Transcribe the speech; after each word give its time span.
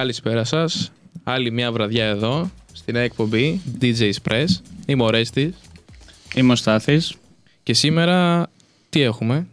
Λοιπόν, 0.00 0.22
καλησπέρα 0.22 0.44
σας. 0.44 0.92
Άλλη 1.24 1.50
μια 1.50 1.72
βραδιά 1.72 2.04
εδώ, 2.04 2.50
στην 2.72 2.96
εκπομπή 2.96 3.60
DJ 3.80 4.10
Express. 4.12 4.46
Είμαι 4.86 5.02
ο 5.02 5.10
Ρέστης 5.10 5.54
Είμαι 6.34 6.52
ο 6.52 6.56
Στάθης. 6.56 7.14
και 7.62 7.74
σήμερα 7.74 8.48
τι 8.88 9.00
έχουμε; 9.00 9.46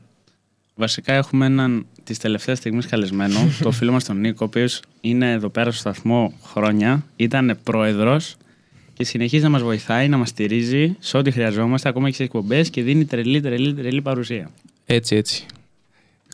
Βασικά 0.75 1.13
έχουμε 1.13 1.45
έναν 1.45 1.85
της 2.03 2.17
τελευταίας 2.17 2.57
στιγμής 2.57 2.85
καλεσμένο, 2.85 3.39
το 3.63 3.71
φίλο 3.71 3.91
μας 3.91 4.03
τον 4.03 4.19
Νίκο, 4.19 4.37
ο 4.41 4.45
οποίος 4.45 4.81
είναι 5.01 5.31
εδώ 5.31 5.49
πέρα 5.49 5.71
στο 5.71 5.79
σταθμό 5.79 6.33
χρόνια. 6.43 7.03
Ήταν 7.15 7.59
πρόεδρος 7.63 8.35
και 8.93 9.03
συνεχίζει 9.03 9.43
να 9.43 9.49
μας 9.49 9.61
βοηθάει, 9.61 10.07
να 10.07 10.17
μας 10.17 10.29
στηρίζει 10.29 10.95
σε 10.99 11.17
ό,τι 11.17 11.31
χρειαζόμαστε, 11.31 11.89
ακόμα 11.89 12.09
και 12.09 12.15
σε 12.15 12.23
εκπομπές 12.23 12.69
και 12.69 12.83
δίνει 12.83 13.05
τρελή, 13.05 13.41
τρελή, 13.41 13.73
τρελή 13.73 14.01
παρουσία. 14.01 14.49
Έτσι, 14.85 15.15
έτσι. 15.15 15.45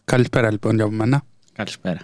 Καλησπέρα 0.04 0.52
λοιπόν 0.52 0.76
για 0.76 0.90
μένα. 0.90 1.24
Καλησπέρα. 1.54 2.00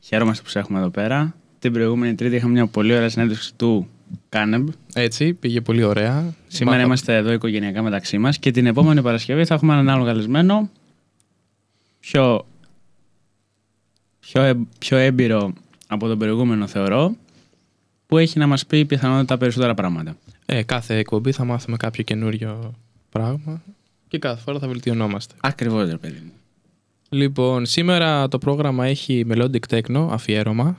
Χαίρομαστε 0.00 0.42
που 0.42 0.48
σε 0.48 0.58
έχουμε 0.58 0.78
εδώ 0.78 0.88
πέρα. 0.88 1.34
Την 1.60 1.72
προηγούμενη 1.72 2.14
Τρίτη 2.14 2.36
είχαμε 2.36 2.52
μια 2.52 2.66
πολύ 2.66 2.94
ωραία 2.94 3.08
συνέντευξη 3.08 3.54
του 3.54 3.88
Κάνεμπ. 4.28 4.68
Έτσι, 4.94 5.34
πήγε 5.34 5.60
πολύ 5.60 5.82
ωραία. 5.82 6.34
Σήμερα 6.48 6.70
Μάθα- 6.76 6.86
είμαστε 6.86 7.16
εδώ 7.16 7.32
οικογενειακά 7.32 7.82
μεταξύ 7.82 8.18
μας 8.18 8.38
και 8.38 8.50
την 8.50 8.66
επόμενη 8.66 9.02
Παρασκευή 9.02 9.44
θα 9.44 9.54
έχουμε 9.54 9.72
έναν 9.72 9.88
άλλο 9.88 10.04
καλεσμένο. 10.04 10.70
Πιο, 12.00 12.46
πιο, 14.20 14.42
ε- 14.42 14.66
πιο 14.78 14.96
έμπειρο 14.96 15.52
από 15.86 16.08
τον 16.08 16.18
προηγούμενο 16.18 16.66
θεωρώ 16.66 17.14
που 18.06 18.18
έχει 18.18 18.38
να 18.38 18.46
μας 18.46 18.66
πει 18.66 18.84
πιθανότητα 18.84 19.38
περισσότερα 19.38 19.74
πράγματα. 19.74 20.16
Ε, 20.46 20.62
κάθε 20.62 20.96
εκπομπή 20.96 21.32
θα 21.32 21.44
μάθουμε 21.44 21.76
κάποιο 21.76 22.02
καινούριο 22.04 22.74
πράγμα 23.10 23.62
και 24.08 24.18
κάθε 24.18 24.42
φορά 24.42 24.58
θα 24.58 24.68
βελτιωνόμαστε. 24.68 25.34
Ακριβώς 25.40 25.88
ρε 25.90 25.96
παιδί 25.96 26.20
μου. 26.24 26.32
Λοιπόν, 27.08 27.66
σήμερα 27.66 28.28
το 28.28 28.38
πρόγραμμα 28.38 28.86
έχει 28.86 29.26
Melodic 29.30 29.60
Techno, 29.70 30.08
αφιέρωμα. 30.10 30.76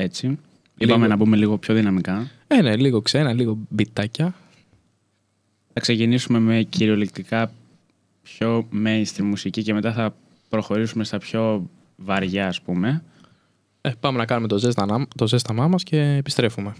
Έτσι. 0.00 0.38
Είπαμε 0.78 1.06
να 1.06 1.16
πούμε 1.16 1.36
λίγο 1.36 1.58
πιο 1.58 1.74
δυναμικά. 1.74 2.30
Ε, 2.46 2.62
ναι, 2.62 2.76
λίγο 2.76 3.00
ξένα, 3.00 3.32
λίγο 3.32 3.58
μπιτάκια. 3.68 4.34
Θα 5.72 5.80
ξεκινήσουμε 5.80 6.38
με 6.38 6.62
κυριολεκτικά 6.62 7.52
πιο 8.22 8.68
mainstream 8.84 9.22
μουσική 9.22 9.62
και 9.62 9.74
μετά 9.74 9.92
θα 9.92 10.14
προχωρήσουμε 10.48 11.04
στα 11.04 11.18
πιο 11.18 11.70
βαριά 11.96 12.46
ας 12.46 12.60
πούμε. 12.60 13.02
Ε, 13.80 13.90
πάμε 14.00 14.18
να 14.18 14.24
κάνουμε 14.24 14.48
το, 14.48 14.58
ζέστανα, 14.58 15.06
το 15.16 15.28
ζέσταμά 15.28 15.68
μας 15.68 15.82
και 15.82 16.00
επιστρέφουμε. 16.00 16.74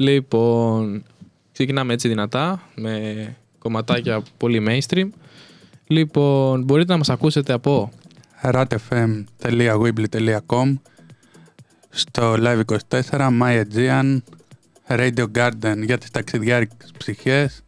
Λοιπόν, 0.00 1.04
ξεκινάμε 1.52 1.92
έτσι 1.92 2.08
δυνατά 2.08 2.62
με 2.74 3.36
κομματάκια 3.58 4.22
πολύ 4.36 4.66
mainstream. 4.68 5.08
Λοιπόν, 5.86 6.62
μπορείτε 6.62 6.92
να 6.92 6.98
μας 6.98 7.10
ακούσετε 7.10 7.52
από 7.52 7.90
ratfm.weebly.com 8.42 10.74
στο 11.90 12.34
Live24, 12.38 13.40
My 13.40 13.62
Aegean, 13.62 14.18
Radio 14.88 15.26
Garden 15.34 15.82
για 15.84 15.98
τις 15.98 16.10
ταξιδιάρικες 16.10 16.92
ψυχές 16.98 17.62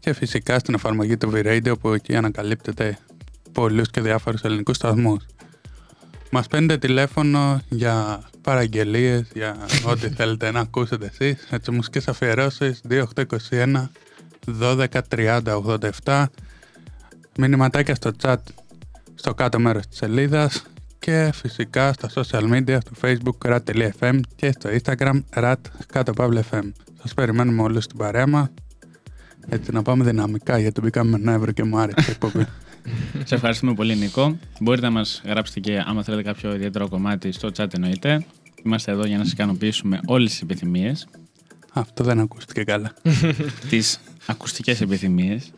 και 0.00 0.12
φυσικά 0.12 0.58
στην 0.58 0.74
εφαρμογή 0.74 1.16
του 1.16 1.30
V-Radio 1.34 1.72
που 1.80 1.92
εκεί 1.92 2.16
ανακαλύπτεται 2.16 2.98
πολλούς 3.52 3.90
και 3.90 4.00
διάφορους 4.00 4.42
ελληνικούς 4.42 4.76
σταθμούς. 4.76 5.26
Μας 6.30 6.46
παίρνετε 6.46 6.78
τηλέφωνο 6.78 7.60
για 7.68 8.22
παραγγελίες, 8.48 9.30
για 9.34 9.56
ό,τι 9.86 10.08
θέλετε 10.08 10.50
να 10.50 10.60
ακούσετε 10.60 11.10
εσείς. 11.18 11.46
Έτσι, 11.50 11.70
μουσικές 11.70 12.08
αφιερώσεις 12.08 12.80
2821 12.88 13.90
12 14.60 14.86
30 15.08 15.40
87 16.04 16.24
μηνυματάκια 17.38 17.94
στο 17.94 18.10
chat 18.22 18.36
στο 19.14 19.34
κάτω 19.34 19.58
μέρος 19.58 19.86
της 19.86 19.98
σελίδας 19.98 20.62
και 20.98 21.30
φυσικά 21.34 21.92
στα 21.92 22.10
social 22.14 22.42
media 22.52 22.78
στο 22.80 22.92
facebook 23.02 23.50
rat.fm 23.50 24.20
και 24.36 24.52
στο 24.52 24.70
instagram 24.82 25.20
rat 25.34 25.54
κάτω 25.92 26.12
παύλα 26.12 26.44
fm. 26.50 26.72
Σας 27.02 27.14
περιμένουμε 27.14 27.62
όλους 27.62 27.84
στην 27.84 27.96
παρέα 27.96 28.26
μας. 28.26 28.48
Έτσι 29.48 29.72
να 29.72 29.82
πάμε 29.82 30.04
δυναμικά 30.04 30.58
γιατί 30.58 30.80
μπήκαμε 30.80 31.10
με 31.10 31.30
νεύρο 31.30 31.52
και 31.52 31.64
μου 31.64 31.78
άρεσε 31.78 32.10
η 32.10 32.10
εκπομπή. 32.10 32.46
Σε 33.24 33.34
ευχαριστούμε 33.34 33.74
πολύ, 33.74 33.96
Νίκο. 33.96 34.38
Μπορείτε 34.60 34.86
να 34.86 34.92
μας 34.92 35.22
γράψετε 35.24 35.60
και 35.60 35.84
άμα 35.86 36.02
θέλετε 36.02 36.22
κάποιο 36.22 36.54
ιδιαίτερο 36.54 36.88
κομμάτι 36.88 37.32
στο 37.32 37.50
chat, 37.56 37.74
εννοείται. 37.74 38.24
Είμαστε 38.64 38.92
εδώ 38.92 39.06
για 39.06 39.16
να 39.18 39.24
σας 39.24 39.32
ικανοποιήσουμε 39.32 40.00
όλες 40.06 40.30
τις 40.30 40.40
επιθυμίες. 40.40 41.06
Αυτό 41.72 42.04
δεν 42.04 42.20
ακούστηκε 42.20 42.64
καλά. 42.64 42.92
τις 43.70 44.00
ακουστικές 44.26 44.80
επιθυμίες. 44.80 45.52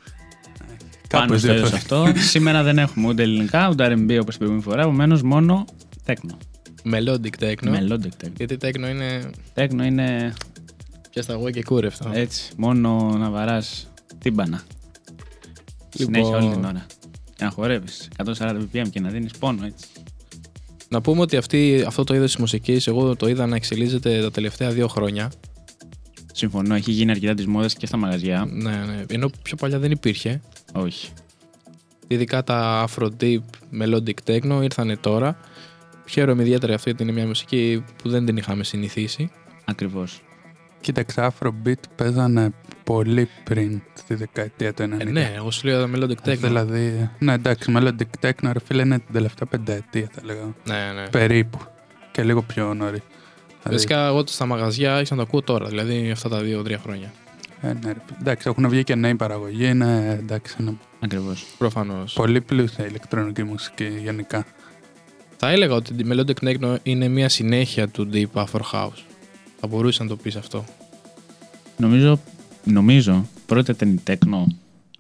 Κάπως 1.09 1.27
Πάνω 1.27 1.39
στο 1.39 1.53
είδος 1.53 1.71
διαφορετικά. 1.71 2.01
αυτό. 2.03 2.21
Σήμερα 2.29 2.63
δεν 2.63 2.79
έχουμε 2.79 3.09
ούτε 3.09 3.23
ελληνικά 3.23 3.69
ούτε 3.69 3.87
RB 3.87 4.19
όπως 4.21 4.37
την 4.37 4.39
προηγούμενη 4.39 4.63
φορά. 4.63 4.83
Επομένως, 4.83 5.23
μόνο 5.23 5.65
τέκνο. 6.05 6.39
Melodic 6.85 7.45
Techno. 7.45 7.69
Melodic 7.79 8.15
τέκνο. 8.17 8.33
Γιατί 8.37 8.57
Techno 8.61 8.89
είναι 8.91 9.31
Τέκνο 9.55 9.85
είναι 9.85 10.33
πιας 11.11 11.25
στα 11.25 11.33
εγώ 11.35 11.51
και 11.51 11.63
κούρευτο. 11.63 12.11
έτσι, 12.15 12.53
μόνο 12.57 13.15
να 13.19 13.31
βαράς 13.31 13.89
τύμπανα. 14.19 14.63
Λοιπόν. 15.97 16.15
Συνέχεια 16.15 16.37
όλη 16.37 16.51
την 16.55 16.65
ώρα. 16.65 16.87
Και 17.37 17.45
να 17.45 17.51
χορεύεις 17.51 18.09
140 18.17 18.57
BPM 18.73 18.89
και 18.91 19.01
να 19.01 19.09
δίνεις 19.09 19.33
πόνο 19.39 19.65
έτσι. 19.67 19.87
Να 20.93 21.01
πούμε 21.01 21.21
ότι 21.21 21.37
αυτή, 21.37 21.85
αυτό 21.87 22.05
το 22.05 22.15
είδος 22.15 22.31
της 22.31 22.41
μουσικής, 22.41 22.87
εγώ 22.87 23.17
το 23.17 23.29
είδα 23.29 23.47
να 23.47 23.57
εξελίσσεται 23.57 24.21
τα 24.21 24.31
τελευταία 24.31 24.71
δύο 24.71 24.89
χρόνια. 24.89 25.33
Συμφωνώ, 26.33 26.75
έχει 26.75 26.91
γίνει 26.91 27.11
αρκετά 27.11 27.35
τη 27.35 27.49
μόδα 27.49 27.67
και 27.67 27.87
στα 27.87 27.97
μαγαζιά. 27.97 28.49
Ναι, 28.51 28.71
ναι. 28.71 29.05
Ενώ 29.09 29.31
πιο 29.43 29.57
παλιά 29.57 29.79
δεν 29.79 29.91
υπήρχε. 29.91 30.41
Όχι. 30.73 31.09
Ειδικά 32.07 32.45
τα 32.45 32.89
Afro 32.89 33.09
Deep 33.21 33.39
Melodic 33.81 34.15
Techno 34.25 34.61
ήρθανε 34.63 34.97
τώρα. 34.97 35.39
Χαίρομαι 36.09 36.43
ιδιαίτερα 36.43 36.75
αυτή 36.75 36.89
γιατί 36.89 37.03
είναι 37.03 37.13
μια 37.13 37.27
μουσική 37.27 37.85
που 38.03 38.09
δεν 38.09 38.27
την 38.27 38.37
είχαμε 38.37 38.65
συνηθίσει. 38.65 39.31
Ακριβώς. 39.65 40.23
Κοίταξε, 40.81 41.31
Afrobeat 41.31 41.83
παίζανε 41.97 42.53
πολύ 42.85 43.29
πριν 43.45 43.83
στη 43.95 44.15
δεκαετία 44.15 44.75
του 44.75 44.83
90. 44.83 45.01
Ε, 45.01 45.05
ναι, 45.05 45.33
εγώ 45.37 45.51
σου 45.51 45.67
λέω 45.67 45.91
Melodic 45.95 46.29
Techno. 46.29 46.37
Δηλαδή, 46.37 47.11
ναι 47.19 47.33
εντάξει, 47.33 47.73
Melodic 47.77 48.27
Techno 48.27 48.51
ρε 48.53 48.61
φίλε 48.65 48.83
είναι 48.83 48.99
την 48.99 49.13
τελευταία 49.13 49.49
πενταετία 49.49 50.09
θα 50.13 50.21
λέγαμε. 50.25 50.55
Ναι, 50.67 51.01
ναι. 51.01 51.09
Περίπου. 51.09 51.59
Και 52.13 52.23
λίγο 52.23 52.43
πιο 52.43 52.75
νωρί. 52.75 53.03
Βασικά, 53.65 54.07
εγώ 54.07 54.23
στα 54.27 54.47
μαγαζιά 54.47 54.95
άρχισα 54.95 55.15
να 55.15 55.21
το 55.21 55.27
ακούω 55.29 55.43
τώρα, 55.43 55.67
δηλαδή 55.67 56.11
αυτά 56.11 56.29
τα 56.29 56.41
δύο-τρία 56.41 56.79
χρόνια. 56.79 57.13
Ε, 57.61 57.67
ναι, 57.67 57.93
ρε. 57.93 57.99
Εντάξει, 58.21 58.49
έχουν 58.49 58.69
βγει 58.69 58.85
και 58.85 58.95
νέοι 58.95 59.15
παραγωγοί. 59.15 59.69
Είναι, 59.69 60.19
εντάξει, 60.21 60.57
είναι 60.61 60.77
Ακριβώς. 61.01 61.47
Προφανώς. 61.59 62.13
πολύ 62.13 62.41
πλούσια 62.41 62.85
η 62.85 62.87
ηλεκτρονική 62.91 63.43
μουσική 63.43 63.89
γενικά. 64.03 64.45
Θα 65.37 65.51
έλεγα 65.51 65.75
ότι 65.75 65.95
η 65.95 66.07
Melodic 66.11 66.49
Techno 66.49 66.77
είναι 66.83 67.09
μια 67.09 67.29
συνέχεια 67.29 67.89
του 67.89 68.11
Deep 68.13 68.45
Afro 68.45 68.61
House. 68.73 69.10
Θα 69.61 69.67
μπορούσε 69.67 70.03
να 70.03 70.09
το 70.09 70.17
πεις 70.17 70.37
αυτό. 70.37 70.65
Νομίζω, 71.77 72.21
νομίζω 72.65 73.27
πρώτα 73.47 73.73
ήταν 73.73 73.89
η 73.93 74.01
τέκνο. 74.05 74.47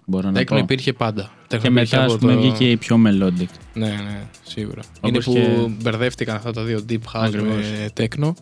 Μπορώ 0.06 0.30
να 0.30 0.40
Techno 0.40 0.46
πω. 0.46 0.56
υπήρχε 0.56 0.92
πάντα. 0.92 1.30
Techno 1.30 1.46
Και 1.48 1.54
υπήρχε 1.56 1.70
μετά, 1.70 2.02
από 2.02 2.12
ας 2.12 2.18
πούμε, 2.18 2.34
το- 2.34 2.40
βγήκε 2.40 2.70
η 2.70 2.76
πιο 2.76 2.96
melodic. 3.06 3.46
Ναι, 3.74 3.86
ναι, 3.88 4.22
σίγουρα. 4.46 4.82
Όπως 5.00 5.26
είναι 5.26 5.40
που 5.44 5.50
και- 5.66 5.82
μπερδεύτηκαν 5.82 6.36
αυτά 6.36 6.52
τα 6.52 6.62
δύο 6.62 6.84
Deep 6.88 6.94
House 6.94 6.98
Ακριβώς. 7.12 7.48
με 7.56 7.88
Techno. 7.96 8.32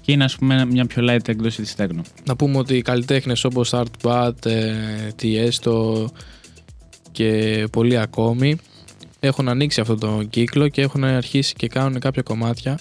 Και 0.00 0.12
είναι, 0.12 0.24
ας 0.24 0.36
πούμε, 0.36 0.64
μια 0.64 0.86
πιο 0.86 1.02
light 1.10 1.28
έκδοση 1.28 1.62
της 1.62 1.74
τέκνο. 1.74 2.02
Να 2.24 2.36
πούμε 2.36 2.58
ότι 2.58 2.76
οι 2.76 2.82
καλλιτέχνες 2.82 3.44
όπως 3.44 3.70
Art 3.74 3.84
Bat, 4.02 4.46
ε, 4.46 4.74
Tiesto 5.22 6.04
και 7.12 7.64
πολλοί 7.72 7.98
ακόμη 7.98 8.56
έχουν 9.20 9.48
ανοίξει 9.48 9.80
αυτό 9.80 9.94
το 9.96 10.22
κύκλο 10.30 10.68
και 10.68 10.80
έχουν 10.82 11.04
αρχίσει 11.04 11.54
και 11.54 11.68
κάνουν 11.68 11.98
κάποια 12.00 12.22
κομμάτια 12.22 12.78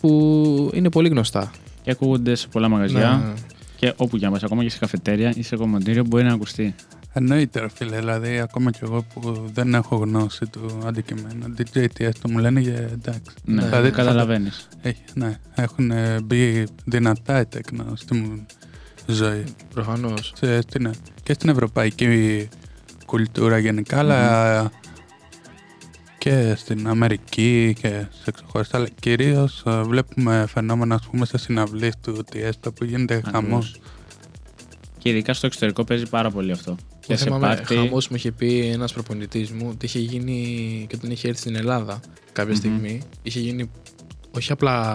που 0.00 0.70
είναι 0.74 0.90
πολύ 0.90 1.08
γνωστά. 1.08 1.50
Και 1.82 1.90
ακούγονται 1.90 2.34
σε 2.34 2.48
πολλά 2.48 2.68
μαγαζιά. 2.68 3.22
Ναι. 3.26 3.32
Και 3.76 3.92
όπου 3.96 4.16
για 4.16 4.30
μας, 4.30 4.42
ακόμα 4.42 4.62
και 4.62 4.70
σε 4.70 4.78
καφετέρια 4.78 5.32
ή 5.36 5.42
σε 5.42 5.56
κομμωτήριο, 5.56 6.04
μπορεί 6.04 6.24
να 6.24 6.32
ακουστεί. 6.32 6.74
Εννοείται, 7.12 7.60
ρε 7.60 7.68
φίλε. 7.68 7.98
Δηλαδή, 7.98 8.38
ακόμα 8.38 8.70
κι 8.70 8.78
εγώ 8.82 9.04
που 9.14 9.50
δεν 9.52 9.74
έχω 9.74 9.96
γνώση 9.96 10.46
του 10.46 10.78
αντικειμένου, 10.84 11.54
DJ 11.58 11.86
Tiesto 11.98 12.30
μου 12.30 12.38
λένε 12.38 12.60
για 12.60 12.76
εντάξει. 12.76 13.34
Ναι, 13.44 13.54
Ναι, 13.54 13.68
δηλαδή, 13.68 13.90
καταλαβαίνεις. 13.90 14.68
Έχει, 14.82 15.02
ναι, 15.14 15.38
έχουν 15.54 15.90
ε, 15.90 16.20
μπει 16.24 16.66
δυνατά 16.84 17.40
η 17.40 17.46
τέκνο 17.46 17.84
στη 17.94 18.14
μου 18.14 18.46
ζωή. 19.06 19.44
Προφανώς. 19.74 20.32
Σε, 20.36 20.60
στην, 20.60 20.90
και 21.22 21.32
στην 21.32 21.48
ευρωπαϊκή 21.48 22.48
κουλτούρα 23.06 23.58
γενικά, 23.58 23.98
αλλά 23.98 24.70
και 26.18 26.54
στην 26.56 26.88
Αμερική 26.88 27.76
και 27.80 28.04
σε 28.24 28.30
ξεχωριστά. 28.30 28.76
Αλλά 28.76 28.88
κυρίως 29.00 29.62
βλέπουμε 29.84 30.44
φαινόμενα, 30.48 30.94
ας 30.94 31.06
πούμε, 31.10 31.26
σε 31.26 31.38
συναυλίες 31.38 31.94
του 32.02 32.24
Tiesto 32.32 32.74
που 32.74 32.84
γίνεται 32.84 33.22
χαμός. 33.32 33.80
Και 34.98 35.08
ειδικά 35.08 35.34
στο 35.34 35.46
εξωτερικό 35.46 35.84
παίζει 35.84 36.06
πάρα 36.08 36.30
πολύ 36.30 36.52
αυτό. 36.52 36.76
Και 37.06 37.16
σε 37.16 37.24
θυμάμαι, 37.24 37.46
πάρτι. 37.46 37.74
χαμός 37.74 38.08
μου 38.08 38.16
είχε 38.16 38.32
πει 38.32 38.60
ένας 38.72 38.92
προπονητής 38.92 39.50
μου 39.50 39.66
ότι 39.70 39.86
είχε 39.86 39.98
γίνει 39.98 40.36
και 40.88 40.96
όταν 40.98 41.10
είχε 41.10 41.28
έρθει 41.28 41.40
στην 41.40 41.56
Ελλάδα 41.56 42.00
κάποια 42.32 42.52
Μμμ. 42.52 42.58
στιγμή. 42.58 43.00
Είχε 43.22 43.40
γίνει 43.40 43.70
όχι 44.30 44.52
απλά 44.52 44.94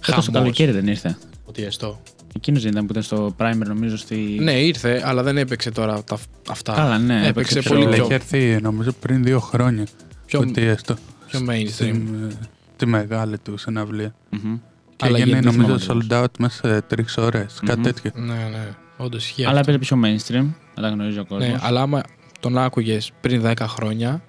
Φέτος 0.00 0.24
το 0.24 0.30
χαμός. 0.32 0.40
καλοκαίρι 0.40 0.72
δεν 0.72 0.86
ήρθε. 0.86 1.18
Ότι 1.44 1.62
εστώ. 1.62 2.02
Εκείνος 2.36 2.62
δεν 2.62 2.72
ήταν 2.72 2.84
που 2.86 2.90
ήταν 2.90 3.02
στο 3.02 3.34
Primer, 3.38 3.66
νομίζω. 3.66 3.96
Στη... 3.96 4.14
Ναι, 4.40 4.52
ήρθε, 4.52 5.02
αλλά 5.04 5.22
δεν 5.22 5.36
έπαιξε 5.36 5.70
τώρα 5.70 6.04
τα, 6.04 6.18
αυτά. 6.48 6.72
Καλά, 6.74 6.98
ναι, 6.98 7.26
Έπαιξε 7.26 7.58
έπαιξε 7.58 7.68
πολύ 7.74 7.80
πιο- 7.84 7.92
πιο, 7.94 8.04
Έχει 8.04 8.12
έρθει 8.12 8.58
νομίζω 8.62 8.92
πριν 8.92 9.22
δύο 9.24 9.40
χρόνια 9.40 9.86
πιο, 10.28 10.40
το 10.44 10.52
Tiesto. 10.56 10.94
πιο 11.26 11.40
mainstream. 11.48 11.68
Στην, 11.68 12.28
ε, 12.30 12.38
τη 12.76 12.86
μεγάλη 12.86 13.38
του 13.38 13.56
συναυλία. 13.56 14.14
Μμμ. 14.30 14.58
Και 14.96 15.06
Αλλά 15.06 15.18
έγινε 15.18 15.38
γιατί 15.38 15.56
νομίζω 15.56 15.78
θυμάμαι 15.78 16.06
sold 16.10 16.22
out 16.22 16.38
μέσα 16.38 16.68
σε 16.68 16.80
τρεις 16.82 17.16
ώρες. 17.16 17.60
Κάτι 17.64 17.78
Μμμ. 17.78 17.84
τέτοιο. 17.84 18.10
Ναι, 18.14 18.34
ναι. 18.34 18.68
Όντως 18.96 19.24
ισχύει. 19.24 19.44
Αλλά 19.44 19.60
αυτό. 19.60 19.72
έπαιζε 19.72 19.94
πιο 19.94 20.00
mainstream, 20.04 20.52
αλλά 20.74 20.88
γνωρίζει 20.88 21.18
ο 21.18 21.24
κόσμος. 21.24 21.48
Ναι, 21.48 21.58
αλλά 21.60 21.80
άμα 21.82 22.02
τον 22.40 22.58
άκουγες 22.58 23.12
πριν 23.20 23.42
10 23.44 23.54
χρόνια, 23.68 24.22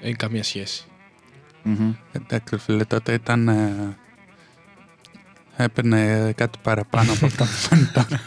έχει 0.00 0.14
καμία 0.14 0.42
σχέση. 0.42 0.84
Εντάξει, 2.12 2.56
φίλε, 2.56 2.84
τότε 2.84 3.12
ήταν. 3.12 3.48
ε, 3.48 3.96
έπαιρνε 5.56 6.32
κάτι 6.36 6.58
παραπάνω 6.62 7.12
από 7.12 7.26
αυτά 7.26 7.44
που 7.44 7.50
παίρνει 7.68 7.84
τώρα. 7.92 8.20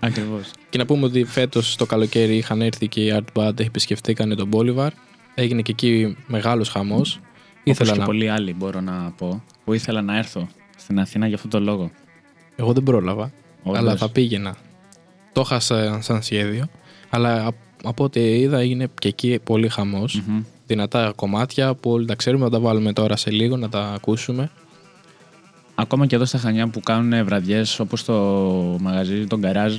Ακριβώς. 0.00 0.50
Και 0.70 0.78
να 0.78 0.84
πούμε 0.86 1.04
ότι 1.06 1.24
φέτος 1.24 1.76
το 1.76 1.86
καλοκαίρι 1.86 2.36
είχαν 2.36 2.62
έρθει 2.62 2.88
και 2.88 3.00
οι 3.00 3.12
Art 3.22 3.42
Band, 3.42 3.60
επισκεφτήκαν 3.60 4.36
τον 4.36 4.48
Bolivar. 4.52 4.88
Έγινε 5.34 5.62
και 5.62 5.70
εκεί 5.72 6.16
μεγάλος 6.26 6.68
χαμός. 6.68 7.08
Ήθελα 7.10 7.20
Ήθελα 7.64 7.92
και 7.92 7.98
να. 7.98 8.04
πολλοί 8.04 8.28
άλλοι 8.30 8.54
μπορώ 8.54 8.80
να 8.80 9.12
πω 9.16 9.44
που 9.64 9.72
ήθελα 9.72 10.02
να 10.02 10.16
έρθω 10.16 10.48
στην 10.76 11.00
Αθήνα 11.00 11.26
για 11.26 11.36
αυτό 11.36 11.48
το 11.48 11.60
λόγο. 11.60 11.90
Εγώ 12.56 12.72
δεν 12.72 12.82
πρόλαβα, 12.82 13.32
Όντως. 13.62 13.78
αλλά 13.80 13.96
θα 13.96 14.10
πήγαινα. 14.10 14.56
Το 15.32 15.40
είχα 15.40 15.60
σαν, 15.60 16.02
σαν 16.02 16.22
σχέδιο. 16.22 16.66
Αλλά 17.10 17.46
απ- 17.46 17.54
από 17.84 18.04
ό,τι 18.04 18.20
είδα 18.20 18.58
έγινε 18.58 18.88
και 18.98 19.08
εκεί 19.08 19.38
πολύ 19.44 19.68
χαμός. 19.68 20.22
Μμμ. 20.26 20.42
Δυνατά 20.66 21.12
κομμάτια 21.16 21.74
που 21.74 21.90
όλοι 21.90 22.06
τα 22.06 22.14
ξέρουμε, 22.14 22.44
θα 22.44 22.50
τα 22.50 22.60
βάλουμε 22.60 22.92
τώρα 22.92 23.16
σε 23.16 23.30
λίγο 23.30 23.56
να 23.56 23.68
τα 23.68 23.92
ακούσουμε. 23.92 24.50
Ακόμα 25.74 26.06
και 26.06 26.14
εδώ 26.14 26.24
στα 26.24 26.38
Χανιά 26.38 26.68
που 26.68 26.80
κάνουν 26.80 27.24
βραδιές 27.24 27.80
όπως 27.80 28.04
το 28.04 28.14
μαγαζί, 28.80 29.26
τον 29.26 29.38
γκαράζ, 29.38 29.76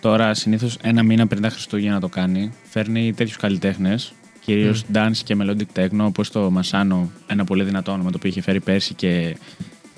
τώρα 0.00 0.34
συνήθως 0.34 0.76
ένα 0.82 1.02
μήνα 1.02 1.26
πριν 1.26 1.42
τα 1.42 1.48
Χριστούγεννα 1.48 2.00
το 2.00 2.08
κάνει. 2.08 2.52
Φέρνει 2.62 3.12
τέτοιους 3.14 3.36
καλλιτέχνες, 3.36 4.12
κυρίως 4.44 4.84
dance 4.94 5.16
και 5.24 5.36
melodic 5.40 5.78
techno, 5.78 6.04
όπως 6.04 6.30
το 6.30 6.50
Μασάνο, 6.50 7.10
ένα 7.26 7.44
πολύ 7.44 7.64
δυνατό 7.64 7.92
όνομα 7.92 8.10
το 8.10 8.16
οποίο 8.16 8.30
είχε 8.30 8.40
φέρει 8.40 8.60
πέρσι 8.60 8.94
και 8.94 9.36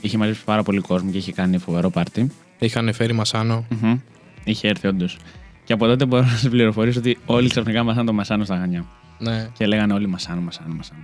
είχε 0.00 0.19
μαζέψει 0.19 0.45
πάρα 0.45 0.62
πολύ 0.62 0.81
κόσμο 0.81 1.11
και 1.11 1.19
είχε 1.19 1.33
κάνει 1.33 1.59
φοβερό 1.59 1.91
πάρτι. 1.91 2.31
Είχαν 2.59 2.93
φέρει 2.93 3.12
Μασάνο. 3.12 3.67
Μμμ. 3.69 3.99
Είχε 4.45 4.69
έρθει 4.69 4.87
όντως. 4.87 5.19
Και 5.65 5.73
από 5.73 5.87
τότε 5.87 6.05
μπορώ 6.05 6.23
να 6.23 6.37
σα 6.37 6.49
πληροφορήσω 6.49 6.99
ότι 6.99 7.19
όλοι 7.26 7.49
ξαφνικά 7.49 7.83
μάθαν 7.83 8.07
το 8.07 8.12
Μασάνο 8.12 8.45
στα 8.45 8.57
Χανιά. 8.57 8.87
Ναι. 9.19 9.49
Και 9.53 9.67
λέγανε 9.67 9.93
όλοι 9.93 10.07
Μασάνο, 10.07 10.41
Μασάνο, 10.41 10.75
Μασάνο. 10.75 11.03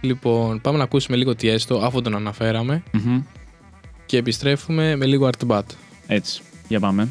Λοιπόν, 0.00 0.60
πάμε 0.60 0.78
να 0.78 0.84
ακούσουμε 0.84 1.16
λίγο 1.16 1.34
τι 1.34 1.48
έστω, 1.48 1.76
αφού 1.76 2.02
τον 2.02 2.14
αναφέραμε. 2.14 2.82
Μμμ. 2.92 3.22
και 4.06 4.16
επιστρέφουμε 4.16 4.96
με 4.96 5.06
λίγο 5.06 5.30
Artbat. 5.38 5.62
Έτσι. 6.06 6.42
Για 6.68 6.80
πάμε. 6.80 7.08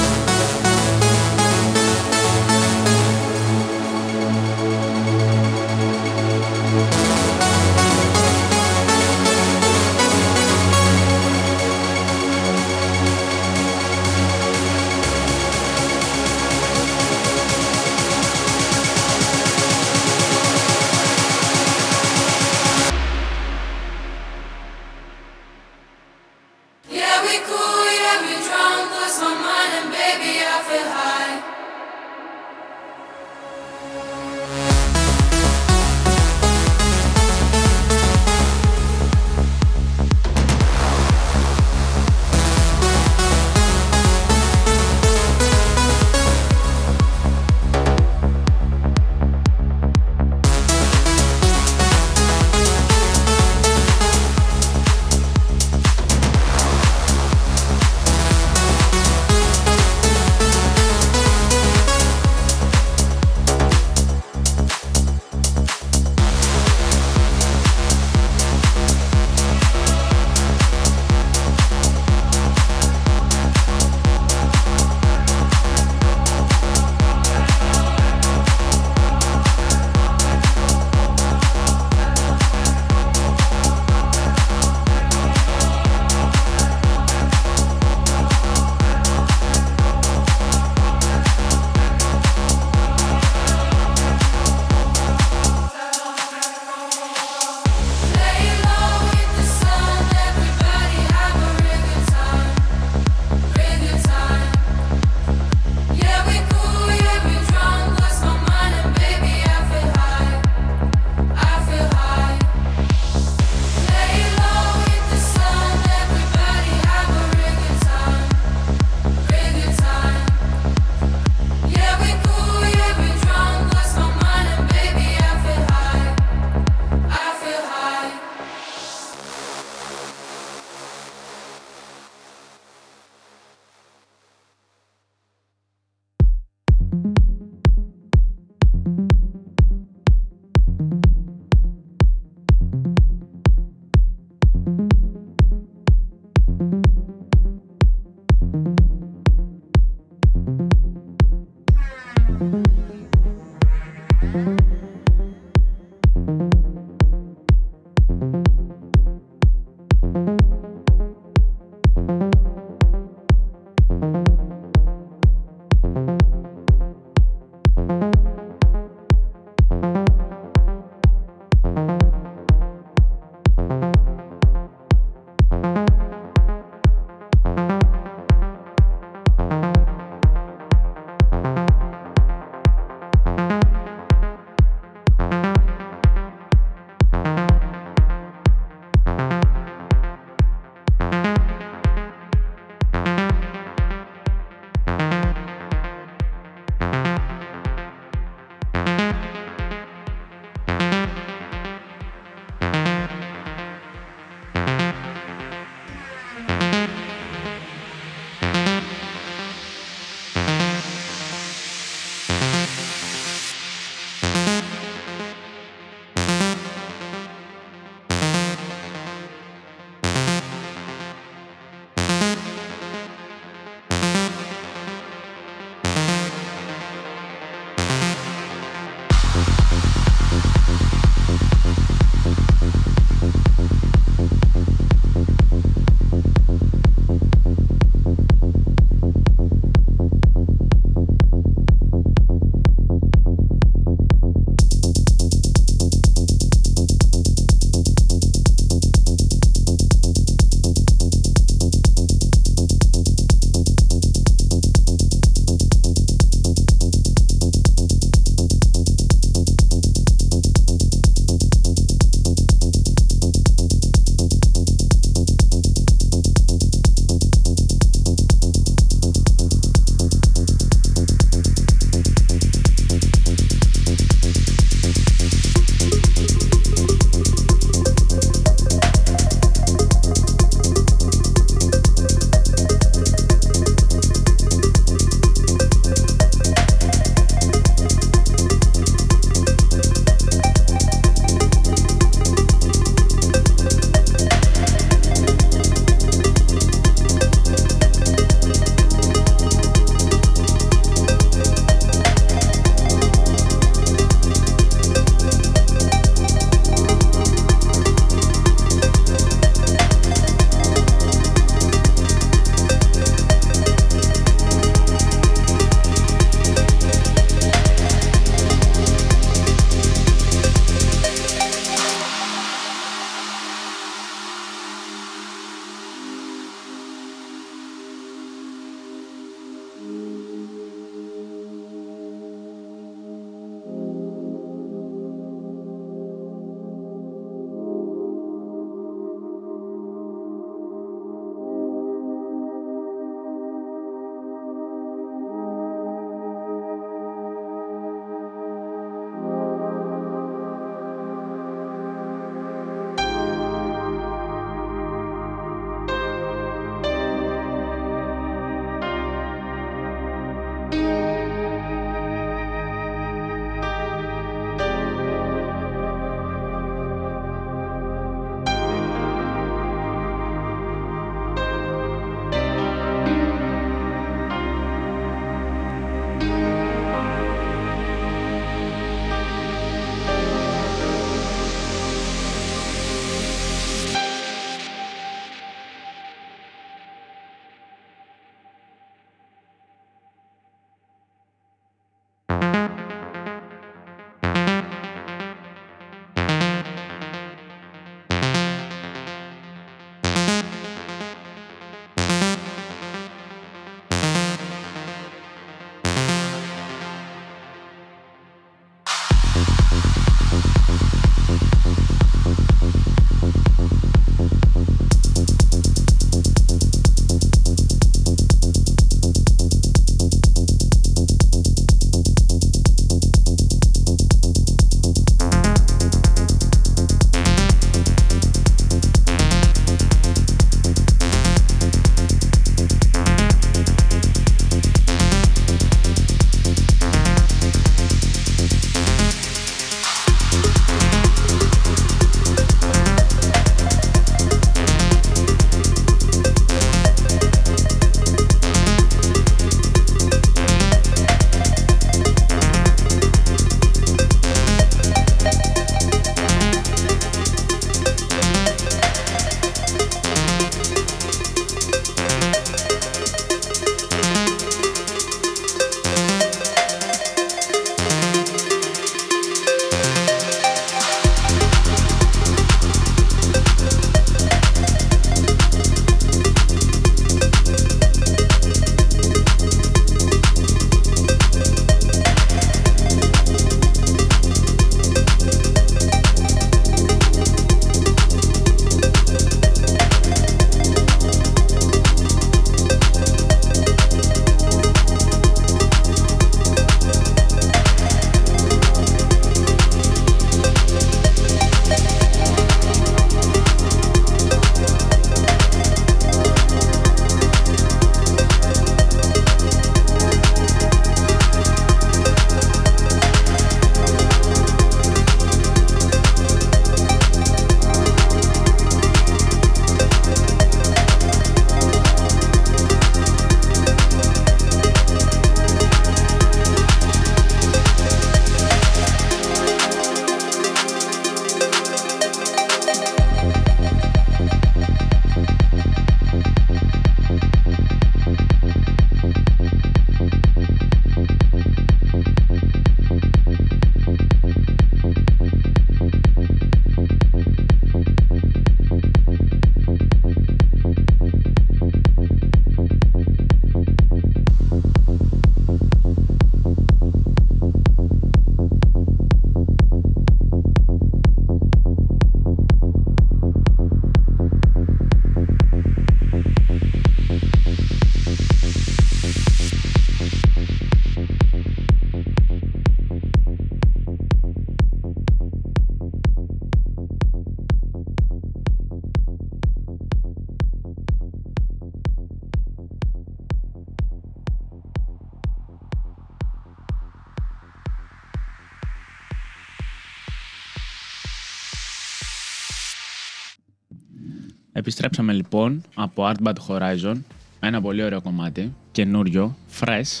Από 595.98 596.12
Art 596.14 596.28
Band 596.28 596.36
Horizon. 596.48 596.94
Ένα 597.40 597.60
πολύ 597.60 597.82
ωραίο 597.82 598.02
κομμάτι, 598.02 598.54
καινούριο, 598.72 599.36
fresh, 599.60 600.00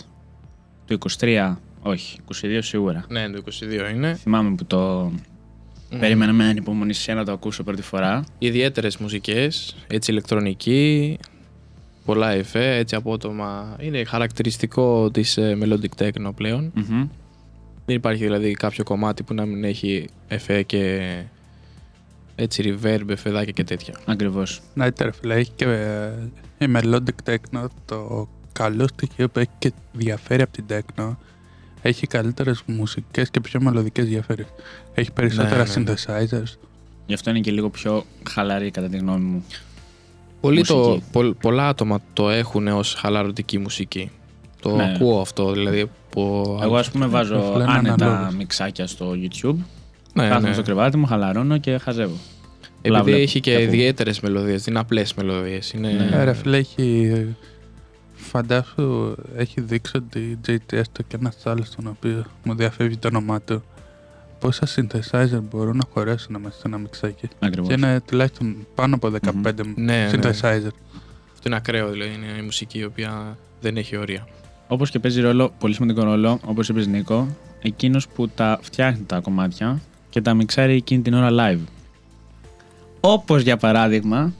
του 0.86 0.98
23, 1.18 1.54
όχι, 1.82 2.18
22 2.42 2.58
σίγουρα. 2.60 3.04
Ναι, 3.08 3.30
το 3.30 3.42
22 3.90 3.94
είναι. 3.94 4.14
Θυμάμαι 4.14 4.54
που 4.54 4.64
το 4.64 5.12
Μμμ. 5.90 5.98
περίμενα 5.98 6.32
με 6.32 6.44
ανυπομονησία 6.44 7.14
να 7.14 7.24
το 7.24 7.32
ακούσω 7.32 7.62
πρώτη 7.62 7.82
φορά. 7.82 8.24
Ιδιαίτερες 8.38 8.96
μουσικές, 8.96 9.76
έτσι 9.86 10.10
ηλεκτρονική, 10.10 11.18
πολλά 12.04 12.30
εφέ, 12.30 12.76
έτσι 12.76 12.94
απότομα. 12.94 13.76
Είναι 13.80 14.04
χαρακτηριστικό 14.04 15.10
της 15.10 15.36
ε, 15.36 15.58
melodic 15.62 16.02
techno 16.02 16.30
πλέον. 16.34 16.72
Μμμ. 16.74 17.08
Δεν 17.86 17.96
υπάρχει 17.96 18.22
δηλαδή 18.22 18.52
κάποιο 18.52 18.84
κομμάτι 18.84 19.22
που 19.22 19.34
να 19.34 19.44
μην 19.44 19.64
έχει 19.64 20.08
εφέ 20.28 20.62
και 20.62 21.02
έτσι 22.40 22.78
reverb, 22.82 23.08
εφεδάκια 23.08 23.52
και 23.52 23.64
τέτοια. 23.64 23.94
Ακριβώς. 24.04 24.60
Ναι, 24.74 24.88
ρε 25.00 25.10
φίλε, 25.12 25.34
έχει 25.34 25.50
και 25.56 25.64
ε, 25.64 26.64
η 26.64 26.66
melodic 26.76 27.30
techno 27.30 27.64
το 27.84 28.28
καλό 28.52 28.86
στοιχείο 28.88 29.28
που 29.28 29.38
έχει 29.38 29.48
και 29.58 29.72
διαφέρει 29.92 30.42
από 30.42 30.52
την 30.52 30.64
techno. 30.68 31.16
Έχει 31.82 32.06
καλύτερες 32.06 32.62
μουσικές 32.66 33.30
και 33.30 33.40
πιο 33.40 33.60
μελωδικές 33.60 34.06
διαφέρεις. 34.06 34.46
Έχει 34.94 35.12
περισσότερα 35.12 35.64
Ναι, 35.66 35.74
ναι, 35.76 35.80
ναι. 35.82 35.94
synthesizers. 35.94 36.52
Γι' 37.06 37.14
αυτό 37.14 37.30
είναι 37.30 37.40
και 37.40 37.50
λίγο 37.50 37.70
πιο 37.70 38.04
χαλαρή 38.30 38.70
κατά 38.70 38.88
τη 38.88 38.96
γνώμη 38.96 39.24
μου. 39.24 39.44
Πολλοί 40.40 40.62
το, 40.64 40.76
Μουσική. 40.76 41.02
πο- 41.12 41.34
πολλά 41.40 41.68
άτομα 41.68 42.00
το 42.12 42.30
έχουν 42.30 42.68
ως 42.68 42.94
χαλαρωτική 42.94 43.58
μουσική. 43.58 44.10
Το 44.60 44.76
Ναι. 44.76 44.92
ακούω 44.94 45.20
αυτό, 45.20 45.52
δηλαδή. 45.52 45.90
Που... 46.10 46.58
Εγώ 46.62 46.76
ας 46.76 46.90
πούμε 46.90 47.06
βάζω 47.06 47.50
Φλένα 47.54 47.72
άνετα 47.72 48.06
αναλόγως. 48.06 48.34
μιξάκια 48.34 48.86
στο 48.86 49.12
YouTube. 49.14 49.56
Ναι, 50.14 50.28
Κάθομαι 50.28 50.48
ναι. 50.48 50.54
στο 50.54 50.62
κρεβάτι 50.62 50.96
μου, 50.96 51.06
χαλαρώνω 51.06 51.58
και 51.58 51.78
χαζεύω. 51.78 52.16
Επειδή 52.82 53.02
βλέπω 53.02 53.22
έχει 53.22 53.40
και 53.40 53.50
και 53.50 53.56
ακούω. 53.56 53.66
ιδιαίτερες 53.66 54.20
μελωδίες, 54.20 54.62
δεν 54.62 54.72
είναι 54.74 54.82
απλές 54.82 55.14
μελωδίες. 55.14 55.72
Είναι... 55.72 55.90
Ναι. 55.92 56.16
Ε, 56.16 56.24
ρε 56.24 56.32
φίλε, 56.32 56.56
έχει... 56.56 57.36
Φαντάσου, 58.14 59.14
έχει 59.36 59.60
δείξει 59.60 59.96
ότι 59.96 60.38
JTS 60.46 60.82
το 60.92 61.02
και 61.08 61.16
ένας 61.20 61.36
άλλος 61.44 61.70
τον 61.70 61.86
οποίο 61.86 62.24
μου 62.44 62.54
διαφεύγει 62.54 62.96
το 62.96 63.08
όνομά 63.08 63.40
του. 63.40 63.62
Πόσα 64.38 64.66
synthesizer 64.66 65.40
μπορούν 65.50 65.76
να 65.76 65.84
χωρέσουν 65.92 66.36
μέσα 66.42 66.56
σε 66.56 66.62
ένα 66.66 66.78
μιξάκι. 66.78 67.28
Ακριβώς. 67.38 67.68
Και 67.68 67.74
είναι 67.74 68.00
τουλάχιστον 68.00 68.66
πάνω 68.74 68.94
από 68.94 69.12
15 69.22 69.52
Ναι, 69.74 69.74
ναι. 69.74 70.10
synthesizer. 70.12 70.72
Αυτό 71.32 71.46
είναι 71.46 71.56
ακραίο, 71.56 71.90
δηλαδή. 71.90 72.14
Είναι 72.14 72.38
η 72.40 72.42
μουσική 72.42 72.78
η 72.78 72.84
οποία 72.84 73.38
δεν 73.60 73.76
έχει 73.76 73.96
όρια. 73.96 74.26
Όπως 74.68 74.90
και 74.90 74.98
παίζει 74.98 75.20
ρόλο, 75.20 75.52
πολύ 75.58 75.74
σημαντικό 75.74 76.02
ρόλο, 76.02 76.40
όπως 76.44 76.68
είπες 76.68 76.86
Νίκο, 76.86 77.36
εκείνος 77.62 78.08
που 78.08 78.28
τα 78.28 78.58
φτιάχνει 78.62 79.04
τα 79.06 79.20
κομμάτια 79.20 79.80
και 80.10 80.20
τα 80.20 80.34
μιξάρει 80.34 80.74
εκείνη 80.74 81.02
την 81.02 81.14
ώρα 81.14 81.28
live. 81.32 81.60
Όπως 83.00 83.42
για 83.42 83.56
παράδειγμα, 83.56 84.32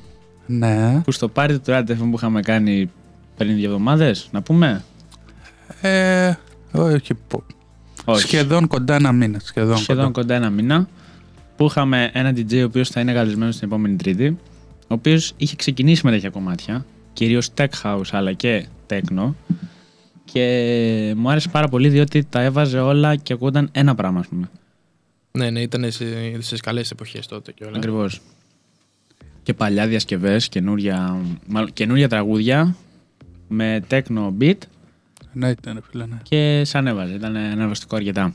Ναι. 0.46 1.00
που 1.04 1.12
στο 1.12 1.28
πάρτι 1.28 1.58
του 1.58 1.70
RTFM 1.72 1.96
που 2.10 2.14
είχαμε 2.16 2.40
κάνει 2.40 2.90
πριν 3.36 3.54
δύο 3.54 3.64
εβδομάδες, 3.64 4.28
να 4.32 4.42
πούμε; 4.42 4.84
Ε, 5.80 6.32
όχι, 6.72 7.14
πο- 7.28 7.42
Όχι. 8.04 8.20
Σχεδόν 8.20 8.66
κοντά 8.66 8.94
ένα 8.94 9.12
μήνα. 9.12 9.38
Σχεδόν, 9.42 9.76
Σχεδόν 9.76 10.04
κοντά. 10.04 10.20
κοντά 10.20 10.34
ένα 10.34 10.50
μήνα. 10.50 10.88
Που 11.56 11.64
είχαμε 11.64 12.10
ένα 12.12 12.32
DJ 12.36 12.60
ο 12.60 12.64
οποίος 12.64 12.88
θα 12.88 13.00
είναι 13.00 13.12
καλεσμένος 13.12 13.56
την 13.58 13.66
επόμενη 13.68 13.96
Τρίτη. 13.96 14.36
Ο 14.80 14.94
οποίος 14.94 15.32
είχε 15.36 15.56
ξεκινήσει 15.56 16.00
με 16.04 16.10
τέτοια 16.10 16.30
κομμάτια, 16.30 16.84
κυρίως 17.12 17.50
tech 17.56 17.66
house 17.82 18.00
αλλά 18.10 18.32
και 18.32 18.66
techno. 18.90 19.32
Και 20.24 21.14
μου 21.16 21.30
άρεσε 21.30 21.48
πάρα 21.48 21.68
πολύ 21.68 21.88
διότι 21.88 22.24
τα 22.24 22.40
έβαζε 22.42 22.78
όλα 22.80 23.16
και 23.16 23.32
ακούγονταν 23.32 23.68
ένα 23.72 23.94
πράγμα, 23.94 24.20
ας 24.20 24.26
πούμε. 24.26 24.50
Ναι, 25.38 25.50
ναι, 25.50 25.60
ήταν 25.60 25.90
σε, 25.90 26.04
σε 26.40 26.56
καλές 26.56 26.90
εποχές 26.90 27.26
τότε 27.26 27.52
και 27.52 27.64
όλα. 27.64 27.76
Ακριβώς. 27.76 28.20
Και 29.42 29.54
παλιά 29.54 29.86
διασκευές, 29.86 30.48
καινούρια, 30.48 31.20
μάλλον 31.46 31.72
καινούρια 31.72 32.08
τραγούδια 32.08 32.76
με 33.48 33.84
techno 33.90 34.32
beat 34.40 34.58
Ναι, 35.32 35.48
ήταν 35.48 35.74
ρε 35.74 35.80
φίλε, 35.90 36.06
ναι. 36.06 36.18
και 36.22 36.62
σαν 36.64 36.86
έβαζε. 36.86 37.14
Ήταν 37.14 37.36
ανεβαστικό 37.36 37.96
αρκετά. 37.96 38.34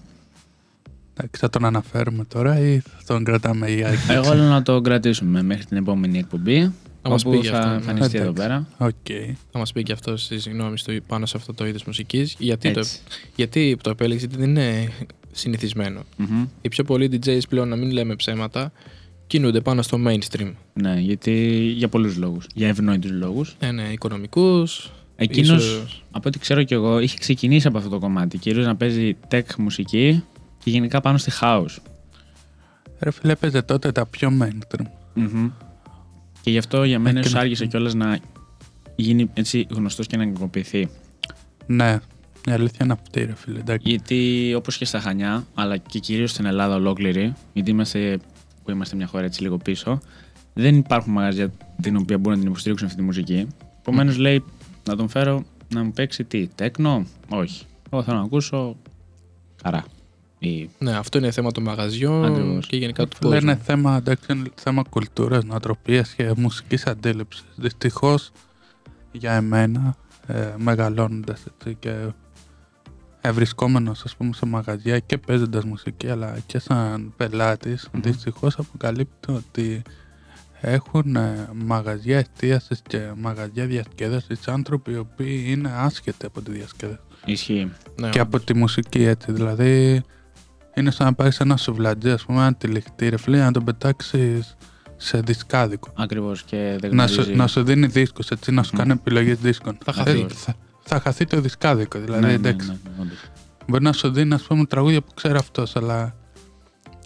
Εντάξει, 1.14 1.42
θα 1.42 1.50
τον 1.50 1.66
αναφέρουμε 1.66 2.24
τώρα 2.26 2.60
ή 2.60 2.80
θα 2.80 3.02
τον 3.06 3.24
κρατάμε 3.24 3.72
για 3.72 3.88
έκπληξη. 3.88 4.14
Εγώ 4.14 4.34
λέω 4.34 4.50
να 4.50 4.62
το 4.62 4.82
κρατήσουμε 4.82 5.42
μέχρι 5.42 5.66
την 5.66 5.78
επόμενη 5.78 6.18
εκπομπή. 6.18 6.74
Θα 7.02 7.10
μας 7.10 7.26
όπου 7.26 7.32
πει 7.32 7.38
γι' 7.38 7.48
θα 7.48 7.58
αυτό, 7.58 7.70
ναι. 7.70 7.76
εμφανιστεί 7.76 8.18
εδώ 8.18 8.30
Εντάξει. 8.30 8.48
πέρα. 8.48 8.68
Οκ. 8.78 9.36
Θα 9.52 9.60
μας 9.60 9.72
πει 9.72 9.84
και 9.84 9.92
αυτός 9.92 10.24
στη 10.24 10.40
συγγνώμη 10.40 10.78
στο, 10.78 10.94
πάνω 11.08 11.26
σε 11.26 11.38
αυτό 11.38 11.54
το 11.54 11.68
είδος 11.68 11.84
μουσικής. 11.84 12.36
Γιατί, 12.40 12.72
το, 12.72 12.80
Έτσι. 12.80 13.00
γιατί 13.36 13.78
το 13.82 13.90
επέλεξε, 13.90 14.26
γιατί 14.26 14.42
δεν 14.42 14.50
είναι 14.50 14.90
συνηθισμένο. 15.34 16.02
Μμμ. 16.18 16.46
Οι 16.62 16.70
πιο 16.70 16.84
πολλοί 16.84 17.10
DJs 17.26 17.40
πλέον, 17.50 17.68
να 17.68 17.76
μην 17.76 17.92
λέμε 17.92 18.16
ψέματα, 18.16 18.72
κινούνται 19.28 19.62
πάνω 19.62 19.82
στο 19.82 19.98
mainstream. 20.08 20.52
Ναι, 20.74 21.00
γιατί 21.00 21.32
για 21.78 21.88
πολλούς 21.88 22.18
λόγους. 22.18 22.48
Για 22.54 22.68
ευνόητους 22.68 23.12
λόγους. 23.12 23.56
Ναι, 23.60 23.72
ναι, 23.72 23.84
οικονομικούς. 23.92 24.92
Εκείνος, 25.16 25.86
από 26.12 26.28
ό,τι 26.28 26.40
ξέρω 26.40 26.64
κι 26.64 26.74
εγώ, 26.74 27.00
είχε 27.00 27.18
ξεκινήσει 27.18 27.68
από 27.68 27.78
αυτό 27.78 27.90
το 27.90 28.00
κομμάτι. 28.00 28.38
Κυρίως 28.38 28.66
να 28.66 28.76
παίζει 28.76 29.16
tech 29.32 29.56
μουσική 29.58 30.24
και 30.64 30.70
γενικά 30.70 31.02
πάνω 31.02 31.18
στη 31.18 31.32
house. 31.42 31.76
Ρε 33.00 33.12
φίλε, 33.12 33.32
έπαιζε 33.32 33.62
τότε 33.62 33.92
τα 33.92 34.06
πιο 34.06 34.32
mainstream. 34.42 34.86
Μμμ. 35.14 35.50
Και 36.42 36.52
γι' 36.52 36.58
αυτό 36.58 36.84
για 36.84 37.00
μένα 37.00 37.14
και 37.14 37.20
ίσως 37.20 37.34
να- 37.34 37.40
άργησε 37.40 37.66
κιόλας 37.66 37.94
να 37.94 38.20
γίνει 38.96 39.30
έτσι 39.34 39.68
γνωστός 39.70 40.08
και 40.08 40.18
να 40.18 40.24
εγκοπηθεί. 40.24 40.88
Ναι, 41.66 42.00
η 42.48 42.52
αλήθεια 42.52 42.80
είναι 42.84 42.94
αυτή, 42.94 43.24
ρε 43.26 43.36
φίλε. 43.36 43.60
Εντάξει. 43.60 43.90
Γιατί 43.90 44.54
όπως 44.58 44.78
και 44.78 44.86
στα 44.86 45.00
Χανιά, 45.00 45.46
αλλά 45.54 45.78
και 45.78 46.00
κυρίως 46.00 46.32
στην 46.32 46.46
Ελλάδα 46.46 46.76
ολόκληρη, 46.76 47.34
γιατί 47.54 47.72
είμαστε, 47.72 48.20
που 48.64 48.72
είμαστε 48.72 48.96
μια 48.96 49.08
χώρα 49.08 49.26
έτσι 49.26 49.42
λίγο 49.42 49.58
πίσω, 49.58 50.00
δεν 50.54 50.76
υπάρχουν 50.76 51.14
μαγαζιά 51.14 51.52
την 51.82 51.98
οποία 51.98 52.18
μπορούν 52.18 52.34
να 52.34 52.40
την 52.40 52.50
υποστηρίξουν 52.52 52.88
αυτή 52.88 53.00
τη 53.00 53.06
μουσική. 53.06 53.48
Επομένως 53.80 54.18
λέει 54.18 54.44
να 54.90 54.96
τον 54.96 55.10
φέρω 55.10 55.44
να 55.74 55.84
μου 55.84 55.92
παίξει 55.92 56.24
τι, 56.24 56.48
τέκνο, 56.48 57.06
όχι. 57.30 57.66
Εγώ 57.92 58.04
θέλω 58.04 58.18
να 58.18 58.24
ακούσω 58.24 58.76
καρά. 59.64 59.86
Ή... 60.40 60.70
Ναι, 60.80 60.98
αυτό 60.98 61.18
είναι 61.18 61.32
θέμα 61.32 61.52
των 61.52 61.64
μαγαζιών 61.64 62.26
Ακριβώς. 62.26 62.68
και 62.68 62.76
γενικά 62.76 63.08
του 63.08 63.28
Λένε 63.28 63.52
κόσμου. 63.52 63.64
θέμα, 63.66 63.96
εντάξει, 63.96 64.32
είναι 64.32 64.50
θέμα 64.56 64.84
κουλτούρας, 64.90 65.44
νοοτροπίας 65.44 66.14
και 66.14 66.32
μουσικής 66.38 66.86
αντίληψης. 66.88 67.44
Δυστυχώς 67.56 68.32
για 69.12 69.34
εμένα, 69.34 69.96
ε, 70.28 70.54
μεγαλώνοντας 70.58 71.44
έτσι 71.46 71.78
και 71.80 71.96
ε, 73.26 73.32
βρισκόμενος 73.32 74.04
ας 74.04 74.16
πούμε 74.16 74.34
σε 74.34 74.46
μαγαζιά 74.46 75.00
και 75.00 75.18
παίζοντας 75.18 75.64
μουσική 75.64 76.10
αλλά 76.10 76.36
και 76.46 76.60
σαν 76.60 77.14
πελάτης, 77.18 77.88
Μμμ. 77.92 78.02
δυστυχώς 78.02 78.58
αποκαλύπτω 78.58 79.34
ότι 79.34 79.82
έχουν 80.62 81.16
ε, 81.16 81.48
μαγαζιά 81.66 82.18
εστίασης 82.18 82.82
και 82.88 83.00
μαγαζιά 83.18 83.66
διασκέδασης 83.66 84.48
άνθρωποι 84.48 84.92
οι 84.92 84.98
οποίοι 84.98 85.44
είναι 85.48 85.72
άσχετοι 85.76 86.26
από 86.26 86.42
τη 86.42 86.52
διασκέδαση 86.52 87.00
Ισχύει. 87.26 87.72
Ναι, 88.00 88.10
και 88.10 88.20
από 88.20 88.40
τη 88.40 88.54
μουσική 88.56 89.04
έτσι. 89.04 89.32
Δηλαδή 89.32 90.04
είναι 90.76 90.92
σαν 90.92 91.06
να 91.06 91.14
πάρεις 91.14 91.40
ένα 91.40 91.58
σουβλατζί, 91.58 92.10
ας 92.10 92.26
πούμε, 92.26 92.40
ένα 92.42 92.54
τυλιχτή 92.54 93.10
ρε 93.10 93.18
φίλε, 93.18 93.38
να 93.40 93.52
τον 93.52 93.64
πετάξεις 93.64 94.56
σε 94.98 95.20
δισκάδικο. 95.20 95.94
Ακριβώς 95.98 96.44
και 96.44 96.78
δεν 96.80 96.96
Να 96.96 97.06
γνωρίζει. 97.06 97.30
σου, 97.32 97.36
να 97.38 97.48
σου 97.48 97.64
δίνει 97.64 97.88
δίσκους, 97.88 98.30
έτσι, 98.30 98.52
να 98.52 98.64
σου 98.64 98.70
Μμμ. 98.74 98.80
κάνει 98.80 98.92
επιλογές 98.92 99.38
δίσκων. 99.38 99.78
Θα 99.84 99.92
χαθεί. 99.94 100.20
Ε, 100.20 100.26
θα, 100.30 100.56
θα 100.84 101.00
χαθεί 101.00 101.26
το 101.26 101.42
δισκάδικο. 101.42 102.00
Δηλαδή, 102.00 102.22
ναι, 102.22 102.28
ναι, 102.28 102.34
εντάξει, 102.34 102.68
ναι, 102.68 102.78
όντως. 103.02 103.18
μπορεί 103.68 103.84
να 103.84 103.94
σου 103.94 104.12
δίνει, 104.12 104.34
ας 104.34 104.42
πούμε, 104.44 104.66
τραγούδια 104.66 105.02
που 105.02 105.14
ξέρει 105.14 105.38
αυτός, 105.38 105.76
αλλά 105.76 106.16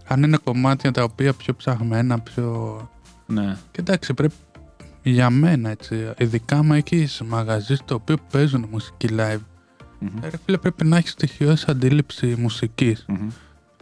αν 0.07 0.23
είναι 0.23 0.37
κομμάτια 0.43 0.91
τα 0.91 1.03
οποία 1.03 1.33
πιο 1.33 1.55
ψαχμένα, 1.55 2.19
πιο. 2.19 2.89
ναι. 3.25 3.57
Και 3.71 3.79
εντάξει, 3.79 4.13
πρέπει 4.13 4.33
για 5.03 5.29
μένα 5.29 5.69
έτσι, 5.69 6.11
ειδικά 6.17 6.57
άμα 6.57 6.75
έχεις 6.75 7.21
μαγαζίς 7.25 7.77
στο 7.77 7.95
οποίο 7.95 8.15
παίζουν 8.31 8.67
μουσική 8.71 9.07
live, 9.11 9.39
Μμμ. 9.99 10.09
ε, 10.23 10.29
ρε 10.29 10.37
φίλε, 10.45 10.57
πρέπει 10.57 10.85
να 10.85 10.97
έχεις 10.97 11.11
στοιχειώδη 11.11 11.63
αντίληψη 11.67 12.35
μουσικής. 12.37 13.05
Μμμ. 13.07 13.27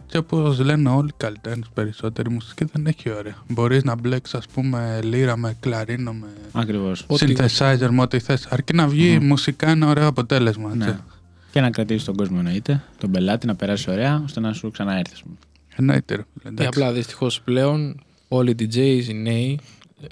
Και 0.06 0.16
όπως 0.18 0.58
λένε 0.58 0.88
όλοι 0.90 1.08
οι 1.08 1.14
καλλιτέχνες 1.16 1.66
περισσότεροι, 1.74 2.30
η 2.30 2.34
μουσική 2.34 2.64
δεν 2.72 2.86
έχει 2.86 3.10
όρια. 3.10 3.36
Μπορείς 3.48 3.84
να 3.84 3.94
μπλέξεις, 3.96 4.34
ας 4.34 4.46
πούμε, 4.46 5.00
λύρα 5.02 5.36
με 5.36 5.56
κλαρίνο, 5.60 6.12
με 6.12 6.26
Ακριβώς. 6.52 7.04
Ό,τι- 7.06 7.34
synthesizer, 7.38 7.88
με 7.90 8.00
ό,τι 8.02 8.18
θες. 8.18 8.46
Αρκεί 8.46 8.74
να 8.74 8.88
βγει 8.88 9.18
Μμμ. 9.18 9.26
μουσικά 9.26 9.68
ένα 9.68 9.86
ωραίο 9.88 10.06
αποτέλεσμα. 10.06 10.68
έτσι. 10.74 10.88
Ναι. 10.88 10.98
Και 11.52 11.60
να 11.60 11.70
κρατήσει 11.70 12.04
τον 12.04 12.16
κόσμο 12.16 12.36
εννοείται, 12.38 12.82
τον 12.98 13.10
πελάτη 13.10 13.46
να 13.46 13.54
περάσει 13.54 13.90
ωραία, 13.90 14.22
ώστε 14.24 14.40
να 14.40 14.52
σου 14.52 14.70
ξαναέρθει. 14.70 15.12
ας 15.14 15.22
πούμε. 15.22 15.34
Εννοείται. 15.76 16.14
ρε 16.16 16.22
φίλε, 16.22 16.42
Και 16.42 16.48
εντάξει. 16.48 16.66
απλά 16.80 16.92
δυστυχώς 16.92 17.40
πλέον 17.40 18.00
όλοι 18.28 18.50
οι 18.50 18.54
DJs, 18.60 19.08
οι 19.08 19.14
νέοι, 19.14 19.58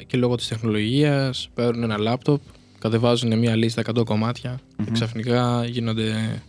και 0.06 0.16
λόγω 0.16 0.34
της 0.34 0.48
τεχνολογίας 0.48 1.48
παίρνουν 1.54 1.82
ένα 1.82 1.98
λάπτοπ, 1.98 2.40
κατεβάζουν 2.78 3.38
μια 3.38 3.56
λίστα 3.56 3.80
100 3.80 4.04
κομμάτια 4.04 4.58
Μμμ. 4.76 4.84
και 4.84 4.90
ξαφνικά 4.92 5.64
γίνονται 5.66 6.42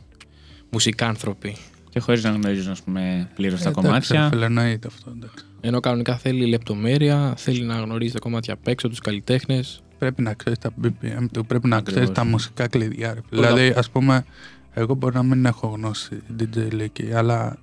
μουσικάνθρωποι. 0.69 1.55
Και 1.95 2.01
χωρίς 2.01 2.23
να 2.23 2.29
γνωρίζουν 2.29 2.71
ας 2.71 2.81
πούμε, 2.83 3.29
πλήρως 3.35 3.61
τα 3.61 3.67
Ε, 3.69 3.71
εντάξει, 3.71 3.87
κομμάτια. 3.87 4.21
ρε 4.21 4.27
φίλε, 4.29 4.45
εννοείται 4.45 4.87
αυτό. 4.87 5.11
εντάξει. 5.17 5.45
Ενώ 5.61 5.79
κανονικά 5.79 6.17
θέλει 6.17 6.45
λεπτομέρεια, 6.45 7.33
θέλει 7.37 7.61
να 7.63 7.75
γνωρίζει 7.75 8.13
τα 8.13 8.19
κομμάτια 8.19 8.53
απ' 8.53 8.67
έξω, 8.67 8.89
τους 8.89 8.99
καλλιτέχνες. 8.99 9.81
Πρέπει 9.97 10.21
να 10.21 10.33
ξέρεις 10.33 10.59
τα 10.59 10.69
BPM 10.83 11.25
του, 11.33 11.45
πρέπει 11.45 11.67
να 11.67 11.75
Ακριβώς. 11.75 12.01
ξέρεις 12.01 12.17
τα 12.19 12.25
μουσικά 12.25 12.67
κλειδιά. 12.67 13.13
ρε 13.13 13.19
φίλε. 13.29 13.39
Όλα. 13.47 13.53
Δηλαδή, 13.53 13.73
ας 13.79 13.89
πούμε, 13.89 14.25
εγώ 14.73 14.93
μπορεί 14.93 15.15
να 15.15 15.23
μην 15.23 15.45
έχω 15.45 15.67
γνώση 15.67 16.21
DJ 16.39 16.57
Leaky, 16.73 17.11
αλλά 17.15 17.57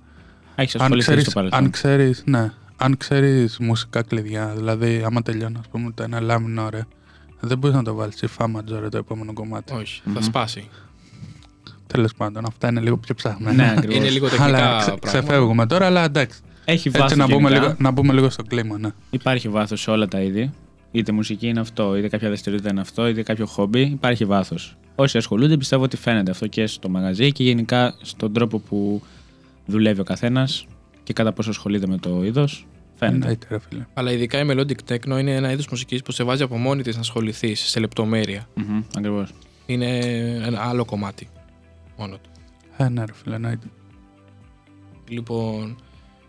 Έχεις 0.55 0.75
αν 0.75 0.81
ασχοληθεί 0.81 1.05
ξέρεις, 1.07 1.23
στο 1.23 1.31
παρελθόν. 1.31 1.63
αν 1.63 1.69
ξέρεις, 1.69 2.23
ναι, 2.25 2.51
αν 2.77 2.97
ξέρεις 2.97 3.57
μουσικά 3.59 4.01
κλειδιά, 4.01 4.53
δηλαδή 4.55 5.03
άμα 5.05 5.21
τελειώνει 5.21 5.55
ας 5.59 5.67
πούμε 5.67 5.91
το 5.91 6.03
ένα 6.03 6.19
λάμινο 6.19 6.69
ρε, 6.69 6.81
δεν 7.39 7.57
μπορείς 7.57 7.75
να 7.75 7.83
το 7.83 7.93
βάλεις 7.93 8.15
σε 8.17 8.27
φά 8.27 8.47
ματζόρε 8.47 8.89
το 8.89 8.97
επόμενο 8.97 9.33
κομμάτι. 9.33 9.73
Όχι, 9.73 10.01
Μμμ. 10.05 10.13
θα 10.13 10.21
σπάσει. 10.21 10.69
Τέλος 11.93 12.13
πάντων, 12.13 12.45
αυτά 12.45 12.69
είναι 12.69 12.79
λίγο 12.79 12.97
πιο 12.97 13.15
ψάχμενα. 13.15 13.63
Ναι, 13.63 13.73
ακριβώς. 13.77 13.95
Είναι 13.95 14.09
λίγο 14.09 14.29
τεχνικά 14.29 14.45
Αλλά 14.45 14.57
πράγματα. 14.57 14.99
ξε, 14.99 15.17
ξεφεύγουμε 15.17 15.65
τώρα, 15.65 15.85
αλλά 15.85 16.03
εντάξει. 16.03 16.39
Έχει 16.65 16.89
βάθος 16.89 17.11
Έτσι 17.11 17.17
να 17.17 17.27
μπούμε, 17.27 17.49
γενικά. 17.49 17.67
λίγο, 17.67 17.75
να 17.79 17.91
μπούμε 17.91 18.13
λίγο 18.13 18.29
στο 18.29 18.43
κλίμα, 18.43 18.77
ναι. 18.77 18.89
Υπάρχει 19.09 19.49
βάθος 19.49 19.81
σε 19.81 19.91
όλα 19.91 20.07
τα 20.07 20.21
είδη. 20.21 20.51
Είτε 20.91 21.11
μουσική 21.11 21.47
είναι 21.47 21.59
αυτό, 21.59 21.97
είτε 21.97 22.07
κάποια 22.07 22.27
δραστηριότητα 22.27 22.69
είναι 22.71 22.81
αυτό, 22.81 23.07
είτε 23.07 23.23
κάποιο 23.23 23.45
χόμπι. 23.45 23.81
Υπάρχει 23.81 24.25
βάθος. 24.25 24.77
Όσοι 24.95 25.17
ασχολούνται 25.17 25.57
πιστεύω 25.57 25.83
ότι 25.83 25.97
φαίνεται 25.97 26.31
αυτό 26.31 26.47
και 26.47 26.67
στο 26.67 26.89
μαγαζί 26.89 27.31
και 27.31 27.43
γενικά 27.43 27.95
στον 28.01 28.33
τρόπο 28.33 28.59
που 28.59 29.01
δουλεύει 29.65 29.99
ο 29.99 30.03
καθένας 30.03 30.65
και 31.03 31.13
κατά 31.13 31.33
πόσο 31.33 31.49
ασχολείται 31.49 31.87
με 31.87 31.97
το 31.97 32.23
είδος. 32.23 32.67
Φαίνεται. 32.95 33.17
Εννοείται, 33.17 33.47
ρε 33.49 33.59
φίλε. 33.69 33.85
Αλλά 33.93 34.11
ειδικά 34.11 34.39
η 34.39 34.45
melodic 34.49 34.93
techno 34.93 35.19
είναι 35.19 35.35
ένα 35.35 35.51
είδος 35.51 35.67
μουσικής 35.67 36.01
που 36.01 36.11
σε 36.11 36.23
βάζει 36.23 36.43
από 36.43 36.57
μόνη 36.57 36.81
της 36.81 36.95
να 36.95 37.01
ασχοληθείς 37.01 37.59
σε 37.59 37.79
λεπτομέρεια. 37.79 38.47
Ακριβώς. 38.97 39.33
Είναι 39.65 39.97
ένα 40.45 40.61
άλλο 40.61 40.85
κομμάτι 40.85 41.27
μόνο 41.97 42.15
του. 42.15 42.29
Ε, 42.77 42.89
ναι, 42.89 43.05
ρε 43.05 43.13
φίλε, 43.13 43.35
εννοείται. 43.35 43.67
Λοιπόν, 45.07 45.75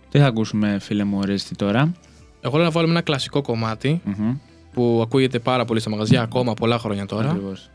Τι 0.09 0.19
θα 0.19 0.27
ακούσουμε, 0.27 0.79
φίλε 0.79 1.05
μου, 1.05 1.19
ορίστη 1.19 1.55
τώρα; 1.55 1.93
εγώ 2.41 2.57
λέω 2.57 2.65
να 2.65 2.71
βάλουμε 2.71 2.93
ένα 2.93 3.03
κλασικό 3.03 3.43
κομμάτι 3.43 4.01
Μμμ. 4.05 4.37
που 4.73 5.01
ακούγεται 5.03 5.39
πάρα 5.39 5.65
πολύ 5.65 5.81
στα 5.81 5.91
μαγαζιά 5.91 6.23
ακόμα 6.23 6.55
πολλά 6.55 6.79
χρόνια 6.79 7.07
τώρα. 7.07 7.31
Ακριβώς. 7.31 7.71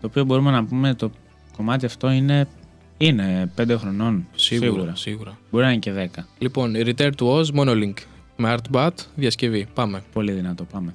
Το 0.00 0.06
οποίο 0.06 0.24
μπορούμε 0.24 0.50
να 0.50 0.64
πούμε 0.64 0.94
το 0.94 1.10
κομμάτι 1.56 1.86
αυτό 1.86 2.10
είναι, 2.10 2.48
είναι 2.96 3.50
5 3.56 3.76
χρονών. 3.78 4.26
Σίγουρα, 4.34 4.94
σίγουρα. 4.96 5.38
Μπορεί 5.50 5.64
να 5.64 5.70
είναι 5.70 5.80
και 5.80 6.10
10. 6.16 6.24
Λοιπόν, 6.38 6.72
Return 6.76 7.10
to 7.18 7.26
Oz, 7.40 7.44
Monolink 7.54 7.94
με 8.36 8.56
Artbat, 8.58 8.90
διασκευή. 9.14 9.66
Πάμε. 9.74 10.02
Πολύ 10.12 10.32
δυνατό. 10.32 10.64
Πάμε. 10.64 10.94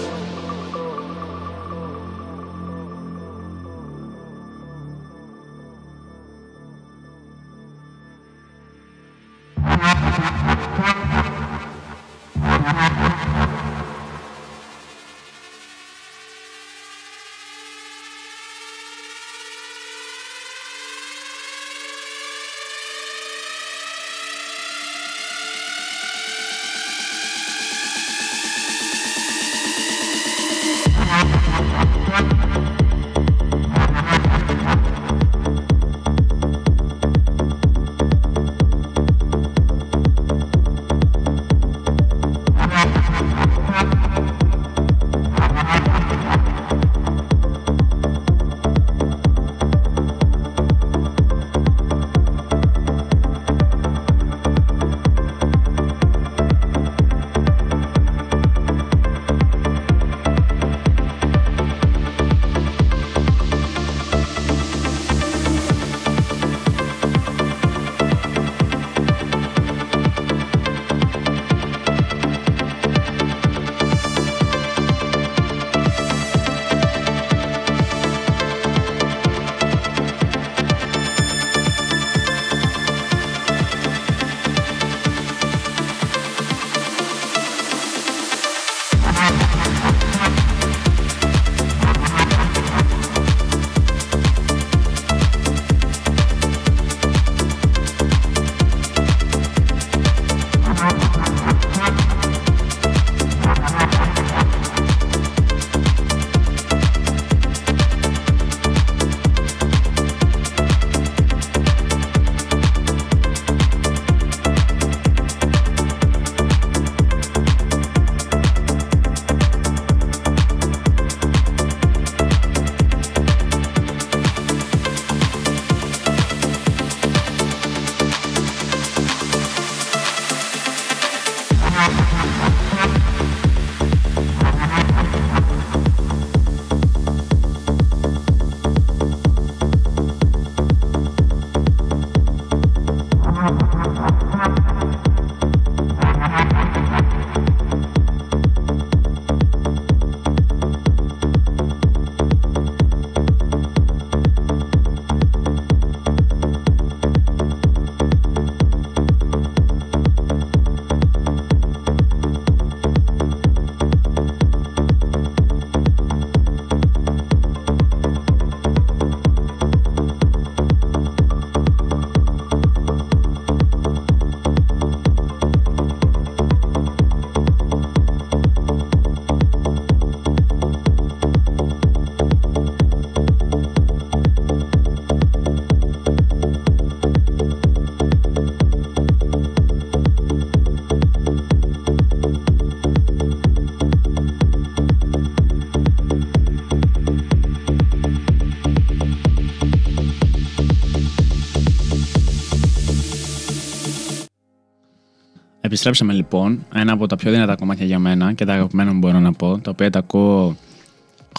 Επιστρέψαμε 205.71 206.13
λοιπόν. 206.13 206.65
Ένα 206.73 206.93
από 206.93 207.07
τα 207.07 207.15
πιο 207.15 207.31
δυνατά 207.31 207.55
κομμάτια 207.55 207.85
για 207.85 207.99
μένα 207.99 208.33
και 208.33 208.45
τα 208.45 208.53
αγαπημένα 208.53 208.93
μου 208.93 208.99
μπορώ 208.99 209.19
να 209.19 209.33
πω, 209.33 209.59
τα 209.59 209.69
οποία 209.71 209.89
τα 209.89 209.99
ακούω 209.99 210.55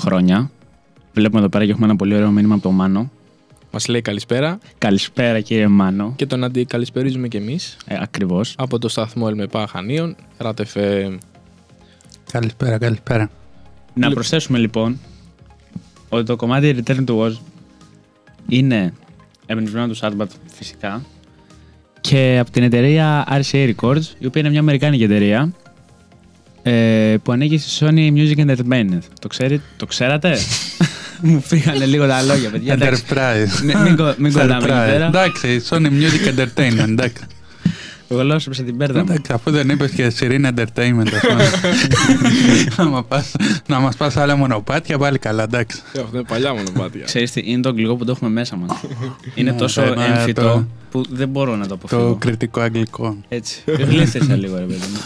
χρόνια. 0.01 0.51
Βλέπουμε 1.13 1.41
εδώ 1.41 1.49
πέρα 1.49 1.65
και 1.65 1.71
έχουμε 1.71 1.87
ένα 1.87 1.97
πολύ 1.97 2.15
ωραίο 2.15 2.31
μήνυμα 2.31 2.55
από 2.55 2.63
τον 2.63 2.75
Μάνο. 2.75 3.11
Μας 3.71 3.89
λέει 3.89 4.03
καλησπέρα 4.03 4.59
Καλησπέρα 4.79 5.41
κύριε 5.41 5.69
Μάνο. 5.69 6.13
και 6.17 6.27
τον 6.27 6.45
αντικαλησπερίζουμε 6.45 7.29
κι 7.29 7.37
εμείς 7.37 7.77
Ε, 7.87 7.97
ακριβώς. 8.01 8.55
από 8.59 8.79
το 8.79 8.89
σταθμό 8.89 9.25
ΕΛΜΕΠΑ 9.29 9.67
Χανίων, 9.67 10.17
ΡΑΤΕΦΕ. 10.39 11.19
Καλησπέρα, 12.33 12.79
καλησπέρα. 12.79 13.31
Να 13.95 14.11
προσθέσουμε 14.11 14.59
λοιπόν 14.59 14.99
ότι 16.09 16.25
το 16.25 16.37
κομμάτι 16.37 16.77
Return 16.85 17.05
to 17.05 17.19
Oz 17.19 17.33
είναι 18.49 18.93
εμπνευσμένο 19.47 19.87
του 19.89 19.97
Sadbat 20.01 20.27
φυσικά 20.47 21.03
και 22.13 22.37
από 22.41 22.51
την 22.51 22.63
εταιρεία 22.63 23.27
RCA 23.31 23.73
Records, 23.75 24.03
η 24.19 24.27
οποία 24.27 24.41
είναι 24.41 24.51
μια 24.51 24.61
αμερικάνικη 24.61 25.03
εταιρεία 25.03 25.53
ε, 26.63 27.15
που 27.23 27.33
ανήκει 27.33 27.59
στη 27.59 27.85
Sony 27.87 28.13
Music 28.17 28.47
Entertainment. 28.47 28.99
Το, 29.21 29.29
ξέρει, 29.29 29.61
το 29.77 29.87
ξέρατε; 29.87 30.37
Μου 31.21 31.41
φύγανε 31.41 31.85
λίγο 31.85 32.07
τα 32.07 32.23
λόγια, 32.23 32.51
παιδιά. 32.51 32.73
εντάξει. 32.73 33.03
Enterprise. 33.09 33.61
Μην- 33.65 33.79
μην 33.79 33.97
κο- 33.97 34.15
μην 34.19 34.33
κολλάμε 34.33 34.55
εκεί 34.57 34.65
Enterprise. 34.73 34.91
πέρα. 34.93 35.07
Εντάξει, 35.07 35.63
Sony 35.69 35.87
Music 35.87 36.39
Entertainment, 36.39 36.89
εντάξει. 36.89 37.23
Γλώσσεψε 38.17 38.63
την 38.63 38.77
πέρδα 38.77 38.99
μου. 38.99 39.07
Εντάξει, 39.11 39.33
αφού 39.33 39.51
δεν 39.51 39.69
είπες 39.69 39.91
και 39.91 40.13
Serene 40.21 40.47
Entertainment, 40.55 41.07
ας 41.15 41.21
πούμε. 41.29 41.51
να, 42.77 42.85
μας 42.85 43.05
πας, 43.09 43.33
να 43.67 43.79
μας 43.81 43.97
πας 43.97 44.17
άλλα 44.17 44.37
μονοπάτια, 44.37 44.99
πάλι 44.99 45.19
καλά, 45.19 45.43
εντάξει. 45.43 45.83
Ε, 45.93 46.01
Αυτό 46.01 46.17
είναι 46.17 46.27
παλιά 46.29 46.55
μονοπάτια. 46.55 47.05
Ξέρεις 47.05 47.31
τι, 47.33 47.43
είναι 47.45 47.63
το 47.63 47.69
αγγλικό 47.69 47.97
που 47.97 48.05
το 48.05 48.11
έχουμε 48.11 48.31
μέσα 48.31 48.57
μας. 48.57 48.71
είναι 49.35 49.51
Ναι, 49.51 49.57
τόσο 49.57 49.83
το- 49.83 50.01
έμφυτο 50.01 50.41
το- 50.43 50.67
που 50.91 51.05
δεν 51.11 51.29
μπορώ 51.29 51.57
να 51.57 51.63
το 51.67 51.69
Το 51.69 51.75
αποφύγω. 51.75 52.15
κριτικό 52.21 52.61
αγγλικό. 52.61 53.17
Έτσι. 53.29 53.63
Γλίστρισα 53.67 54.37
λίγο, 54.37 54.57
ρε 54.59 54.65
παιδί 54.65 54.87
μου. 54.93 55.01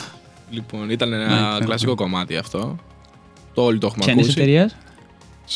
Λοιπόν, 0.51 0.91
ήταν 0.91 1.13
ένα 1.13 1.59
Ναι, 1.59 1.65
κλασικό 1.65 1.95
κομμάτι 1.95 2.37
αυτό. 2.37 2.77
Το 3.55 3.63
όλοι 3.63 3.79
το 3.79 3.87
έχουμε 3.87 4.05
Ποια 4.05 4.13
είναι 4.43 4.71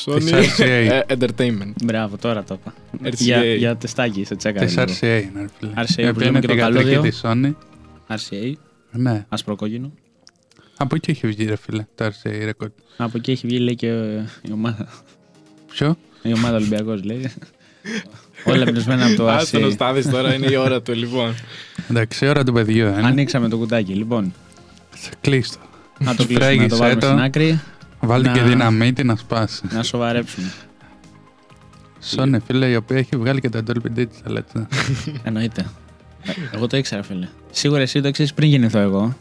Sony 0.05 0.33
RCA. 0.33 0.61
ε, 0.61 1.01
Entertainment. 1.09 1.73
Μπράβο, 1.85 2.17
τώρα 2.17 2.45
το 2.45 2.59
είπα. 2.61 2.75
RCA. 3.09 3.13
Για, 3.15 3.45
για 3.55 3.77
τεστάκι, 3.77 4.25
σε 4.25 4.37
τσέκα. 4.37 4.61
Της 4.65 4.75
RCA 4.79 5.03
είναι, 5.03 5.41
ρε 5.41 5.47
φίλε. 5.59 5.73
RCA 5.77 5.99
Η 5.99 6.03
που 6.03 6.09
οποία 6.09 6.25
λέμε 6.25 6.29
είναι 6.29 6.41
και 6.41 6.47
τη 6.47 6.47
το 6.47 6.55
γατρική 6.55 6.85
καλώδιο. 6.91 7.01
της 7.01 7.21
Sony. 7.25 7.53
RCA, 8.09 8.53
Ναι, 8.91 9.25
άσπρο 9.29 9.57
κόκκινο. 9.57 9.93
από 10.77 10.95
εκεί 10.95 11.11
έχει 11.11 11.27
βγει, 11.27 11.45
ρε 11.45 11.57
φίλε, 11.57 11.87
το 11.95 12.05
RCA 12.05 12.49
record. 12.49 12.71
Από 12.97 13.17
εκεί 13.17 13.31
έχει 13.31 13.47
βγει, 13.47 13.59
λέει 13.59 13.75
και 13.75 13.89
ε, 13.89 14.25
η 14.43 14.53
ομάδα. 14.53 14.89
Ποιο; 15.73 15.97
Η 16.23 16.33
ομάδα 16.33 16.57
Ολυμπιακός, 16.57 17.03
λέει. 17.05 17.31
Όλα 18.45 18.63
εμπνευσμένα 18.67 19.07
από 19.07 19.17
το 19.17 19.29
Άστο 19.29 19.59
να 19.59 19.67
RCA. 19.67 19.73
στάθεις 19.73 20.11
τώρα, 20.11 20.35
είναι 20.35 20.47
η 20.51 20.57
ώρα 20.57 20.83
του 20.83 20.93
λοιπόν. 20.95 21.35
Εντάξει, 21.91 22.25
η 22.25 22.29
ώρα 22.29 22.45
του 22.45 22.53
παιδιού 22.53 22.87
είναι. 22.87 23.07
Ανοίξαμε 23.07 23.49
το 23.49 23.57
κουτάκι, 23.57 23.93
λοιπόν. 23.93 24.33
Κλείστο. 25.21 25.59
Να 25.99 26.15
το 26.15 26.25
κλείσουμε, 26.27 26.39
να 26.55 26.69
το 26.69 26.77
Φρέγγισε 26.77 26.77
βάλουμε 26.77 27.01
το. 27.01 27.07
στην 27.07 27.19
άκρη, 27.19 27.61
Βάλτε 28.01 28.29
Να- 28.29 28.35
και 28.35 28.43
δυναμίτη 28.43 29.05
να 29.05 29.17
σπάσεις. 29.17 29.63
να 29.73 29.83
σοβαρέψουμε. 29.83 30.53
Sony, 32.17 32.37
φίλε, 32.47 32.67
η 32.67 32.75
οποία 32.77 32.97
έχει 32.99 33.17
βγάλει 33.17 33.41
και 33.41 33.49
τα 33.49 33.63
Dolby 33.67 33.99
Digital, 33.99 34.37
έτσι. 34.37 34.67
Εννοείται. 35.25 35.67
Εγώ 36.53 36.67
το 36.67 36.77
ήξερα, 36.77 37.03
φίλε. 37.03 37.29
Σίγουρα 37.51 37.81
εσύ 37.81 38.01
το 38.01 38.11
ξέρεις 38.11 38.35
πριν 38.35 38.49
γεννηθώ 38.49 38.79
εγώ. 38.79 39.15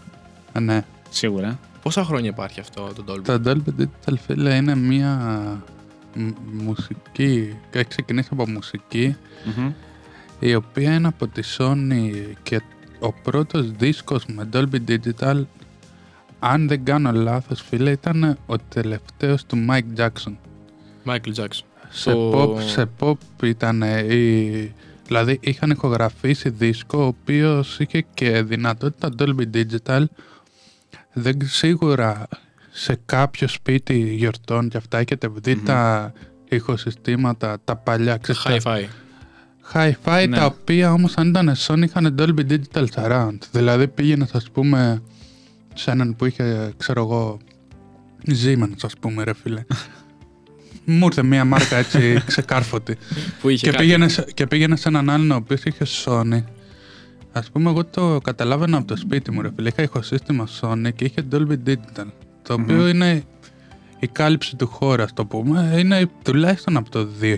Α, 0.54 0.60
ναι. 0.60 0.82
Σίγουρα. 1.10 1.60
Πόσα 1.82 2.04
χρόνια 2.04 2.30
υπάρχει 2.30 2.60
αυτό 2.60 2.92
το 2.96 3.04
Dolby; 3.14 3.22
Το 3.24 3.42
Dolby 3.46 3.82
Digital, 3.82 4.14
φίλε, 4.26 4.56
είναι 4.56 4.76
μια 4.76 5.18
μ- 6.16 6.62
μουσική, 6.64 7.56
έχει 7.72 7.88
ξεκινήσει 7.88 8.30
από 8.32 8.50
μουσική, 8.50 9.16
Μμμ. 9.58 9.72
η 10.40 10.56
οποία 10.56 10.94
είναι 10.94 11.08
από 11.08 11.28
τη 11.28 11.42
Sony 11.58 12.12
και 12.44 12.62
ο 13.00 13.14
πρώτος 13.14 13.72
δίσκος 13.72 14.26
με 14.26 14.50
Dolby 14.54 14.78
Digital, 14.88 15.42
αν 16.40 16.68
δεν 16.68 16.84
κάνω 16.86 17.12
λάθος, 17.12 17.62
φίλε, 17.62 17.92
ήταν 17.92 18.38
ο 18.46 18.56
τελευταίος 18.58 19.46
του 19.46 19.66
Mike 19.70 20.00
Jackson. 20.00 20.34
Michael 21.06 21.34
Jackson. 21.36 21.64
Σε, 21.90 22.12
Το- 22.12 22.32
pop, 22.56 22.62
σε 22.62 22.90
pop 23.00 23.14
ήταν 23.44 23.82
η... 24.10 24.74
Δηλαδή 25.06 25.38
είχαν 25.42 25.70
ηχογραφήσει 25.70 26.50
δίσκο 26.50 26.98
ο 27.04 27.06
οποίος 27.06 27.80
είχε 27.80 28.06
και 28.14 28.42
δυνατότητα 28.44 29.10
Dolby 29.20 29.44
Digital 29.54 30.04
δεν 31.14 31.38
σίγουρα 31.44 32.28
σε 32.72 33.00
κάποιο 33.06 33.48
σπίτι 33.48 34.14
γιορτών 34.16 34.70
και 34.70 34.78
αυτά 34.78 34.98
έχετε 34.98 35.30
δει 35.34 35.56
Μμμ. 35.56 35.64
τα 35.64 36.12
ηχοσυστήματα 36.50 37.58
τα 37.64 37.76
παλιά 37.76 38.18
ξέρεις, 38.18 38.42
τα 38.42 38.58
Hi-Fi. 38.64 38.84
hi-fi 39.74 40.26
Ναι. 40.30 40.38
τα 40.38 40.46
οποία 40.46 40.92
όμως 40.94 41.16
αν 41.18 41.28
ήταν 41.30 41.56
Sony 41.58 41.84
είχαν 41.84 42.16
Dolby 42.20 42.52
Digital 42.52 42.86
Surround 42.96 43.38
δηλαδή 43.52 43.88
πήγαινες 43.88 44.34
ας 44.34 44.50
πούμε 44.52 45.02
σε 45.74 45.92
έναν 45.92 46.16
που 46.16 46.26
είχε 46.26 46.74
ξέρω 46.78 47.02
εγώ 47.02 47.38
Siemens 48.28 48.76
ας 48.84 48.94
πούμε 49.00 49.24
ρε 49.24 49.34
φίλε 49.34 49.64
μου 50.86 51.06
ήρθε 51.06 51.24
μια 51.24 51.46
μάρκα 51.46 51.76
έτσι 51.78 52.18
ξεκάρφωτη 52.26 52.98
Που 53.42 53.50
είχε 53.50 53.66
και, 53.66 53.72
κάτι. 53.72 53.84
πήγαινε, 53.84 54.08
σε- 54.08 54.26
και 54.34 54.48
πήγαινε 54.48 54.76
σε 54.76 54.88
έναν 54.88 55.10
άλλον 55.10 55.32
ο 55.32 55.36
οποίος 55.36 55.64
είχε 55.64 55.86
Sony. 56.06 56.44
Α 57.32 57.42
πούμε, 57.52 57.70
εγώ 57.70 57.86
το 57.86 58.20
καταλάβαινα 58.24 58.78
από 58.78 58.88
το 58.88 58.96
σπίτι 58.96 59.32
μου, 59.32 59.42
ρε 59.42 59.50
φίλε. 59.56 59.70
Είχα 59.70 59.82
ηχοσύστημα 59.82 60.48
Sony 60.62 60.90
και 60.96 61.06
είχε 61.06 61.24
Dolby 61.32 61.56
Digital. 61.68 62.06
Το 62.42 62.54
οποίο 62.54 62.76
Μμμ. 62.76 62.88
είναι 62.88 63.24
η 64.00 64.08
κάλυψη 64.08 64.56
του 64.56 64.68
χώρα, 64.68 65.06
το 65.14 65.26
πούμε. 65.26 65.76
Είναι 65.78 66.10
τουλάχιστον 66.24 66.78
από 66.78 66.90
το 66.90 67.08
2000. 67.22 67.36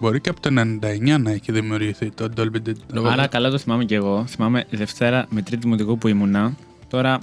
Μπορεί 0.00 0.20
και 0.20 0.30
από 0.30 0.40
το 0.40 0.48
99 0.60 1.18
να 1.20 1.30
έχει 1.30 1.52
δημιουργηθεί 1.52 2.10
το 2.10 2.28
Dolby 2.36 2.68
Digital. 2.68 2.74
Νομίζω- 2.92 3.12
Άρα 3.12 3.26
καλά 3.26 3.50
το 3.50 3.58
θυμάμαι 3.58 3.84
και 3.84 3.94
εγώ. 3.94 4.24
Θυμάμαι 4.26 4.64
Δευτέρα 4.70 5.26
με 5.30 5.42
Τρίτη 5.42 5.62
Δημοτικού 5.62 5.98
που 5.98 6.08
ήμουνα. 6.08 6.54
Τώρα 6.88 7.18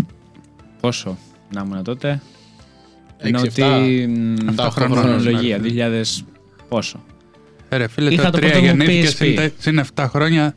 πόσο 0.87 1.17
να 1.53 1.63
ήμουν 1.65 1.83
τότε. 1.83 2.21
Ενώ 3.17 3.39
Έξι, 3.43 3.61
ότι. 3.61 3.61
εφτά. 3.61 3.77
μ, 4.43 4.49
Εφτά, 4.49 4.55
το 4.55 4.63
οχτώ 4.67 4.85
χρονολογία. 4.95 5.57
χρόνων, 5.57 6.03
2000 6.03 6.23
πόσο. 6.69 7.03
Ε, 7.69 7.77
ρε 7.77 7.87
φίλε, 7.87 8.13
Είχα 8.13 8.29
το 8.29 8.31
το 8.31 8.37
3 8.37 8.41
πρώτο 8.41 8.59
μου 8.59 8.65
γεννήθηκες 8.65 9.17
PSP. 9.19 9.49
συν 9.57 9.81
7 9.95 10.05
χρόνια 10.09 10.55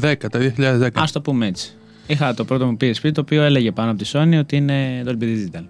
10, 0.00 0.14
το 0.30 0.38
2010. 0.38 0.88
Α 0.94 1.04
το 1.12 1.20
πούμε 1.20 1.46
έτσι. 1.46 1.72
Είχα 2.06 2.34
το 2.34 2.44
πρώτο 2.44 2.66
μου 2.66 2.76
PSP 2.80 3.10
το 3.12 3.20
οποίο 3.20 3.42
έλεγε 3.42 3.72
πάνω 3.72 3.90
από 3.90 4.02
τη 4.02 4.10
Sony 4.12 4.36
ότι 4.38 4.56
είναι 4.56 5.02
Dolby 5.06 5.22
Digital. 5.22 5.64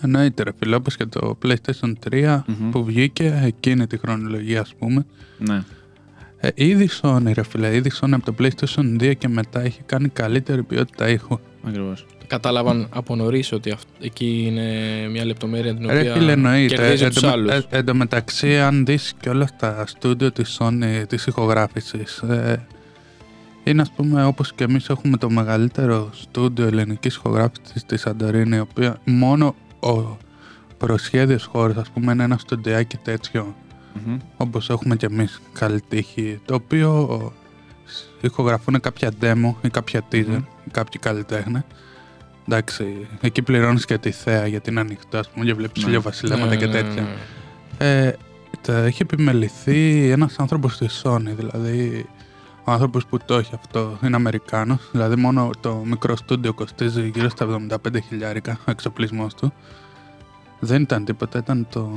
Εννοείται, 0.00 0.42
ρε 0.42 0.50
φίλε, 0.58 0.74
όπως 0.76 0.96
και 0.96 1.06
το 1.06 1.38
PlayStation 1.44 1.92
3 2.10 2.40
Μμμ. 2.46 2.70
που 2.70 2.84
βγήκε 2.84 3.40
εκείνη 3.44 3.86
τη 3.86 3.98
χρονολογία, 3.98 4.60
ας 4.60 4.74
πούμε. 4.78 5.06
Ναι. 5.38 5.62
Ε, 6.40 6.48
ήδη 6.54 6.84
η 6.84 6.90
Sony, 7.00 7.32
ρε 7.34 7.42
φίλε, 7.42 7.74
ήδη 7.76 7.88
η 7.88 7.92
Sony 8.00 8.10
από 8.12 8.32
το 8.32 8.34
PlayStation 8.38 9.02
2 9.02 9.12
και 9.18 9.28
μετά 9.28 9.60
έχει 9.60 9.80
κάνει 9.86 10.08
καλύτερη 10.08 10.62
ποιότητα 10.62 11.08
ήχου. 11.08 11.38
Ακριβώς. 11.66 12.06
Κατάλαβαν 12.26 12.86
από 12.90 13.16
νωρίς 13.16 13.52
ότι 13.52 13.70
αυ- 13.70 13.88
εκεί 14.00 14.44
είναι 14.46 14.64
μια 15.10 15.24
λεπτομέρεια 15.24 15.74
την 15.76 15.86
Ρε 15.90 15.98
οποία 15.98 16.12
φίλε, 16.12 16.32
εννοείται. 16.32 16.74
κερδίζει 16.74 17.04
Εν 17.04 17.10
τους 17.12 17.20
τω- 17.22 17.28
άλλους. 17.28 17.50
ε, 17.54 17.64
Εν 17.68 17.84
τω 17.84 17.94
μεταξύ, 17.94 18.58
αν 18.58 18.84
δεις 18.84 19.14
και 19.20 19.28
όλα 19.28 19.46
στα 19.46 19.86
στούντιο 19.86 20.32
της 20.32 20.58
Sony, 20.60 21.02
της 21.08 21.26
ηχογράφησης, 21.26 22.18
ε, 22.18 22.66
είναι 23.64 23.82
ας 23.82 23.90
πούμε 23.90 24.24
όπως 24.24 24.52
και 24.52 24.64
εμείς 24.64 24.88
έχουμε 24.88 25.16
το 25.16 25.30
μεγαλύτερο 25.30 26.10
στούντιο 26.12 26.66
ελληνικής 26.66 27.14
ηχογράφησης 27.14 27.80
στη 27.80 27.96
Σαντορίνη, 27.96 28.56
η 28.56 28.60
οποία 28.60 29.00
μόνο 29.04 29.54
ο 29.80 30.16
προσχέδιος 30.78 31.44
χώρος, 31.44 31.76
ας 31.76 31.88
πούμε, 31.90 32.12
είναι 32.12 32.24
ένα 32.24 32.38
στουντιάκι 32.38 32.96
τέτοιο, 32.96 33.54
Μμμ. 34.06 34.16
όπως 34.36 34.70
έχουμε 34.70 34.96
και 34.96 35.06
εμείς 35.06 35.40
καλή 35.52 35.80
τύχη, 35.88 36.40
το 36.44 36.54
οποίο 36.54 37.32
ηχογραφούν 38.20 38.80
κάποια 38.80 39.10
demo 39.20 39.54
ή 39.62 39.68
κάποια 39.68 40.02
teaser, 40.12 40.26
Μμμ. 40.26 40.42
κάποιοι 40.70 41.00
καλλιτέχνες. 41.00 41.62
Εντάξει, 42.48 43.06
εκεί 43.20 43.42
πληρώνεις 43.42 43.84
και 43.84 43.98
τη 43.98 44.10
θέα 44.10 44.46
γιατί 44.46 44.70
είναι 44.70 44.80
ανοιχτό, 44.80 45.18
ας 45.18 45.28
πούμε, 45.28 45.44
και 45.44 45.54
βλέπεις 45.54 45.82
Ναι. 45.82 45.88
ηλιοβασιλέματα 45.88 46.56
και 46.56 46.66
Ναι, 46.66 46.72
ναι, 46.72 46.82
τέτοια. 46.82 47.02
ναι. 47.78 47.96
Ε, 48.06 48.16
τα 48.60 48.76
έχει 48.84 49.02
επιμεληθεί 49.02 50.10
ένας 50.10 50.38
άνθρωπος 50.38 50.74
στη 50.74 50.86
Sony, 51.02 51.32
δηλαδή 51.36 52.06
ο 52.64 52.70
άνθρωπος 52.72 53.06
που 53.06 53.18
το 53.24 53.34
έχει 53.34 53.54
αυτό 53.54 53.98
είναι 54.04 54.16
Αμερικάνος, 54.16 54.88
δηλαδή 54.92 55.16
μόνο 55.16 55.50
το 55.60 55.82
μικρό 55.84 56.16
στούντιο 56.16 56.52
κοστίζει 56.54 57.10
γύρω 57.14 57.28
στα 57.28 57.44
75 57.68 58.00
χιλιάρικα 58.08 58.58
ο 58.66 58.70
εξοπλισμός 58.70 59.34
του. 59.34 59.52
Δεν 60.60 60.82
ήταν 60.82 61.04
τίποτα, 61.04 61.38
ήταν 61.38 61.66
το 61.70 61.90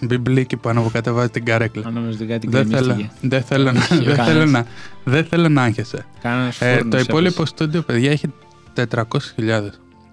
μπιμπλίκι 0.00 0.56
πάνω 0.56 0.82
που 0.82 0.90
κατεβάζει 0.92 1.28
την 1.30 1.44
καρέκλα. 1.44 1.86
Αν 1.86 1.92
νομίζω 1.92 2.16
ότι 2.16 2.24
κάτι 2.26 2.46
Δεν 2.48 2.66
θέλω, 2.66 2.84
γκρεμίστηκε. 2.94 3.10
δεν 3.28 3.42
θέλω, 3.42 3.72
να, 3.72 3.78
Όχι, 3.80 3.94
δεν 4.04 4.16
κανένας. 4.16 4.26
θέλω 4.26 4.44
να, 4.50 4.66
δεν 5.04 5.24
θέλω 5.24 5.48
να 5.48 5.62
άγχεσαι. 5.62 6.06
Κάνας 6.22 6.60
Ε, 6.60 6.74
φούρνος 6.74 6.90
το 6.90 6.98
υπόλοιπο 6.98 7.34
έπεσε. 7.42 7.46
στούντιο, 7.46 7.82
παιδιά, 7.82 8.10
έχει 8.10 8.32
400.000. 8.74 9.70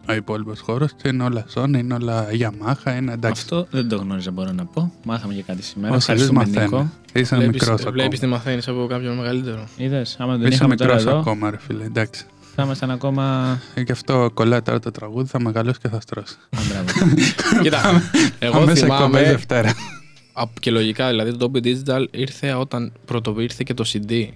Ο 0.09 0.13
υπόλοιπος 0.13 0.59
χώρος 0.59 0.91
είναι 1.05 1.23
όλα 1.23 1.45
Sony, 1.53 1.77
είναι 1.77 1.93
όλα 1.93 2.25
Yamaha, 2.31 2.95
είναι 2.97 3.11
εντάξει. 3.13 3.41
Αυτό 3.41 3.67
δεν 3.71 3.87
το 3.89 3.95
γνώριζα, 3.95 4.31
μπορώ 4.31 4.51
να 4.51 4.65
πω. 4.65 4.93
Μάθαμε 5.03 5.33
και 5.33 5.41
κάτι 5.43 5.63
σήμερα. 5.63 5.95
Όσο 5.95 6.15
ζεις 6.15 6.21
Ευχαριστούμε, 6.29 6.61
Νίκο. 6.63 6.75
μαθαίνει. 6.77 6.91
Είσαι 7.13 7.35
Βλέπεις, 7.35 7.53
μικρός 7.61 7.79
ακόμα. 7.79 7.91
βλέπεις 7.91 8.19
τι 8.19 8.25
μαθαίνεις 8.27 8.67
από 8.67 8.85
κάποιον 8.89 9.15
μεγαλύτερο. 9.15 9.67
Είδες, 9.77 10.15
άμα 10.19 10.35
δεν 10.37 10.45
Είσαι 10.47 10.55
είχαμε 10.55 10.75
τώρα 10.75 10.95
μικρό 10.95 11.09
εδώ, 11.09 11.19
ακόμα, 11.19 11.49
ρε 11.49 11.57
φίλε. 11.57 11.83
Εντάξει. 11.83 12.25
Θα 12.55 12.63
ήμασταν 12.63 12.91
ακόμα. 12.91 13.57
Ε, 13.73 13.83
Και 13.83 13.91
αυτό 13.91 14.31
κολλάει 14.33 14.61
τώρα 14.61 14.79
το 14.79 14.91
τραγούδι, 14.91 15.29
θα 15.29 15.39
μεγαλώσει 15.41 15.79
και 15.79 15.87
θα 15.87 15.99
στρώσει. 16.01 16.35
Α, 16.49 16.59
μπράβο. 16.69 17.15
Κοίτα, 17.63 18.01
εγώ 18.39 18.57
Αμέσως 18.57 18.59
εκπομπές 18.59 18.79
θυμάμαι 18.79 19.23
Δευτέρα. 19.23 19.73
απ- 20.33 20.59
και 20.59 20.71
λογικά 20.71 21.09
δηλαδή 21.09 21.37
το 21.37 21.51
Dolby 21.53 21.63
Digital 21.65 22.05
ήρθε 22.11 22.53
όταν 22.53 22.91
πρωτοβήρθε 23.05 23.63
και 23.65 23.73
το 23.73 23.83
CD. 23.93 24.27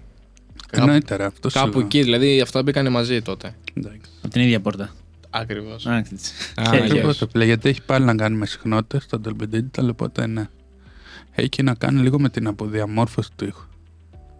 Κάπου, 0.67 0.83
Εννοείται, 0.83 1.15
ρε. 1.15 1.25
Αυτό 1.25 1.49
σου 1.49 1.59
κάπου 1.59 1.77
λέω. 1.77 1.85
εκεί, 1.85 2.01
δηλαδή 2.03 2.41
αυτά 2.41 2.63
μπήκανε 2.63 2.89
μαζί 2.89 3.21
τότε. 3.21 3.55
Εντάξει. 3.73 3.99
Από 4.21 4.33
την 4.33 4.41
ίδια 4.41 4.59
πόρτα. 4.61 4.89
Ακριβώς. 5.29 5.85
Α, 5.87 5.97
έτσι. 5.97 6.15
Α, 6.55 6.63
Και- 6.63 6.69
ναι, 6.69 6.77
Αυτό 6.81 6.93
γεια 6.93 7.03
πώς 7.03 7.15
σου. 7.15 7.25
το 7.25 7.31
λέει, 7.39 7.47
γιατί 7.47 7.69
έχει 7.69 7.81
πάλι 7.81 8.05
να 8.05 8.15
κάνει 8.15 8.37
με 8.37 8.45
συχνότητες 8.45 9.03
στο 9.03 9.21
Dolby 9.25 9.55
Digital, 9.55 9.87
οπότε 9.89 10.27
ναι. 10.27 10.47
Έχει 11.31 11.63
να 11.63 11.73
κάνει 11.73 12.01
λίγο 12.01 12.19
με 12.19 12.29
την 12.29 12.47
αποδιαμόρφωση 12.47 13.29
του 13.35 13.45
ήχου. 13.45 13.63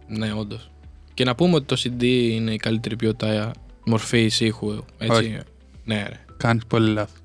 Ναι, 0.08 0.32
όντως. 0.32 0.70
Και 1.14 1.24
να 1.24 1.34
πούμε 1.34 1.54
ότι 1.54 1.64
το 1.66 1.76
CD 1.84 2.02
είναι 2.02 2.52
η 2.52 2.56
καλύτερη 2.56 2.96
ποιότητα 2.96 3.50
μορφή 3.86 4.30
ήχου. 4.38 4.84
Έτσι. 4.98 5.16
Όχι. 5.16 5.38
Ναι, 5.84 6.06
ρε. 6.08 6.20
Κάνεις 6.36 6.62
πολύ 6.66 6.90
λάθος. 6.90 7.20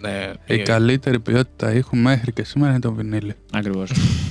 Ναι, 0.00 0.32
Η 0.46 0.54
ε, 0.54 0.62
καλύτερη 0.62 1.20
ποιότητα 1.20 1.72
ήχου 1.72 1.96
μέχρι 1.96 2.32
και 2.32 2.44
σήμερα 2.44 2.70
είναι 2.70 2.80
το 2.80 2.92
βινίλιο. 2.92 3.34
Ακριβώς. 3.52 3.90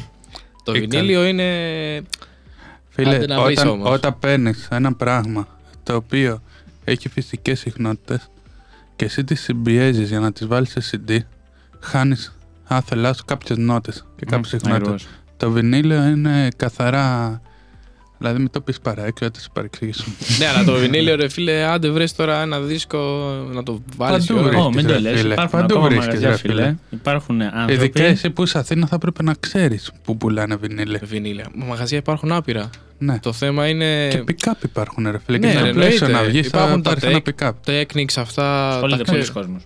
Το 0.63 0.73
η 0.73 0.79
βινίλιο 0.79 1.25
είναι. 1.25 1.43
Φίλε, 2.89 3.15
Άντε 3.15 3.25
να 3.25 3.41
βρεις 3.41 3.57
όταν, 3.57 3.71
όμως. 3.71 3.89
όταν 3.89 4.19
παίρνεις 4.19 4.67
ένα 4.71 4.93
πράγμα 4.93 5.47
το 5.83 5.95
οποίο 5.95 6.41
έχει 6.83 7.09
φυσικές 7.09 7.59
συχνότητες 7.59 8.29
και 8.95 9.05
εσύ 9.05 9.23
τις 9.23 9.41
συμπιέζεις 9.41 10.09
για 10.09 10.19
να 10.19 10.31
τις 10.31 10.47
βάλεις 10.47 10.75
σε 10.79 11.01
CD, 11.07 11.17
χάνεις 11.79 12.37
άθελά 12.63 13.13
σου 13.13 13.25
κάποιες 13.25 13.57
νότες 13.57 14.05
και 14.15 14.25
κάποιες 14.25 14.47
συχνότητες. 14.47 14.87
Ακριβώς. 14.87 15.07
Το 15.37 15.51
βινίλιο 15.51 16.05
είναι 16.05 16.47
καθαρά 16.55 17.41
Δηλαδή 18.17 18.39
μην 18.39 18.49
το 18.51 18.61
πεις 18.61 18.79
παράξω, 18.79 19.25
θα 19.33 19.39
σε 19.39 19.49
παρεξηγήσουμε. 19.53 20.15
ναι, 20.39 20.45
αλλά 20.47 20.63
το 20.63 20.73
βινίλιο, 20.73 21.15
ρε 21.15 21.29
φίλε, 21.29 21.63
άντε 21.63 21.89
βρες 21.89 22.15
τώρα 22.15 22.41
ένα 22.41 22.59
δίσκο 22.59 22.97
να 23.53 23.63
το 23.63 23.81
βάλεις. 23.97 24.25
Παντού 24.25 24.39
ωραία. 24.39 24.49
βρίσκεις, 24.51 24.65
Ω, 24.67 24.71
μην 24.71 24.87
το 24.87 24.93
ρε 24.93 24.99
λες. 24.99 25.19
φίλε. 25.21 25.33
Υπάρχουν 25.33 25.59
Παντού 25.59 25.73
ακόμα 25.73 25.87
βρίσκεις, 25.87 26.05
μαγαζιά, 26.07 26.29
ρε 26.29 26.35
φίλε. 26.37 26.53
φίλε. 26.63 26.75
Υπάρχουν 26.89 27.41
άνθρωποι. 27.41 27.73
Ειδικά 27.73 28.03
εσύ 28.03 28.29
που 28.29 28.43
είσαι 28.43 28.57
Αθήνα 28.57 28.87
θα 28.87 28.97
πρέπει 28.97 29.23
να 29.23 29.33
ξέρεις 29.39 29.91
που 30.03 30.17
πουλάνε 30.17 30.55
βινίλια. 30.55 30.99
Βινίλια. 31.03 31.45
Μα 31.55 31.65
Μαγαζιά 31.65 31.97
υπάρχουν 31.97 32.31
άπειρα. 32.31 32.69
Ναι. 32.97 33.19
Το 33.19 33.33
θέμα 33.33 33.67
είναι. 33.67 34.07
Και 34.07 34.23
pick-up 34.27 34.63
υπάρχουν 34.63 35.07
ρε 35.11 35.17
φίλε. 35.25 35.37
Ναι, 35.37 35.47
και 35.51 35.57
στο 35.57 35.65
ρε, 35.65 35.71
πλαίσιο 35.73 36.05
εννοείται. 36.05 36.25
να 36.25 36.31
βγεις 36.31 36.47
θα 36.49 36.57
Υπάρχουν 36.57 36.81
τα 36.81 36.89
πάρεις 36.89 37.03
ένα 37.03 37.19
tech. 37.25 37.29
pick-up. 37.45 37.51
Technics 37.81 38.13
αυτά. 38.17 38.69
Ασχολείται 38.69 39.03
τα 39.03 39.11
πολλοί 39.11 39.21
ξέρεις. 39.23 39.29
κόσμος. 39.31 39.63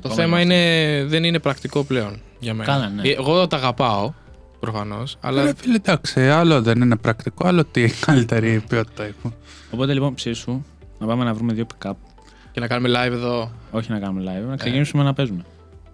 Το 0.00 0.08
Ακόμα 0.08 0.14
θέμα 0.14 0.40
είμαστε. 0.40 0.54
είναι, 0.98 1.04
δεν 1.04 1.24
είναι 1.24 1.38
πρακτικό 1.38 1.84
πλέον 1.84 2.20
για 2.38 2.54
μένα. 2.54 2.72
Καλά, 2.72 2.88
ναι. 2.88 3.08
Ε, 3.08 3.12
Εγώ 3.12 3.46
τα 3.46 3.56
αγαπάω, 3.56 4.12
προφανώς, 4.70 5.16
αλλά 5.20 5.44
Ρε 5.44 5.52
φίλε, 5.56 5.74
εντάξει, 5.74 6.28
άλλο 6.28 6.62
δεν 6.62 6.80
είναι 6.80 6.96
πρακτικό, 6.96 7.46
άλλο 7.48 7.64
τι 7.64 7.88
καλύτερη 8.06 8.62
ποιότητα 8.68 9.04
έχουν. 9.04 9.34
Οπότε 9.70 9.92
λοιπόν 9.92 10.14
ψήσου 10.14 10.62
να 10.98 11.06
πάμε 11.06 11.24
να 11.24 11.34
βρούμε 11.34 11.52
δύο 11.52 11.66
pick-up. 11.74 11.92
και 12.52 12.60
να 12.60 12.66
κάνουμε 12.66 12.88
live 12.98 13.12
εδώ. 13.12 13.50
Όχι 13.70 13.90
να 13.92 13.98
κάνουμε 13.98 14.22
live, 14.44 14.48
να 14.48 14.56
ξεκινήσουμε 14.56 15.02
να 15.02 15.12
παίζουμε. 15.14 15.44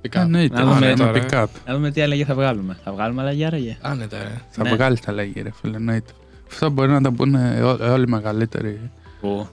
Pick-up. 0.03 0.21
Εννοείται, 0.21 0.55
Να 0.55 0.65
να 0.65 0.73
δούμε 0.75 0.93
δούμε 0.95 1.11
τώρα. 1.11 1.27
pick-up. 1.47 1.47
Να 1.67 1.75
δούμε 1.75 1.91
τι 1.91 2.01
αλλαγή 2.01 2.25
θα 2.25 2.35
βγάλουμε. 2.35 2.77
Θα 2.85 2.93
βγάλουμε 2.93 3.21
αλλαγή 3.23 3.45
άραγε. 3.45 3.77
Άνετα, 3.81 4.19
ρε. 4.23 4.41
Θα 4.51 4.63
Ναι. 4.63 4.71
βγάλει 4.75 4.99
τα 4.99 5.13
λέγει, 5.13 5.41
ρε 5.43 5.51
φίλε, 5.61 5.77
εννοείται. 5.77 6.13
Αυτό 6.51 6.71
μπορεί 6.71 6.91
να 6.91 7.01
τα 7.01 7.11
πούνε 7.13 7.63
ό- 7.63 7.91
όλοι 7.93 8.03
οι 8.03 8.11
μεγαλύτεροι. 8.11 8.91
Που. 9.21 9.47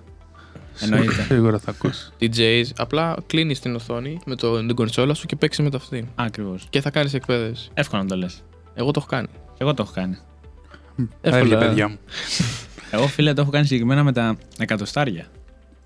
Εννοείται. 0.82 1.22
Σίγουρα 1.28 1.60
θα 1.60 1.72
ακούσει. 1.72 2.12
DJs, 2.22 2.64
απλά 2.78 3.16
κλείνεις 3.28 3.60
την 3.60 3.76
οθόνη 3.76 4.20
με 4.26 4.36
το, 4.36 4.58
την 4.66 4.76
κονσόλα 4.76 5.14
σου 5.14 5.26
και 5.26 5.36
παίξει 5.36 5.62
με 5.62 5.70
το 5.70 5.78
αυτήν. 5.78 6.08
Ακριβώς. 6.16 6.68
Και 6.70 6.82
θα 6.82 6.90
κάνεις 6.92 7.14
εκπαίδευση. 7.14 7.70
Εύκολο 7.74 8.02
να 8.02 8.08
το 8.08 8.16
λες. 8.16 8.44
Εγώ 8.80 8.92
το 8.92 9.00
έχω 9.00 9.08
κάνει. 9.10 9.28
Εγώ 9.58 9.74
το 9.74 9.84
έχω 9.84 9.92
κάνει. 9.96 10.18
Εύκολα. 11.22 11.38
Έλεγε 11.44 11.56
παιδιά 11.56 11.88
μου. 11.88 11.98
Εγώ 12.92 13.08
φίλε 13.08 13.34
το 13.34 13.42
έχω 13.42 13.50
κάνει 13.52 13.66
συγκεκριμένα 13.66 14.04
με 14.04 14.12
τα 14.12 14.38
εκατοστάρια. 14.60 15.26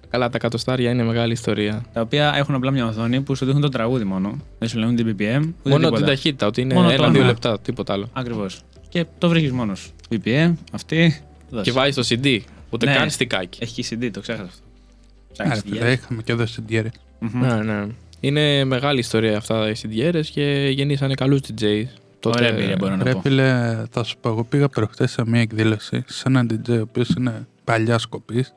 Καλά, 0.10 0.30
τα 0.30 0.36
εκατοστάρια 0.38 0.90
είναι 0.92 1.04
μεγάλη 1.04 1.32
ιστορία. 1.32 1.86
Τα 1.94 2.02
οποία 2.02 2.34
έχουν 2.36 2.56
απλά 2.56 2.72
μια 2.72 2.86
οθόνη 2.86 3.22
που 3.22 3.36
σου 3.36 3.46
δείχνουν 3.46 3.62
το 3.64 3.70
τραγούδι 3.70 4.04
μόνο. 4.04 4.38
Δεν 4.60 4.70
σου 4.70 4.78
λένε 4.80 4.94
την 4.94 5.06
BPM. 5.08 5.40
Ούτε 5.42 5.70
Μόνο 5.70 5.78
τίποτα. 5.84 5.96
την 5.98 6.06
ταχύτητα, 6.06 6.48
ότι 6.48 6.62
είναι 6.62 6.74
Μόνο 6.74 6.88
το 6.88 6.94
ένα-δύο 6.94 7.10
όνομα. 7.12 7.26
λεπτά, 7.26 7.60
τίποτα 7.60 7.94
άλλο. 7.94 8.10
Ακριβώς. 8.14 8.62
Και 8.90 9.06
το 9.18 9.30
βρίσκει 9.30 9.52
μόνος. 9.52 9.92
BPM, 10.12 10.54
αυτή. 10.72 11.22
δώσε. 11.50 11.64
Και 11.64 11.72
βάζεις 11.72 11.96
το 11.96 12.16
CD. 12.24 12.40
Ούτε 12.70 12.86
Ναι. 12.86 12.94
καν 12.96 13.10
στικάκι. 13.10 13.60
Έχει 13.62 13.82
και 13.82 13.98
CD, 14.02 14.10
το 14.14 14.20
ξέχασα 14.22 14.44
αυτό. 14.44 14.62
Ναι, 14.64 15.44
ρε 15.44 15.50
Ψάχνεις 15.50 15.62
φίλε, 15.62 15.76
δουλειά. 15.80 15.92
είχαμε 15.94 16.22
και 16.22 16.32
εδώ 16.32 16.46
στην 16.46 16.66
Τιέρη. 16.66 16.92
Μμμ. 17.20 17.40
Ναι, 17.46 17.56
ναι. 17.56 17.86
Είναι 18.20 18.64
μεγάλη 18.64 19.00
ιστορία 19.00 19.38
αυτά 19.38 19.70
οι 19.70 19.74
CDR 19.84 20.22
και 20.32 20.70
γεννήσανε 20.76 21.14
καλούς 21.14 21.40
DJs. 21.60 21.84
Ωραία 22.30 22.50
εμπειρία 22.50 22.76
μπορώ 22.80 22.96
να 22.96 23.04
Ρε 23.04 23.12
πω. 23.14 23.20
φίλε, 23.22 23.76
θα 23.92 24.04
σου 24.04 24.18
πω, 24.22 24.30
εγώ 24.30 24.44
πήγα 24.44 24.70
προχτές 24.70 25.12
σε 25.12 25.24
μια 25.26 25.42
εκδήλωση 25.42 26.04
σε 26.08 26.24
έναν 26.28 26.48
DJ 26.52 26.70
ο 26.78 26.82
οποίος 26.82 27.10
είναι 27.10 27.48
παλιά 27.64 27.98
σκοπής, 27.98 28.54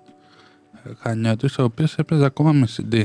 χανιώτης, 1.01 1.59
ο 1.59 1.63
οποίος 1.63 1.95
έπαιζε 1.95 2.25
ακόμα 2.25 2.53
με 2.53 2.67
CD. 2.77 3.05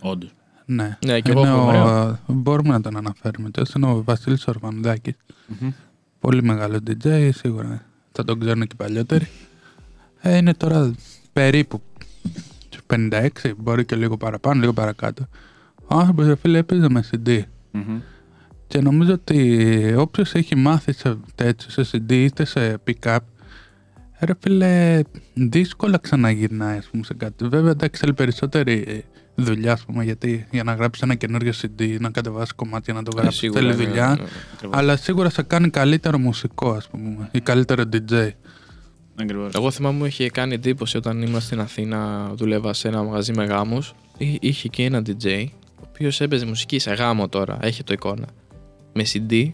Όντως. 0.00 0.30
Ναι, 0.64 0.96
Ναι, 1.06 1.20
και 1.20 1.30
εγώ 1.30 1.40
είναι 1.40 1.76
έχω 1.76 2.18
ο, 2.26 2.32
μπορούμε 2.32 2.68
να 2.68 2.80
τον 2.80 2.96
αναφέρουμε. 2.96 3.50
Τέλος 3.50 3.72
είναι 3.72 3.86
ο 3.86 4.02
Βασίλης 4.04 4.46
Ορβανδάκης. 4.46 5.14
Πολύ 6.20 6.42
μεγάλος 6.42 6.78
DJ, 6.86 7.28
σίγουρα 7.34 7.82
θα 8.12 8.24
τον 8.24 8.40
ξέρουν 8.40 8.60
και 8.60 8.68
οι 8.72 8.76
παλιότεροι. 8.76 9.28
Ε, 10.20 10.36
είναι 10.36 10.54
τώρα 10.54 10.94
περίπου 11.32 11.82
56, 12.86 13.28
μπορεί 13.56 13.84
και 13.84 13.96
λίγο 13.96 14.16
παραπάνω, 14.16 14.60
λίγο 14.60 14.72
παρακάτω. 14.72 15.26
Ο 15.86 15.94
άνθρωπος, 15.96 16.26
ρε 16.26 16.34
φίλε, 16.36 16.58
έπαιζε 16.58 16.88
με 16.88 17.04
CD. 17.10 17.42
Και 18.68 18.80
νομίζω 18.80 19.12
ότι 19.12 19.94
όποιος 19.96 20.34
έχει 20.34 20.56
μάθει 20.56 20.92
σε 20.92 21.16
τέτοιο, 21.34 21.84
σε 21.84 21.90
CD 21.92 22.12
είτε 22.12 22.44
σε 22.44 22.78
pick-up, 22.86 23.18
ρε 24.20 24.32
φίλε, 24.40 25.00
δύσκολα 25.34 25.98
ξαναγυρνάει 25.98 26.78
ας 26.78 26.86
πούμε, 26.86 27.04
σε 27.04 27.14
κάτι. 27.14 27.48
Βέβαια, 27.48 27.70
εντάξει, 27.70 28.00
θέλει 28.00 28.14
περισσότερη 28.14 29.04
δουλειά, 29.34 29.72
ας 29.72 29.84
πούμε, 29.84 30.04
γιατί 30.04 30.46
για 30.50 30.62
να 30.64 30.74
γράψεις 30.74 31.02
ένα 31.02 31.14
καινούριο 31.14 31.52
CD, 31.62 31.96
να 32.00 32.10
κατεβάσεις 32.10 32.52
κομμάτια, 32.52 32.94
να 32.94 33.02
το 33.02 33.10
Ε, 33.16 33.20
γράψεις, 33.20 33.40
σίγουρα, 33.40 33.60
θέλει 33.60 33.76
ναι, 33.76 33.84
δουλειά. 33.84 34.08
ναι, 34.08 34.22
ναι. 34.22 34.68
Αλλά 34.70 34.96
σίγουρα 34.96 35.30
σε 35.30 35.42
κάνει 35.42 35.70
καλύτερο 35.70 36.18
μουσικό, 36.18 36.70
ας 36.70 36.88
πούμε, 36.88 37.28
ή 37.32 37.40
καλύτερο 37.40 37.84
DJ. 37.92 38.28
Ακριβώς. 39.20 39.54
Εγώ 39.54 39.70
θυμάμαι 39.70 39.98
μου 39.98 40.04
είχε 40.04 40.30
κάνει 40.30 40.54
εντύπωση 40.54 40.96
όταν 40.96 41.22
ήμουν 41.22 41.40
στην 41.40 41.60
Αθήνα, 41.60 42.30
δούλευα 42.34 42.72
σε 42.72 42.88
ένα 42.88 43.02
μαγαζί 43.02 43.32
με 43.32 43.44
γάμους. 43.44 43.94
Είχε 44.40 44.68
και 44.68 44.84
ένα 44.84 45.02
DJ, 45.06 45.44
ο 45.80 45.82
οποίος 45.88 46.20
έπαιζε 46.20 46.46
μουσική 46.46 46.78
σε 46.78 46.92
γάμο 46.94 47.28
τώρα, 47.28 47.58
έχει 47.60 47.84
το 47.84 47.92
εικόνα. 47.92 48.26
Με 48.92 49.04
CD 49.12 49.52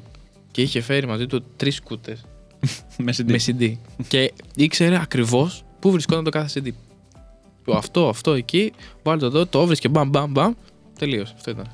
και 0.51 0.63
είχε 0.63 0.81
φέρει 0.81 1.07
μαζί 1.07 1.27
του 1.27 1.45
τρεις 1.57 1.75
σκούτε 1.75 2.19
Με 3.05 3.13
CD. 3.17 3.25
με 3.25 3.39
CD. 3.47 3.73
και 4.09 4.33
ήξερε 4.57 5.01
ακριβώς 5.01 5.65
πού 5.81 5.91
βρισκόταν 5.91 6.25
το 6.25 6.31
κάθε 6.31 6.61
CD. 6.65 6.71
Το 7.65 7.77
Αυτό, 7.77 8.09
αυτό 8.09 8.33
εκεί, 8.33 8.73
βάλει 9.03 9.21
το 9.21 9.27
εδώ, 9.27 9.47
το 9.47 9.67
βρίσκε 9.67 9.89
μπαμ, 9.89 10.09
μπαμ, 10.09 10.31
μπαμ. 10.31 10.53
Τελείωσε. 10.99 11.33
Αυτό 11.37 11.51
ήταν. 11.51 11.67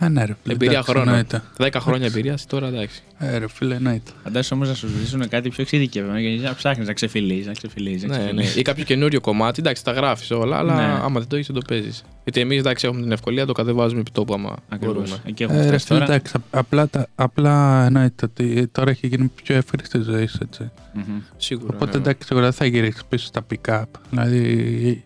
Ε, 0.00 0.08
ναι, 0.08 0.24
ρε 0.24 0.34
φίλε. 0.42 0.52
Εμπειρία 0.54 0.72
εντάξει, 0.74 0.90
χρόνων. 0.90 1.08
εννοείται. 1.08 1.42
10 1.58 1.68
χρόνια 1.80 2.06
εμπειρίας, 2.06 2.46
τώρα 2.46 2.66
εντάξει. 2.66 3.02
Ε, 3.18 3.38
ρε 3.38 3.48
φίλε, 3.48 3.74
εννοείται. 3.74 4.10
Φαντάζομαι 4.24 4.54
όμως 4.64 4.68
να 4.68 4.74
σου 4.74 4.88
ζητήσουν 4.96 5.28
κάτι 5.28 5.48
πιο 5.48 5.62
εξειδικευμένο 5.62 6.20
και 6.20 6.42
να 6.42 6.54
ψάχνεις 6.54 6.86
να 6.86 6.92
ξεφυλίζεις, 6.92 7.46
να 7.46 7.52
ξεφυλίζεις. 7.52 8.08
Ναι, 8.08 8.30
ναι. 8.34 8.44
Ή 8.56 8.62
κάποιο 8.62 8.84
καινούριο 8.84 9.20
κομμάτι, 9.20 9.60
εντάξει, 9.60 9.84
τα 9.84 9.92
γράφεις 9.92 10.30
όλα, 10.30 10.56
αλλά 10.56 10.74
Ναι. 10.74 10.82
άμα 11.02 11.18
δεν 11.20 11.28
το 11.28 11.34
έχεις, 11.36 11.46
δεν 11.46 11.56
το 11.56 11.62
παίζεις. 11.68 12.04
Γιατί 12.24 12.40
εμείς 12.40 12.58
εντάξει 12.58 12.86
έχουμε 12.86 13.02
την 13.02 13.12
ευκολία, 13.12 13.46
το 13.46 13.52
κατεβάζουμε 13.52 14.00
επί 14.00 14.10
τόπου 14.10 14.34
άμα 14.34 14.56
Ακριβώς. 14.68 14.94
μπορούμε. 14.96 15.16
Εκεί 15.24 15.42
έχουμε 15.42 15.58
Ε, 15.58 15.62
ρε 15.62 15.68
φτάσει 15.68 15.86
φίλε, 15.86 15.98
τώρα. 15.98 16.12
εντάξει, 16.12 16.32
απ- 16.36 16.56
απλά, 16.56 16.88
τα- 16.88 17.08
απλά 17.14 17.84
εννοείται 17.84 18.24
ότι 18.24 18.66
τώρα 18.72 18.90
έχει 18.90 19.06
γίνει 19.06 19.30
πιο 19.42 19.54
εύκολη 19.56 19.82
ζωή 20.02 20.26
σου, 20.26 20.38
έτσι. 20.42 20.70
Μμμ. 20.92 21.02
Σίγουρα. 21.36 21.74
Οπότε 21.74 21.92
ναι. 21.92 21.98
εντάξει, 21.98 22.26
σίγουρα 22.26 22.44
δεν 22.44 22.54
θα 22.54 22.64
γυρίσεις 22.66 23.04
πίσω 23.08 23.26
στα 23.26 23.46
pick-up. 23.50 23.82
Δηλαδή 24.10 25.04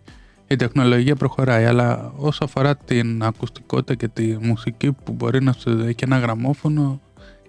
η- 0.53 0.55
η 0.55 0.57
τεχνολογία 0.57 1.17
προχωράει, 1.17 1.65
αλλά 1.65 2.13
όσο 2.17 2.45
αφορά 2.45 2.77
την 2.77 3.23
ακουστικότητα 3.23 3.95
και 3.95 4.09
τη 4.09 4.37
μουσική 4.41 4.93
που 5.05 5.13
μπορεί 5.13 5.43
να 5.43 5.53
σου 5.53 5.71
έχει 5.71 5.95
ένα 6.01 6.19
γραμμόφωνο 6.19 7.01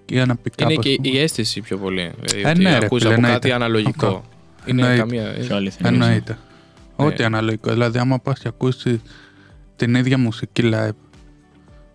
και 0.05 0.19
ένα 0.19 0.35
pick-up. 0.35 0.61
Είναι 0.61 0.73
ας 0.77 0.85
και 0.85 0.95
πούμε. 0.95 1.07
η 1.09 1.19
αίσθηση 1.19 1.61
πιο 1.61 1.77
πολύ. 1.77 2.11
Δηλαδή, 2.21 2.47
Ε, 2.47 2.49
ότι 2.49 2.61
ναι, 2.61 2.77
ρε 2.79 2.85
ακούς 2.85 3.01
φίλε, 3.01 3.13
από 3.13 3.21
εννοείται. 3.21 3.39
κάτι 3.39 3.51
αναλογικό. 3.51 4.05
Αυτό. 4.05 4.23
Είναι 4.65 4.81
Εννοείται. 4.81 5.01
καμία. 5.01 5.33
Πιο 5.47 5.55
αληθινή. 5.55 5.89
Εννοείται. 5.89 6.37
Ναι. 6.97 7.05
Ό,τι 7.05 7.23
αναλογικό. 7.23 7.71
Δηλαδή, 7.71 7.97
άμα 7.97 8.19
πας 8.19 8.39
και 8.39 8.47
ακούσεις 8.47 8.99
την 9.75 9.95
ίδια 9.95 10.17
μουσική 10.17 10.61
live, 10.73 10.95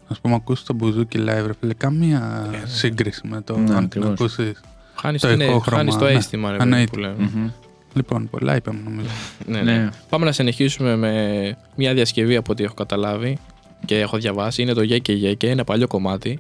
ας 0.09 0.21
πούμε, 0.21 0.35
ακούσεις 0.35 0.65
το 0.65 0.75
μπουζούκι 0.75 1.19
live, 1.21 1.45
ρε 1.47 1.53
φίλε, 1.61 1.75
καμία 1.75 2.49
Ε, 2.53 2.67
σύγκριση 2.67 3.21
με 3.29 3.41
το 3.41 3.53
Ναι, 3.59 3.61
αν 3.61 3.67
την 3.89 4.03
ακριβώς. 4.03 4.11
ακούσεις. 4.11 4.61
Χάνεις 4.95 5.21
Το 5.21 5.29
το, 5.29 5.37
ναι, 5.37 5.45
ηχόχρωμα, 5.45 5.77
χάνεις 5.77 5.97
το 5.97 6.05
ναι. 6.05 6.11
αίσθημα, 6.11 6.51
ρε 6.51 6.57
παιδί, 6.57 6.69
Εννοείται. 6.71 6.91
που 6.91 6.99
λέμε. 6.99 7.15
Μμμ. 7.35 7.49
Λοιπόν, 7.95 8.29
πολλά 8.31 8.57
είπαμε 8.57 8.81
νομίζω. 8.85 9.09
Ναι, 9.47 9.63
ναι. 9.63 9.77
Ναι. 9.77 9.89
Πάμε 10.09 10.25
να 10.25 10.33
συνεχίσουμε 10.33 10.97
με 10.97 11.57
μια 11.77 11.95
διασκευή 11.95 12.37
από 12.37 12.53
ό,τι 12.53 12.65
έχω 12.65 12.75
καταλάβει 12.75 13.39
και 13.85 14.01
έχω 14.01 14.17
διαβάσει. 14.17 14.63
Είναι 14.63 14.73
το 14.73 14.81
Ye 14.81 15.01
και 15.01 15.13
Ye 15.13 15.37
και 15.37 15.47
είναι 15.47 15.65
παλιό 15.65 15.87
κομμάτι, 15.87 16.39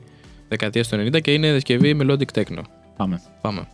δεκαετία 0.48 0.82
του 0.84 1.16
90 1.16 1.20
και 1.20 1.32
είναι 1.32 1.50
διασκευή 1.50 1.98
melodic 2.02 2.40
techno. 2.40 2.62
Πάμε. 2.96 3.20
Πάμε. 3.40 3.66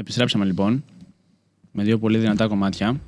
Επιστρέψαμε 0.00 0.44
λοιπόν 0.44 0.84
με 1.72 1.82
δύο 1.82 1.98
πολύ 1.98 2.18
δυνατά 2.18 2.46
κομμάτια 2.46 3.00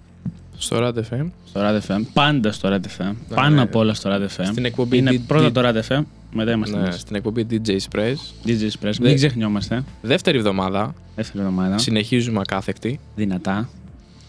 Στο 0.59 0.77
Rad 0.81 0.95
FM. 0.95 1.27
στο 1.45 1.61
Rad 1.61 1.81
FM. 1.89 2.01
Πάντα 2.13 2.53
στο 2.53 2.69
Rad 2.69 2.75
FM. 3.03 3.05
Ναι, 3.29 3.35
Πάνω 3.35 3.55
ναι. 3.55 3.61
απ' 3.63 3.75
όλα 3.77 3.95
στο 3.95 4.11
Rad 4.13 4.23
FM. 4.41 4.45
Στην 4.47 4.65
εκπομπή 4.65 4.97
Είναι 4.97 5.11
D- 5.11 5.21
πρώτα 5.27 5.49
D- 5.49 5.53
το 5.53 5.61
Rad 5.65 5.93
FM, 5.99 6.03
μετά 6.33 6.53
είμαστε 6.53 6.77
Ναι, 6.77 6.83
εμείς. 6.83 7.01
στην 7.01 7.17
εκπομπή 7.17 7.47
DJ 7.51 7.69
Express. 7.69 8.15
DJ 8.47 8.51
Express. 8.71 8.95
Ναι. 9.01 9.07
Μην 9.09 9.15
ξεχνιόμαστε. 9.15 9.85
Δεύτερη 10.03 10.39
εβδομάδα. 10.39 10.95
Δεύτερη 11.15 11.39
εβδομάδα. 11.45 11.79
Συνεχίζουμε 11.79 12.41
ακάθεκτη. 12.41 13.01
Δυνατά. 13.17 13.69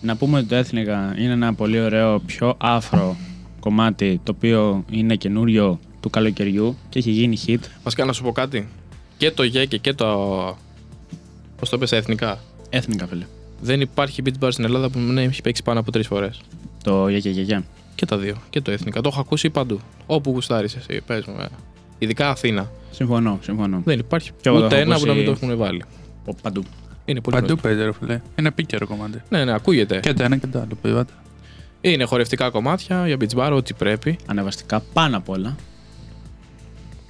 Να 0.01 0.16
πούμε 0.16 0.38
ότι 0.38 0.47
το 0.47 0.55
Έθνικα 0.55 1.16
είναι 1.18 1.32
ένα 1.34 1.53
πολύ 1.53 1.80
ωραίο, 1.80 2.20
πιο 2.20 2.55
άφρο 2.57 3.16
κομμάτι 3.59 4.20
το 4.24 4.34
οποίο 4.36 4.86
είναι 4.89 5.16
καινούριο 5.16 5.80
του 5.99 6.09
καλοκαιριού 6.09 6.78
και 6.89 6.99
έχει 6.99 7.11
γίνει 7.11 7.38
hit. 7.47 7.59
Βασικά 7.84 8.05
να 8.05 8.14
σου 8.14 8.24
πω 8.24 8.32
κάτι. 8.32 8.68
Και 9.18 9.32
το 9.32 9.43
Γέκε 9.43 9.78
και 9.78 9.93
το. 9.93 10.07
Πώς 11.57 11.70
το 11.70 11.78
πες, 11.78 11.91
εθνικά. 11.91 12.39
Έθνικα, 12.76 13.07
φίλε. 13.07 13.26
Δεν 13.61 13.82
υπάρχει 13.82 14.21
beach 14.26 14.43
bar 14.45 14.47
στην 14.51 14.63
Ελλάδα 14.65 14.89
που 14.89 14.99
να 14.99 15.21
έχει 15.21 15.41
παίξει 15.41 15.63
πάνω 15.63 15.80
από 15.80 15.91
τρεις 15.91 16.07
φορές. 16.07 16.41
Το 16.84 17.07
γεια 17.07 17.19
και 17.19 17.30
γεια, 17.30 17.43
γεια. 17.43 17.63
Και 17.95 18.05
τα 18.05 18.17
δύο. 18.17 18.36
Και 18.49 18.61
το 18.61 18.71
εθνικά. 18.71 19.01
Το 19.01 19.09
έχω 19.11 19.19
ακούσει 19.19 19.49
παντού. 19.49 19.80
Όπου 20.05 20.32
γουστάρεις 20.32 20.76
εσύ. 20.76 21.01
Πες 21.05 21.26
μου. 21.26 21.36
ε. 21.41 21.45
Ειδικά 21.97 22.30
Αθήνα. 22.30 22.71
Συμφωνώ, 22.91 23.39
συμφωνώ. 23.41 23.82
Δεν 23.86 23.99
υπάρχει 23.99 24.32
Και 24.41 24.49
εγώ 24.49 24.59
το 24.59 24.65
ούτε 24.65 24.76
έχω 24.80 24.84
ένα 24.91 24.99
που 24.99 25.05
να 25.05 25.13
μην 25.13 25.26
το 25.26 25.32
ακούσει. 25.32 25.45
έχουν 25.45 25.57
βάλει. 25.57 25.84
Ο, 26.26 26.34
παντού. 26.41 26.63
Είναι 27.05 27.21
πολύ 27.21 27.36
Παντού 27.36 27.57
ωραίο. 27.59 27.76
παίζει, 27.76 27.84
ρε 27.84 27.93
φίλε. 27.99 28.21
Είναι 28.39 28.47
επίκαιρο 28.47 28.88
κομμάτι. 28.88 29.21
Ναι, 29.30 29.45
ναι, 29.45 29.53
ακούγεται. 29.53 29.99
Και 29.99 30.13
το 30.13 30.24
ένα 30.24 30.38
και 30.38 30.47
το 30.47 30.59
άλλο, 30.59 30.76
που 30.82 30.88
είπατε. 30.88 31.13
Είναι 31.82 32.03
χορευτικά 32.03 32.49
κομμάτια 32.49 33.07
για 33.07 33.17
beach 33.19 33.38
bar, 33.38 33.51
ό,τι 33.55 33.74
πρέπει. 33.74 34.15
Ανεβαστικά 34.26 34.80
πάνω 34.93 35.17
απ' 35.17 35.30
όλα. 35.30 35.55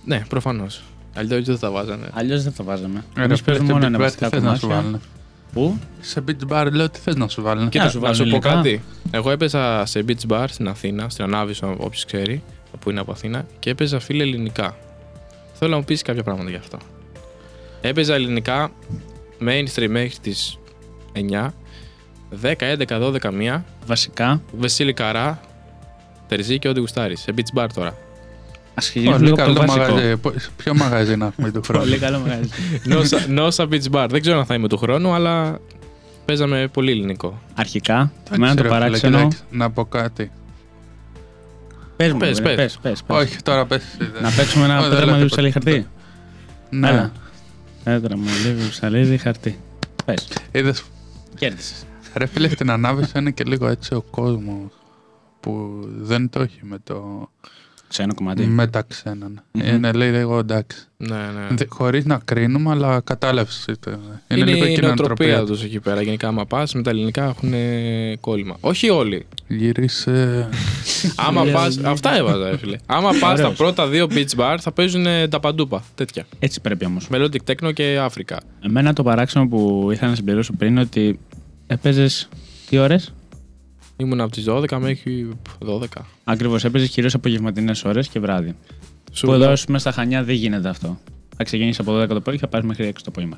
Ναι, 0.06 0.24
προφανώς. 0.30 0.84
Αλλιώς 1.16 1.44
δεν 1.46 1.58
θα 1.58 1.72
βάζανε. 1.72 2.08
Αλλιώς 2.14 2.44
δεν 2.44 2.52
θα 2.52 2.64
βάζαμε. 2.64 3.04
Ρε 3.16 3.24
Εμείς 3.24 3.42
φίλε, 3.42 3.58
παίζουμε 3.58 3.68
σε 3.68 3.74
μόνο 3.74 3.86
beach 3.86 3.88
bar 3.88 3.90
τι 3.90 3.96
ανεβαστικά 3.96 4.30
θες 4.30 4.42
να 4.44 4.56
σου 4.56 4.68
κομμάτια. 4.68 5.00
Βάλουν. 5.54 5.80
Πού; 5.80 5.80
Σε 6.02 6.24
beach 6.28 6.48
bar 6.52 6.68
λέω 6.72 6.90
τι 6.90 7.00
θες 7.00 7.16
να 7.16 7.28
σου 7.28 7.42
βάλουν; 7.42 7.70
Κοίτα, 7.70 7.90
σου 7.90 7.96
να 7.96 8.02
βάλουν 8.02 8.16
σου 8.16 8.24
πω 8.24 8.28
ελληνικά. 8.30 8.50
κάτι. 8.50 8.82
Εγώ 9.12 9.32
έπαιζα 9.32 9.86
σε 9.86 10.06
beach 10.08 10.28
bar 10.32 10.46
στην 10.50 10.68
Αθήνα, 10.68 11.10
στην 11.10 11.24
Ανάβησο, 11.24 11.76
όποιος 11.80 12.06
ξέρει, 12.06 12.44
που 12.80 12.90
είναι 12.90 13.00
από 13.00 13.12
Αθήνα, 13.12 13.46
και 13.60 13.70
έπαιζα 13.70 14.00
φίλε 14.00 14.24
ελληνικά. 14.24 14.78
Θέλω 15.54 15.72
να 15.72 15.78
μου 15.78 15.84
πεις 15.84 16.02
κάποια 16.02 16.24
πράγματα 16.24 16.50
γι' 16.50 16.56
αυτό. 16.56 16.78
Έπαιζα 17.82 18.14
ελληνικά 18.14 18.72
mainstream 19.42 19.88
μέχρι 19.90 20.18
τις 20.22 20.58
9, 21.14 21.54
10, 22.42 22.54
11, 22.60 23.00
12, 23.00 23.32
1, 23.32 23.64
Βασικά, 23.86 24.42
Βεσίλη 24.58 24.94
Καρά, 24.94 25.40
Τερζή 26.28 26.60
και 26.60 26.68
ό,τι 26.68 26.80
γουστάρεις. 26.80 27.20
Σε 27.22 27.34
beach 27.38 27.60
bar 27.64 27.68
τώρα. 27.74 27.98
Ας 28.74 28.90
χειρίσουμε 28.90 29.18
Πολύ 29.18 29.30
λίγο 29.30 29.44
από 29.44 29.54
το 29.54 29.60
καλό 29.60 29.68
βασικό. 29.74 29.94
μαγαζί. 29.96 30.18
Πο- 30.18 30.34
Ποιο 30.58 30.74
μαγαζί 30.76 31.16
να 31.16 31.26
έχουμε 31.26 31.52
του 31.56 31.62
χρόνου; 31.64 31.84
Πολύ 31.84 31.98
καλό 31.98 32.20
μαγαζί. 32.20 32.50
Νόσα, 32.84 33.26
νόσα 33.28 33.68
beach 33.72 33.92
bar. 33.92 34.08
Δεν 34.10 34.22
ξέρω 34.22 34.40
αν 34.40 34.46
θα 34.46 34.54
είμαι 34.54 34.68
του 34.68 34.78
χρόνου, 34.78 35.14
αλλά 35.14 35.60
παίζαμε 36.26 36.68
πολύ 36.74 36.92
ελληνικό. 36.92 37.42
Αρχικά, 37.56 37.94
Εντάξει, 37.94 38.34
εμένα 38.34 38.56
το 38.56 38.62
ρε 38.62 38.68
φίλε, 38.68 38.80
παράξενο. 38.80 39.18
κοιτάξτε, 39.18 39.44
Να 39.50 39.72
πω 39.72 39.86
κάτι. 39.86 40.32
Πες 41.96 42.12
μου, 42.12 42.18
Πες, 42.18 42.38
ρε, 42.40 42.44
πες. 42.44 42.56
πες, 42.56 42.78
πες, 42.82 43.04
πες. 43.04 43.18
Όχι, 43.18 43.38
τώρα 43.42 43.66
πες. 43.66 43.84
εσύ, 44.00 44.12
Να 44.22 44.30
δεν- 44.30 44.36
παίξουμε 44.36 44.66
ένα 44.66 44.80
Όχι, 44.80 44.88
δεν 44.90 44.98
πέτραμα 44.98 45.18
λέω 45.18 45.24
λίγο 45.26 45.36
τίποτα. 45.36 45.60
ψαλίδι 45.60 45.74
χαρτί. 45.74 45.88
Ναι. 46.70 46.90
Έλα. 46.90 47.12
Πέτραμα 47.84 48.26
λίγο 48.46 48.70
ψαλίδι 48.70 49.18
χαρτί. 49.18 49.60
Πες. 50.06 50.28
Είδες, 50.52 50.84
Κέρδισες. 51.36 51.86
ρε 52.14 52.26
φίλε, 52.26 52.50
στην 52.50 52.72
ανάβηση 52.72 53.12
είναι 53.20 53.32
και 53.32 53.44
λίγο 53.44 53.68
έτσι 53.68 53.94
ο 53.94 54.02
κόσμος 54.02 54.72
που 55.40 55.80
δεν 56.02 56.30
το 56.30 56.42
έχει 56.42 56.60
με, 56.62 56.78
το, 56.84 57.30
Σε 57.94 58.04
ένα 58.04 58.14
κομμάτι. 58.14 58.44
με 58.46 58.68
τα 58.68 58.82
ξένα. 58.82 59.26
Μμμ. 59.52 59.66
Είναι 59.68 59.92
λέει 59.92 60.14
εγώ 60.16 60.38
εντάξει. 60.40 60.78
Ναι, 60.98 61.16
ναι. 61.16 61.56
Δε- 61.56 61.66
Χωρίς 61.70 62.06
να 62.06 62.20
κρίνουμε, 62.26 62.72
αλλά 62.72 63.00
κατάλαβες. 63.04 63.66
είτε. 63.70 63.90
Είναι, 64.28 64.40
Είναι, 64.42 64.52
λίγο 64.52 64.66
η 64.66 64.68
νοοτροπία 64.68 64.76
κοινωνοτροπία. 64.76 65.44
τους 65.44 65.64
εκεί 65.64 65.80
πέρα. 65.80 66.02
Γενικά, 66.02 66.28
άμα 66.28 66.46
πας 66.46 66.74
με 66.74 66.82
τα 66.82 66.90
ελληνικά 66.90 67.24
έχουν 67.24 67.54
ε, 67.54 68.16
κόλλημα. 68.20 68.58
Όχι 68.60 68.90
όλοι. 68.90 69.26
Γύρισε. 69.48 70.50
άμα 71.28 71.44
Λέω, 71.44 71.54
πας. 71.54 71.76
είναι- 71.76 71.88
Αυτά 71.90 72.16
έβαζα, 72.18 72.50
ρε 72.50 72.58
φίλε. 72.58 72.78
άμα 72.86 73.10
πας 73.10 73.20
τα 73.20 73.28
Ωραίος. 73.32 73.54
πρώτα 73.58 73.88
δύο 73.88 74.08
beach 74.10 74.36
bar 74.38 74.58
θα 74.60 74.72
παίζουν 74.72 75.06
ε, 75.06 75.28
τα 75.28 75.40
παντούπα. 75.40 75.84
Τέτοια. 75.96 76.26
Έτσι 76.40 76.62
πρέπει 76.62 76.86
όμως. 76.86 77.08
Melodic 77.12 77.52
techno 77.52 77.74
και 77.74 77.98
Αφρικα. 78.02 78.40
Εμένα 78.66 78.94
το 78.94 79.04
παράξενο 79.04 79.48
που 79.48 79.90
ήθελα 79.92 80.10
να 80.10 80.16
συμπληρώσω 80.16 80.54
πριν 80.58 80.72
είναι 80.72 80.80
ότι 80.82 81.20
έπαιζες. 81.68 82.30
Τι 82.70 82.78
ώρες; 82.78 83.14
Ήμουν 83.98 84.22
από 84.22 84.32
τις 84.32 84.46
12 84.48 84.78
μέχρι 84.80 85.30
12. 85.60 85.86
Ακριβώς, 86.24 86.64
έπαιζες 86.66 86.90
κυρίως 86.90 87.14
απογευματινές 87.14 87.84
ώρες 87.84 88.08
και 88.08 88.20
βράδυ. 88.20 88.56
Σου 89.12 89.26
Που 89.26 89.32
λέω- 89.32 89.42
εδώ 89.42 89.52
ας 89.52 89.66
πούμε, 89.66 89.80
στα 89.80 89.92
Χανιά 89.92 90.24
δεν 90.24 90.36
γίνεται 90.36 90.70
αυτό. 90.70 91.00
Θα 91.38 91.44
ξεκινήσεις 91.44 91.80
από 91.80 91.92
12 91.94 92.08
το 92.14 92.22
πρωί 92.22 92.36
και 92.36 92.42
θα 92.42 92.48
πα 92.48 92.64
μέχρι 92.66 92.86
6 92.88 93.04
το 93.04 93.10
απόγευμα. 93.10 93.38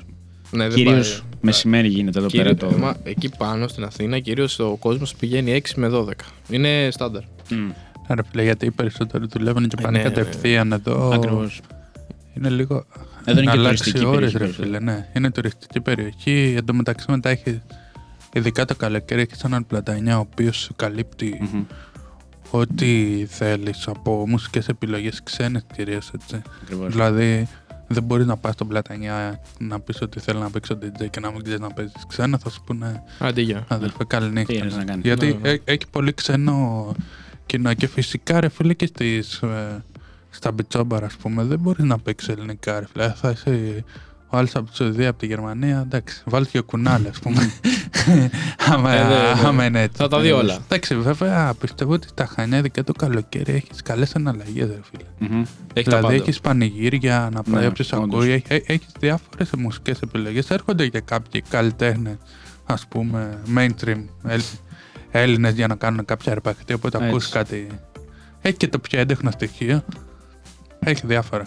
Ναι, 0.50 0.68
δεν 0.68 0.76
Κυρίως 0.76 1.10
πάει. 1.20 1.28
μεσημέρι 1.40 1.88
γίνεται 1.88 2.18
εδώ 2.18 2.28
Κύριο, 2.28 2.54
πέρα 2.54 2.72
το. 2.72 2.78
μα, 2.78 2.96
εκεί 3.02 3.30
πάνω 3.38 3.68
στην 3.68 3.84
Αθήνα, 3.84 4.18
κυρίως 4.18 4.58
ο 4.58 4.76
κόσμος 4.76 5.14
πηγαίνει 5.14 5.50
6 5.52 5.76
με 5.76 5.88
12. 5.88 6.10
Είναι 6.50 6.88
στάνταρ. 6.90 7.22
Μμ, 7.50 7.70
Ρε 8.14 8.22
φίλε, 8.30 8.42
γιατί 8.42 8.66
οι 8.66 8.70
περισσότεροι 8.70 9.24
δουλεύουν 9.30 9.68
και 9.68 9.76
Ε, 9.78 9.82
πάνε 9.82 9.98
ναι, 9.98 10.04
ναι, 10.04 10.10
κατευθείαν 10.10 10.72
εδώ. 10.72 11.10
Ακριβώς. 11.10 11.60
Είναι 12.36 12.48
λίγο. 12.48 12.86
Εδώ 13.24 13.40
είναι 13.40 13.50
να 13.50 13.52
και 13.52 13.58
αλλάξει 13.58 13.82
τουριστική 13.82 14.06
ώρες, 14.06 14.32
περιοχή, 14.32 14.38
ρε 14.38 14.44
περισσότερο. 14.44 14.68
φίλε, 14.68 14.92
ναι. 14.92 15.08
Είναι 15.16 15.30
τουριστική 15.30 15.80
περιοχή. 15.80 16.54
Εν 16.56 16.64
τω 16.64 16.74
μεταξύ 16.74 17.10
μετά 17.10 17.28
έχει. 17.30 17.60
Ειδικά 18.36 18.64
το 18.64 18.74
καλοκαίρι 18.74 19.20
έχει 19.20 19.40
έναν 19.44 19.66
πλατανιά 19.66 20.16
ο 20.16 20.20
οποίος 20.20 20.56
σου 20.56 20.74
καλύπτει 20.76 21.38
Μμμ, 21.52 21.64
ό,τι 22.50 23.24
θέλεις 23.28 23.86
από 23.88 24.28
μουσικές 24.28 24.68
επιλογές 24.68 25.22
ξένες 25.22 25.64
κυρίως 25.74 26.10
έτσι. 26.14 26.42
ακριβώς. 26.62 26.92
Δηλαδή 26.92 27.48
δεν 27.86 28.02
μπορεί 28.02 28.24
να 28.24 28.36
πας 28.36 28.54
στον 28.54 28.68
πλατανιά 28.68 29.40
να 29.58 29.80
πεις 29.80 30.00
ότι 30.00 30.20
θέλει 30.20 30.38
να 30.38 30.50
παίξει 30.50 30.72
ο 30.72 30.78
DJ 30.82 31.06
και 31.10 31.20
να 31.20 31.30
μην 31.30 31.42
ξέρεις 31.42 31.60
να 31.60 31.72
παίζεις 31.72 32.04
ξένα. 32.08 32.38
Θα 32.38 32.50
σου 32.50 32.62
πούνε 32.66 33.02
Άντε, 33.18 33.40
γεια. 33.40 33.64
αδερφέ, 33.68 34.04
καλή 34.06 34.28
Τι 34.28 34.32
νύχτα. 34.34 34.52
ήρθες 34.52 34.76
να 34.76 34.84
κάνεις; 34.84 35.04
Γιατί 35.04 35.26
Ναι, 35.26 35.38
ναι. 35.42 35.48
έ- 35.50 35.60
έχει 35.64 35.86
πολύ 35.90 36.12
ξένο 36.12 36.92
κοινό 37.46 37.74
και 37.74 37.86
φυσικά 37.86 38.40
ρε 38.40 38.48
φίλε 38.48 38.74
και 38.74 38.86
στις, 38.86 39.40
ε, 39.42 39.84
στα 40.30 40.52
μπιτσόμπαρα 40.52 41.06
ας 41.06 41.16
πούμε 41.16 41.44
δεν 41.44 41.58
μπορείς 41.58 41.84
να 41.84 41.98
παίξεις 41.98 42.28
ελληνικά 42.28 42.80
ρε 42.80 42.86
φίλε. 42.92 43.08
Θα 43.16 43.30
είσαι 43.30 43.84
ο 44.28 44.36
άλλος 44.36 44.54
από 44.54 44.70
τη 44.70 44.76
Σουηδία, 44.76 45.08
από 45.08 45.18
τη 45.18 45.26
Γερμανία, 45.26 45.80
εντάξει, 45.84 46.22
βάλεις 46.26 46.48
και 46.48 46.60
κουνάλ 46.60 47.06
ας 47.10 47.18
πούμε. 47.18 47.50
άμα, 48.72 48.92
Ε, 48.92 49.02
ναι, 49.02 49.08
ναι. 49.08 49.46
άμα 49.48 49.64
είναι 49.64 49.82
έτσι. 49.82 49.96
Θα 49.96 50.08
τα 50.08 50.20
δει 50.20 50.30
όλα. 50.30 50.58
Εντάξει, 50.64 50.96
βέβαια 50.96 51.54
πιστεύω 51.54 51.92
ότι 51.92 52.08
στα 52.08 52.26
Χανιά, 52.26 52.58
ειδικά 52.58 52.84
το 52.84 52.92
καλοκαίρι, 52.92 53.52
έχεις 53.52 53.82
καλές 53.82 54.14
αναλλαγές 54.14 54.66
ρε 54.68 54.80
φίλε. 54.90 55.08
Μμμ. 55.34 55.42
Έχει 55.72 55.88
τα 55.88 55.96
δηλαδή 55.96 56.02
πάντα. 56.02 56.14
έχεις 56.14 56.40
πανηγύρια 56.40 57.28
να 57.32 57.42
πάει 57.42 57.60
Ναι, 57.62 57.66
όποιος 57.68 57.92
όντως. 57.92 58.04
ακούει, 58.24 58.30
έχει- 58.48 58.64
έχεις 58.66 58.88
διάφορες 59.00 59.50
μουσικές 59.58 60.00
επιλογές. 60.00 60.50
Έρχονται 60.50 60.88
και 60.88 61.00
κάποιοι 61.00 61.42
καλλιτέχνες, 61.48 62.16
ας 62.66 62.86
πούμε, 62.88 63.38
mainstream 63.56 64.04
Έλλη- 64.26 64.44
Έλληνες 65.10 65.54
για 65.54 65.66
να 65.66 65.74
κάνουν 65.74 66.04
κάποια 66.04 66.32
αρπακτή, 66.32 66.72
οπότε 66.72 66.96
Έτσι. 66.96 67.08
ακούς 67.08 67.28
κάτι. 67.28 67.66
Έχει 68.42 68.56
και 68.56 68.68
το 68.68 68.78
πιο 68.78 69.00
έντεχνο 69.00 69.30
στοιχείο. 69.30 69.84
Έχει 70.78 71.06
διάφορα. 71.06 71.44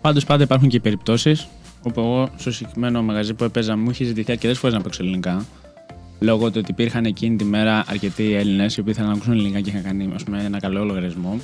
Πάντως 0.00 0.24
πάντα 0.24 0.42
υπάρχουν 0.42 0.68
και 0.68 0.80
περιπτώσεις 0.80 1.48
όπου 1.82 2.00
εγώ 2.00 2.28
στο 2.36 2.52
συγκεκριμένο 2.52 3.02
μαγαζί 3.02 3.34
που 3.34 3.44
έπαιζα 3.44 3.76
μου 3.76 3.90
είχε 3.90 4.04
ζητηθεί 4.04 4.32
αρκετές 4.32 4.58
φορές 4.58 4.76
να 4.76 4.82
παίξω 4.82 5.02
ελληνικά. 5.02 5.44
Λόγω 6.18 6.50
του 6.50 6.56
ότι 6.62 6.70
υπήρχαν 6.70 7.04
εκείνη 7.04 7.36
τη 7.36 7.44
μέρα 7.44 7.84
αρκετοί 7.86 8.34
Έλληνες 8.34 8.76
οι 8.76 8.80
οποίοι 8.80 8.92
ήθελαν 8.96 9.10
να 9.10 9.16
ακούσουν 9.16 9.32
ελληνικά 9.34 9.60
και 9.60 9.70
είχαν 9.70 9.82
κάνει 9.82 10.10
ας 10.14 10.22
πούμε, 10.24 10.42
ένα 10.44 10.58
καλό 10.60 10.84
λογαριασμό. 10.84 11.40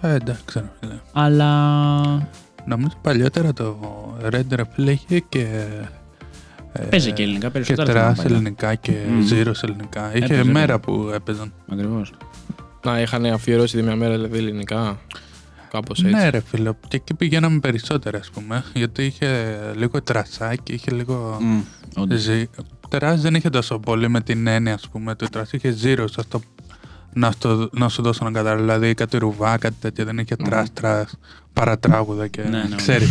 Ε, 0.00 0.14
εντάξει, 0.14 0.58
ρε 0.58 0.70
φίλε. 0.80 0.94
Αλλά. 1.12 2.28
Νομίζω 2.66 2.96
παλιότερα 3.02 3.52
το 3.52 3.76
Red 4.30 4.42
ρε 4.50 4.62
φίλε 4.74 4.90
είχε 4.90 5.18
και... 5.28 5.66
ε, 6.72 6.82
Παίζει 6.84 7.12
και 7.12 7.22
ελληνικά 7.22 7.46
και 7.46 7.52
περισσότερα. 7.52 7.92
τρας 7.92 8.24
ελληνικά 8.24 8.74
και 8.74 8.92
Μμμ. 9.08 9.22
ζήρος 9.22 9.62
ελληνικά. 9.62 10.14
Είχε 10.14 10.24
Έπαιζε, 10.24 10.44
μέρα 10.44 10.72
ναι. 10.72 10.78
που 10.78 11.10
έπαιζαν. 11.14 11.52
Ακριβώς. 11.72 12.12
Να 12.84 13.00
είχαν 13.00 13.24
αφιερώσει 13.24 13.76
τη 13.76 13.82
μια 13.82 13.96
μέρα 13.96 14.14
δηλαδή 14.14 14.38
ελληνικά. 14.38 14.98
Κάπως 15.74 16.02
έτσι. 16.02 16.14
Ναι, 16.14 16.28
ρε 16.28 16.40
φίλε. 16.40 16.70
Και 16.88 16.96
εκεί 16.96 17.14
πηγαίναμε 17.14 17.58
περισσότερα, 17.58 18.18
ας 18.18 18.30
πούμε. 18.30 18.64
Γιατί 18.74 19.04
είχε 19.04 19.54
λίγο 19.76 20.02
τρασάκι, 20.02 20.72
είχε 20.72 20.90
λίγο. 20.90 21.38
Ζυ... 22.10 22.48
Τεράς 22.88 23.20
δεν 23.20 23.34
είχε 23.34 23.50
τόσο 23.50 23.78
πολύ 23.78 24.08
με 24.08 24.20
την 24.20 24.46
έννοια, 24.46 24.74
ας 24.74 24.88
πούμε. 24.88 25.14
Το 25.14 25.28
τρας 25.28 25.52
είχε 25.52 25.76
zero, 25.82 26.04
ας 26.16 26.28
το... 26.28 26.40
Να, 27.12 27.30
στο... 27.30 27.68
να 27.72 27.88
σου 27.88 28.02
δώσω 28.02 28.24
να 28.24 28.30
καταλάβει. 28.30 28.62
Δηλαδή 28.62 28.94
κάτι 28.94 29.18
ρουβά, 29.18 29.58
κάτι 29.58 29.74
τέτοιο. 29.80 30.04
Δεν 30.04 30.18
είχε 30.18 30.36
Μμμ. 30.38 30.48
τρας, 30.48 30.72
τρας, 30.72 31.18
παρατράγουδα 31.52 32.26
και. 32.26 32.42
Ναι, 32.42 32.62
ναι, 32.68 32.76
ξέρει. 32.76 33.04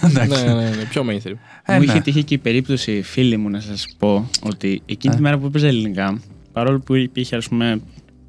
ναι, 0.00 0.08
Εντάξει. 0.22 0.44
ναι, 0.44 0.54
ναι, 0.54 0.84
πιο 0.90 1.04
mainstream. 1.08 1.36
Ε, 1.64 1.72
μου 1.72 1.78
ναι. 1.78 1.84
είχε 1.84 2.00
τύχει 2.00 2.24
και 2.24 2.34
η 2.34 2.38
περίπτωση, 2.38 3.02
φίλοι 3.02 3.36
μου, 3.36 3.48
να 3.50 3.60
σας 3.60 3.86
πω 3.98 4.30
ότι 4.42 4.82
εκείνη 4.86 5.14
τη 5.14 5.20
Ε. 5.20 5.22
μέρα 5.22 5.38
που 5.38 5.46
έπαιζα 5.46 5.66
ελληνικά, 5.66 6.20
παρόλο 6.52 6.78
που 6.80 6.94
υπήρχε, 6.94 7.36
ας 7.36 7.48
πούμε, 7.48 7.80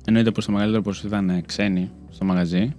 εννοείται 0.06 0.32
πως 0.32 0.46
το 0.46 0.52
μεγαλύτερο 0.52 0.82
ποσοστό 0.84 1.08
ήταν 1.08 1.30
ε, 1.30 1.44
ξένοι 1.46 1.92
στο 2.12 2.26
μαγαζί 2.26 2.74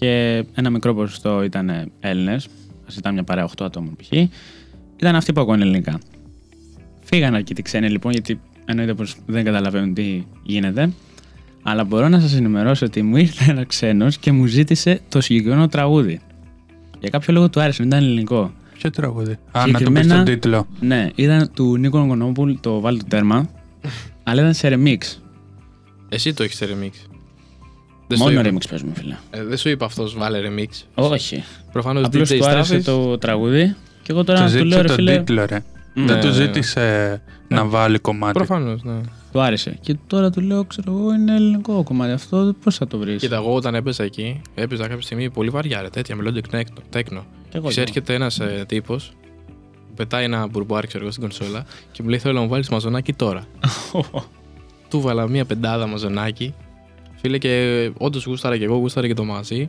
και 0.00 0.44
ένα 0.54 0.70
μικρό 0.70 0.94
ποσοστό 0.94 1.42
ήταν 1.42 1.90
Έλληνες, 2.00 2.48
ας 2.86 2.96
ήταν 2.96 3.12
μια 3.12 3.22
παρέα 3.24 3.48
8 3.48 3.64
ατόμων 3.64 3.96
π.χ., 3.96 4.12
ήταν 4.96 5.14
αυτοί 5.16 5.32
που 5.32 5.40
ακούνε 5.40 5.62
ελληνικά. 5.62 5.98
Φύγαν 7.00 7.34
αρκετοί 7.34 7.62
ξένοι 7.62 7.88
λοιπόν, 7.90 8.12
γιατί 8.12 8.40
εννοείται 8.64 8.94
πως 8.94 9.16
δεν 9.26 9.44
καταλαβαίνουν 9.44 9.94
τι 9.94 10.24
γίνεται. 10.42 10.90
Αλλά 11.62 11.84
μπορώ 11.84 12.08
να 12.08 12.20
σας 12.20 12.34
ενημερώσω 12.34 12.86
ότι 12.86 13.02
μου 13.02 13.16
ήρθε 13.16 13.50
ένα 13.50 13.64
ξένος 13.64 14.18
και 14.18 14.32
μου 14.32 14.46
ζήτησε 14.46 15.00
το 15.08 15.20
συγκεκριμένο 15.20 15.68
τραγούδι. 15.68 16.20
Για 17.00 17.08
κάποιο 17.08 17.32
λόγο 17.34 17.50
του 17.50 17.60
άρεσε, 17.60 17.78
δεν 17.78 17.86
ήταν 17.86 18.02
ελληνικό. 18.02 18.52
Ποιο 18.78 18.90
τραγούδι; 18.90 19.32
Α, 19.32 19.36
να 19.52 19.60
το 19.60 19.64
πεις 19.64 19.76
Συγκεκριμένα- 19.76 20.14
τον 20.16 20.24
τίτλο. 20.24 20.66
Ναι, 20.80 21.08
ήταν 21.14 21.50
του 21.54 21.76
Νίκο 21.76 21.98
Ογκονόπουλ 21.98 22.52
το 22.60 22.80
Βάλει 22.80 22.98
το 22.98 23.04
τέρμα. 23.08 23.48
αλλά 24.22 24.40
ήταν 24.40 24.54
σε 24.54 24.68
remix. 24.72 24.98
Εσύ 26.08 26.34
το 26.34 26.42
έχεις 26.42 26.62
remix. 26.62 27.09
Δεν 28.10 28.18
σου 28.18 28.24
Μόνο 28.24 28.40
είπα. 28.40 28.50
remix 28.58 28.62
παίζουμε, 28.70 28.92
φίλε. 28.94 29.16
Ε, 29.30 29.44
δεν 29.44 29.56
σου 29.58 29.68
είπα 29.68 29.84
αυτός 29.84 30.14
βάλε 30.14 30.38
remix. 30.44 30.82
Όχι. 30.94 31.44
Προφανώς 31.72 32.04
Απλώς 32.04 32.30
DJ 32.30 32.38
του 32.38 32.46
άρεσε 32.46 32.76
Staffis. 32.76 32.82
το 32.84 33.18
τραγούδι 33.18 33.74
και 34.02 34.12
εγώ 34.12 34.24
τώρα 34.24 34.46
Του 34.46 34.58
του 34.58 34.64
λέω 34.64 34.78
ζήτησε 34.78 34.80
ρε 34.80 34.86
τον 34.86 34.96
φίλε. 34.96 35.16
τίτλο, 35.18 35.44
ρε. 35.46 35.58
Ναι, 35.94 36.04
Δεν 36.04 36.20
του 36.20 36.26
ναι, 36.26 36.32
ναι. 36.32 36.44
ζήτησε 36.44 37.20
να 37.48 37.64
βάλει 37.64 37.98
κομμάτι. 37.98 38.32
Προφανώς, 38.32 38.82
ναι. 38.82 39.00
Του 39.32 39.40
άρεσε. 39.40 39.78
Και 39.80 39.96
τώρα 40.06 40.30
του 40.30 40.40
λέω, 40.40 40.64
ξέρω 40.64 40.92
εγώ, 40.98 41.12
είναι 41.12 41.34
ελληνικό 41.34 41.82
κομμάτι 41.82 42.12
αυτό. 42.12 42.54
Πώς 42.64 42.76
θα 42.76 42.86
το 42.86 42.98
βρεις; 42.98 43.20
Κοίτα, 43.20 43.36
εγώ 43.36 43.54
όταν 43.54 43.74
έπαιζα 43.74 44.04
εκεί, 44.04 44.40
έπαιζα 44.54 44.86
κάποια 44.86 45.02
στιγμή 45.02 45.30
πολύ 45.30 45.48
βαριά, 45.50 45.82
ρε, 45.82 45.88
τέτοια 45.88 46.16
melodic 46.22 46.60
techno. 46.96 47.22
Και 47.68 47.80
έρχεται 47.80 48.14
ένας 48.14 48.40
ε, 48.40 48.64
τύπος, 48.68 49.12
πετάει 49.96 50.24
ένα 50.24 50.46
μπουρμπουάρι, 50.46 50.86
ξέρω 50.86 51.02
εγώ, 51.02 51.12
στην 51.12 51.22
κονσόλα 51.28 51.64
και 51.92 52.02
μου 52.02 52.08
λέει: 52.08 52.18
Θέλω 52.18 52.34
να 52.34 52.40
μου 52.40 52.48
βάλεις 52.48 52.68
μαζονάκι 52.68 53.12
τώρα. 53.12 53.44
Του 54.90 55.00
βάλα 55.00 55.28
μία 55.28 55.44
πεντάδα 55.44 55.86
μαζονάκι. 55.86 56.54
Φίλε, 57.20 57.38
και 57.38 57.90
όντως 57.98 58.24
γούσταρα 58.24 58.58
και 58.58 58.64
εγώ, 58.64 58.76
γούσταρα 58.76 59.06
και 59.06 59.14
το 59.14 59.24
μαζί. 59.24 59.68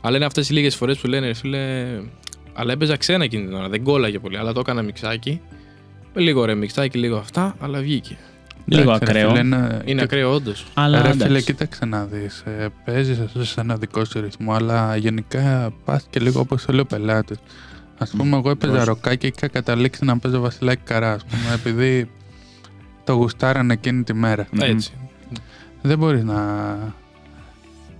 Αλλά 0.00 0.16
είναι 0.16 0.24
αυτές 0.24 0.48
οι 0.48 0.52
λίγες 0.52 0.74
φορές 0.76 0.98
που 0.98 1.06
λένε, 1.06 1.26
ρε 1.26 1.34
φίλε. 1.34 1.86
Αλλά 2.52 2.72
έπαιζα 2.72 2.96
ξένα 2.96 3.24
εκείνη 3.24 3.44
την 3.44 3.54
ώρα, 3.54 3.68
δεν 3.68 3.82
κόλλαγε 3.82 4.18
πολύ. 4.18 4.38
Αλλά 4.38 4.52
το 4.52 4.60
έκανα 4.60 4.82
μιξάκι. 4.82 5.40
Με 6.14 6.20
λίγο 6.22 6.44
ρε 6.44 6.54
μιξάκι, 6.54 6.98
λίγο 6.98 7.16
αυτά, 7.16 7.56
αλλά 7.60 7.78
βγήκε. 7.80 8.16
Λίγο 8.64 8.92
Εντάξει, 8.92 9.12
ρε 9.12 9.18
ακραίο. 9.20 9.28
φίλε, 9.28 9.40
είναι- 9.40 9.82
Είναι 9.84 10.02
ακραίο, 10.02 10.32
όντως. 10.32 10.66
Αλλά 10.74 11.02
Ρε 11.02 11.10
φίλε, 11.12 11.24
εντάξει. 11.24 11.44
κοίταξε 11.44 11.84
να 11.84 12.04
δεις. 12.04 12.40
Ε, 12.46 12.66
Παίζεις 12.84 13.18
σε 13.40 13.60
ένα 13.60 13.76
δικό 13.76 14.04
σου 14.04 14.20
ρυθμό, 14.20 14.52
αλλά 14.52 14.96
γενικά 14.96 15.72
πας 15.84 16.06
και 16.10 16.20
λίγο 16.20 16.40
όπως 16.40 16.62
θέλει 16.64 16.80
ο 16.80 16.86
πελάτης. 16.86 17.36
Α 17.98 18.04
πούμε, 18.16 18.36
εγώ 18.36 18.50
έπαιζα 18.50 18.72
Πρόσεχε. 18.72 18.90
ροκάκι 18.90 19.30
και 19.30 19.32
είχα 19.36 19.48
καταλήξει 19.48 20.04
να 20.04 20.18
παίζω 20.18 20.40
Βασιλάκι 20.40 20.82
Καρά, 20.84 21.12
ας 21.12 21.24
πούμε, 21.24 21.54
επειδή 21.54 22.10
το 23.04 23.12
γουστάραν 23.12 23.70
εκείνη 23.70 24.02
τη 24.02 24.14
μέρα. 24.14 24.46
Μμμ. 24.50 24.60
Έτσι. 24.62 24.92
Δεν 25.86 25.98
μπορείς 25.98 26.24
να. 26.24 26.34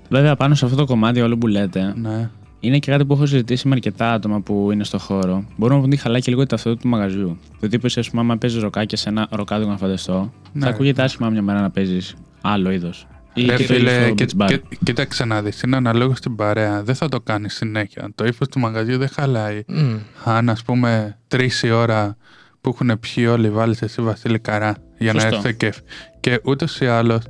Βέβαια, 0.08 0.36
πάνω 0.36 0.54
σε 0.54 0.64
αυτό 0.64 0.76
το 0.76 0.84
κομμάτι 0.84 1.20
όλο 1.20 1.36
που 1.38 1.46
λέτε, 1.46 1.92
Ναι. 1.96 2.30
είναι 2.60 2.78
και 2.78 2.90
κάτι 2.90 3.04
που 3.04 3.12
έχω 3.12 3.26
συζητήσει 3.26 3.68
με 3.68 3.74
αρκετά 3.74 4.12
άτομα 4.12 4.40
που 4.40 4.68
είναι 4.72 4.84
στο 4.84 4.98
χώρο. 4.98 5.44
Μπορούμε 5.56 5.74
να 5.78 5.82
πούμε 5.82 5.86
ότι 5.86 5.96
χαλάει 5.96 6.20
και 6.20 6.30
λίγο 6.30 6.42
η 6.42 6.46
ταυτότητα 6.46 6.82
του 6.82 6.88
μαγαζιού. 6.88 7.38
Το 7.60 7.68
τύπο, 7.68 7.86
ας 7.96 8.10
πούμε, 8.10 8.22
άμα 8.22 8.36
παίζεις 8.36 8.62
ροκάκι 8.62 8.96
σε 8.96 9.08
ένα 9.08 9.28
ροκάδικο 9.30 9.70
να 9.70 9.76
φανταστώ, 9.76 10.32
Ναι. 10.52 10.64
θα 10.64 10.70
ακούγεται 10.70 11.02
άσχημα 11.02 11.28
μια 11.30 11.42
μέρα 11.42 11.60
να 11.60 11.70
παίζεις 11.70 12.14
άλλο 12.40 12.70
είδος. 12.70 13.06
Ή 13.34 13.46
Ρε 13.46 13.56
και 13.56 13.66
το 13.66 13.72
φίλε, 13.74 13.90
ίδιο 13.92 14.04
στο 14.06 14.14
κοί- 14.14 14.30
beach 14.38 14.42
bar. 14.42 14.46
κοί- 14.68 14.78
κοίταξε 14.84 15.24
να 15.24 15.42
δεις. 15.42 15.62
Είναι 15.62 15.76
αναλόγως 15.76 16.18
στην 16.18 16.36
παρέα. 16.36 16.82
Δεν 16.82 16.94
θα 16.94 17.08
το 17.08 17.20
κάνεις 17.20 17.54
συνέχεια. 17.54 18.08
Το 18.14 18.24
ύφος 18.24 18.48
του 18.48 18.60
μαγαζιού 18.60 18.98
δεν 18.98 19.08
χαλάει. 19.08 19.62
Μμ. 19.66 19.94
Αν 20.24 20.48
ας 20.48 20.62
πούμε 20.62 21.18
τρεις 21.28 21.62
η 21.62 21.70
ώρα 21.70 22.16
που 22.60 22.68
έχουν 22.74 22.98
πιει 23.00 23.26
όλοι, 23.30 23.50
βάλεις 23.50 23.82
εσύ 23.82 24.02
Βασίλη 24.02 24.38
Καρά 24.38 24.76
για 24.98 25.12
Σωστό. 25.12 25.28
να 25.28 25.36
έρθει 25.36 25.48
το 25.48 25.52
κέφι. 25.56 25.80
Και 26.20 26.40
ούτως 26.44 26.80
ή 26.80 26.86
άλλως 26.86 27.22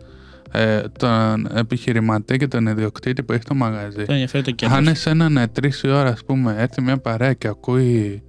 ε, 0.52 0.80
τον 0.98 1.46
επιχειρηματή 1.56 2.36
και 2.36 2.48
τον 2.48 2.66
ιδιοκτήτη 2.66 3.22
που 3.22 3.32
έχει 3.32 3.42
το 3.44 3.54
μαγαζί. 3.54 4.04
Το 4.04 4.12
ενδιαφέρει 4.12 4.44
το 4.44 4.50
κέντρο. 4.50 4.76
Αν 4.76 4.86
εσέναν 4.86 5.48
τρεις 5.52 5.80
η 5.82 5.88
ώρα, 5.88 6.08
ας 6.10 6.24
πούμε, 6.26 6.54
έρθει 6.58 6.82
μια 6.82 6.98
παρέα 6.98 7.32
και 7.32 7.48
ακούει 7.48 8.22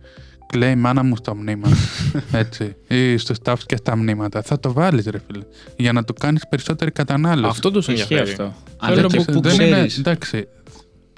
κλαίει 0.47 0.71
η 0.71 0.75
μάνα 0.75 1.03
μου 1.03 1.15
στο 1.15 1.35
μνήμα. 1.35 1.67
έτσι. 2.31 2.75
Ή 2.87 3.17
στους 3.17 3.39
τάφους 3.39 3.65
και 3.65 3.75
στα 3.75 3.95
μνήματα. 3.97 4.41
Θα 4.41 4.59
το 4.59 4.73
βάλεις, 4.73 5.05
ρε 5.05 5.17
φίλε. 5.27 5.43
Για 5.77 5.91
να 5.93 6.03
του 6.03 6.13
κάνεις 6.13 6.47
περισσότερη 6.49 6.91
κατανάλωση. 6.91 7.49
Αυτό 7.49 7.71
τους 7.71 7.87
Ισχύει 7.87 8.01
ενδιαφέρει. 8.13 8.29
αυτό. 8.29 8.43
Θέλω 8.43 8.53
Αλλά 8.93 9.01
να 9.01 9.07
που, 9.07 9.15
πω- 9.25 9.33
που 9.33 9.41
δεν 9.41 9.53
είναι. 9.53 9.63
ξέρεις, 9.71 9.97
Εντάξει. 9.97 10.47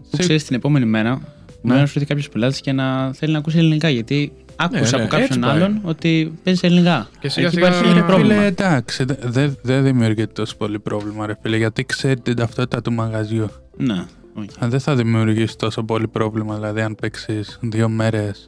που 0.09 0.17
ξέρεις 0.17 0.43
την 0.43 0.55
επόμενη 0.55 0.85
μέρα, 0.85 1.21
μπορεί 1.61 1.79
να 1.79 1.85
σου 1.85 1.93
έρθει 1.95 2.05
κάποιος 2.05 2.29
πελάτης 2.29 2.61
και 2.61 2.71
να 2.71 3.13
θέλει 3.13 3.31
να 3.31 3.37
ακούσει 3.37 3.57
ελληνικά. 3.57 3.89
Γιατί 3.89 4.31
άκουσα 4.59 4.97
ναι, 4.97 5.03
από 5.03 5.11
κάποιον 5.11 5.21
έτσι 5.21 5.39
πάει. 5.39 5.51
άλλον 5.51 5.79
ότι 5.83 6.39
παίζει 6.43 6.59
ελληνικά. 6.67 7.07
Και 7.19 7.29
σιγά 7.29 7.47
Εκεί 7.47 7.55
σιγά- 7.55 7.69
υπάρχει 7.69 7.87
Ρε 7.93 7.99
Ρε 7.99 8.05
πρόβλημα. 8.05 8.33
φίλε, 8.33 8.45
εντάξει, 8.45 9.03
δεν 9.03 9.17
δε, 9.21 9.49
δεν 9.61 9.83
δημιουργείται 9.83 10.31
τόσο 10.33 10.55
πολύ 10.57 10.79
πρόβλημα, 10.79 11.25
ρε 11.25 11.33
φίλε, 11.41 11.57
γιατί 11.57 11.83
ξέρει 11.85 12.19
την 12.19 12.35
ταυτότητα 12.35 12.81
του 12.81 12.93
μαγαζιού. 12.93 13.49
Ναι. 13.77 14.05
οκ. 14.33 14.49
Αν 14.59 14.69
δεν 14.69 14.79
θα 14.79 14.95
δημιουργήσει 14.95 15.57
τόσο 15.57 15.83
πολύ 15.83 16.07
πρόβλημα, 16.07 16.55
δηλαδή 16.55 16.81
αν 16.81 16.95
παίξεις 16.95 17.59
δύο 17.61 17.89
μέρες 17.89 18.45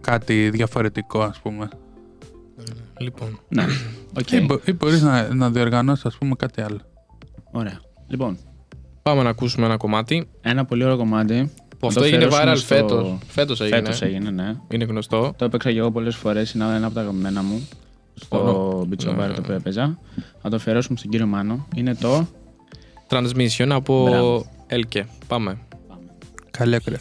κάτι 0.00 0.50
διαφορετικό, 0.50 1.20
ας 1.22 1.38
πούμε. 1.40 1.68
Λοιπόν. 2.98 3.38
Ναι. 3.48 3.64
Οκ. 4.18 4.30
Ή, 4.30 4.40
μπο- 4.40 4.60
ή 4.64 4.72
μπορείς 4.72 5.02
να, 5.02 5.34
να 5.34 5.50
διοργανώσεις, 5.50 6.04
ας 6.04 6.16
πούμε, 6.18 6.34
κάτι 6.34 6.60
άλλο. 6.60 6.80
Ωραία. 7.50 7.80
Λοιπόν, 8.08 8.38
Πάμε 9.02 9.22
να 9.22 9.28
ακούσουμε 9.30 9.66
ένα 9.66 9.76
κομμάτι. 9.76 10.28
ένα 10.40 10.64
πολύ 10.64 10.84
ωραίο 10.84 10.96
κομμάτι. 10.96 11.50
Που 11.82 11.88
Να 11.88 11.94
το 11.94 12.00
αυτό 12.00 12.14
έγινε 12.14 12.24
αφιερώσουμε 12.24 12.52
viral 12.52 12.56
στο- 12.58 12.74
φέτος. 12.74 13.18
Φέτος 13.26 13.60
έγινε. 13.60 13.76
Φέτος 13.76 14.02
έγινε, 14.02 14.30
ναι. 14.30 14.54
Είναι 14.70 14.84
γνωστό. 14.84 15.32
Το 15.36 15.44
έπαιξα 15.44 15.72
και 15.72 15.78
εγώ 15.78 15.90
πολλές 15.90 16.16
φορές. 16.16 16.52
Είναι 16.52 16.64
ένα 16.64 16.86
από 16.86 16.94
τα 16.94 17.00
αγαπημένα 17.00 17.42
μου. 17.42 17.68
Στο 18.14 18.38
Όνο. 18.38 18.80
Beach 18.90 19.04
Ναι, 19.04 19.10
Bar 19.12 19.16
ναι, 19.16 19.26
το 19.26 19.28
ναι. 19.32 19.36
οποίο 19.38 19.54
έπαιζα. 19.54 19.98
Θα 20.42 20.48
το 20.48 20.56
αφιερώσουμε 20.56 20.98
στον 20.98 21.10
κύριο 21.10 21.26
Μάνο. 21.26 21.66
Είναι 21.74 21.94
το. 21.94 22.26
Transmission 23.08 23.68
από 23.70 24.04
Μπράβο. 24.08 24.46
Elke. 24.70 25.02
Πάμε. 25.26 25.58
Καλή 26.50 26.74
ακραία. 26.74 26.98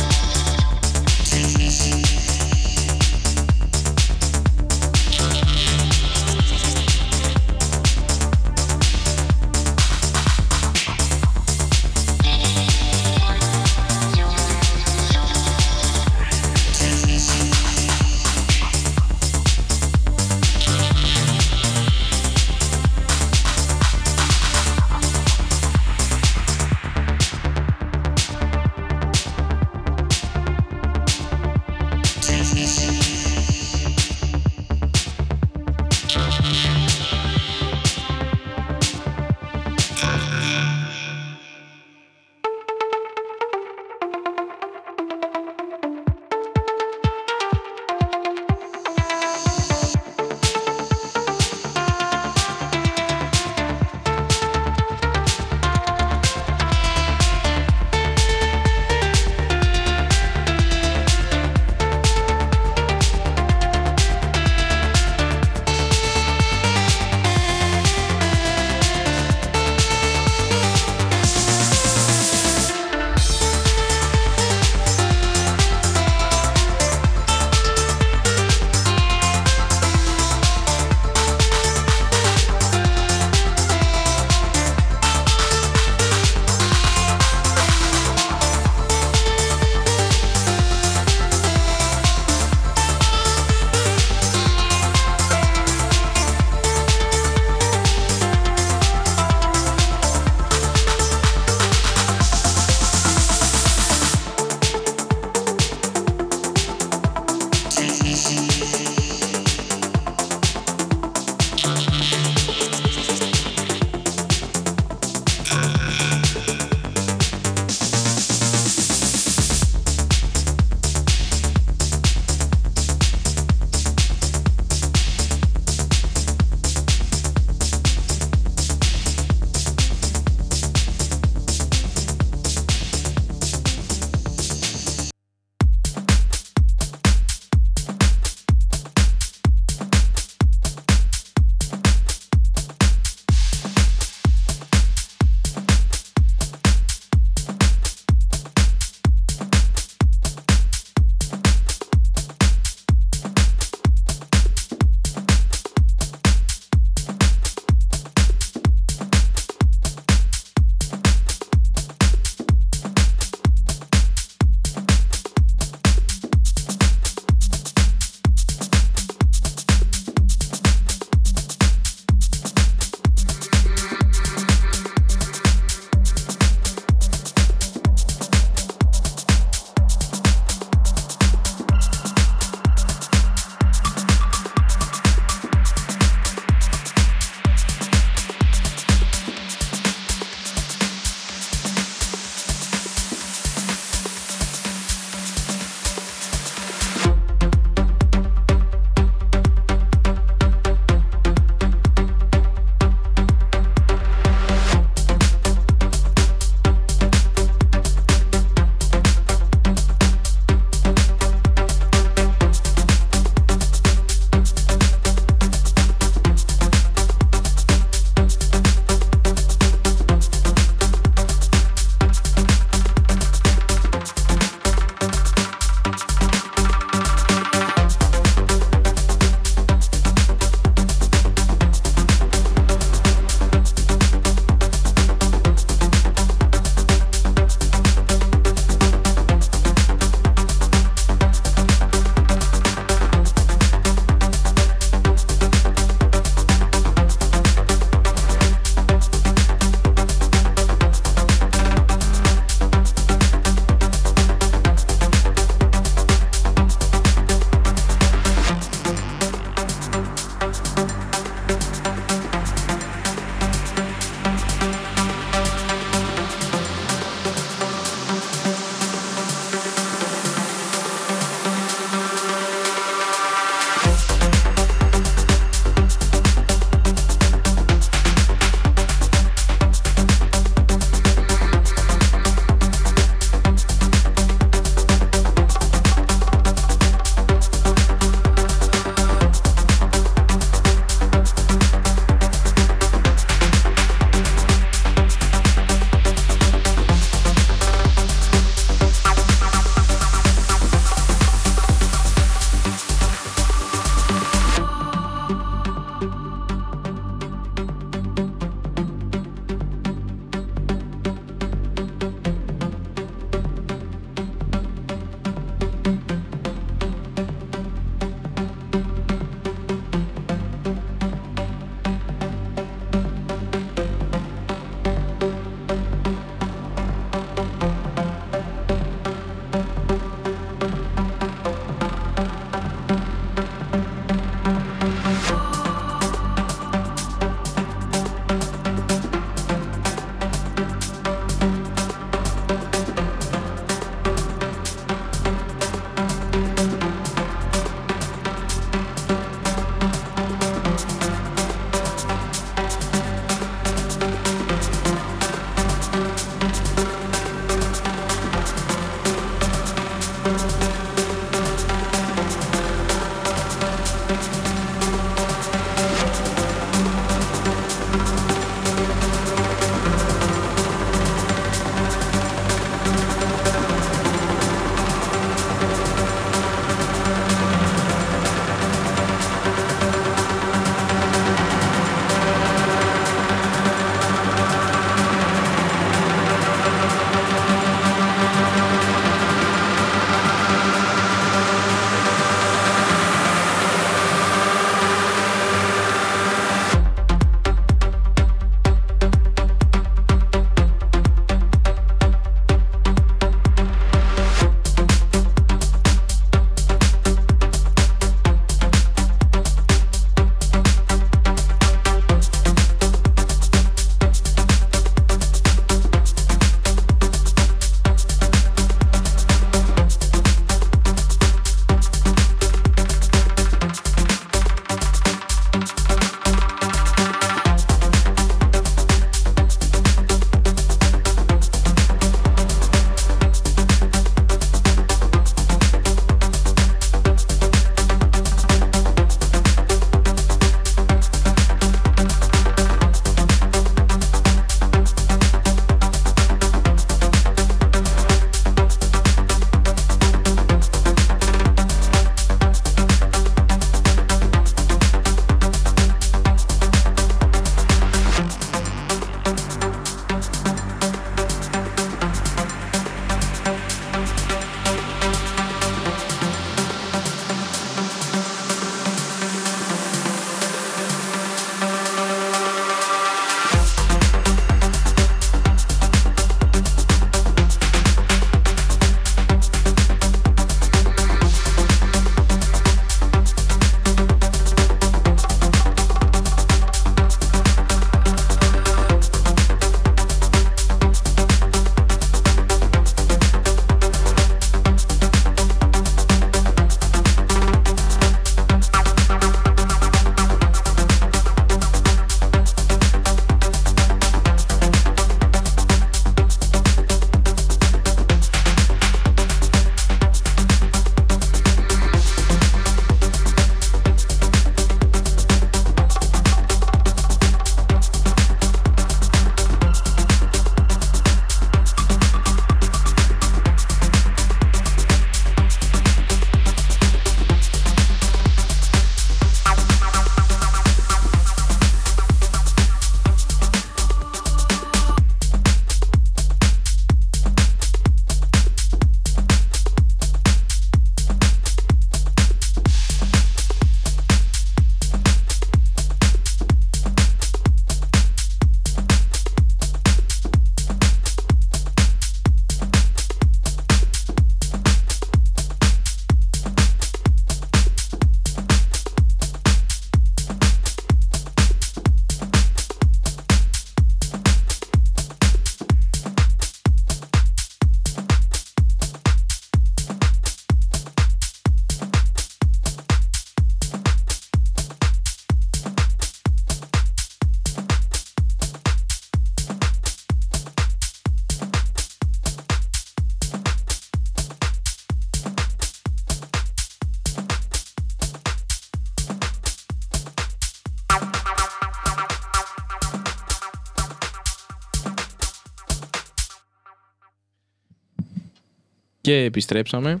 Και 599.10 599.16
επιστρέψαμε 599.16 600.00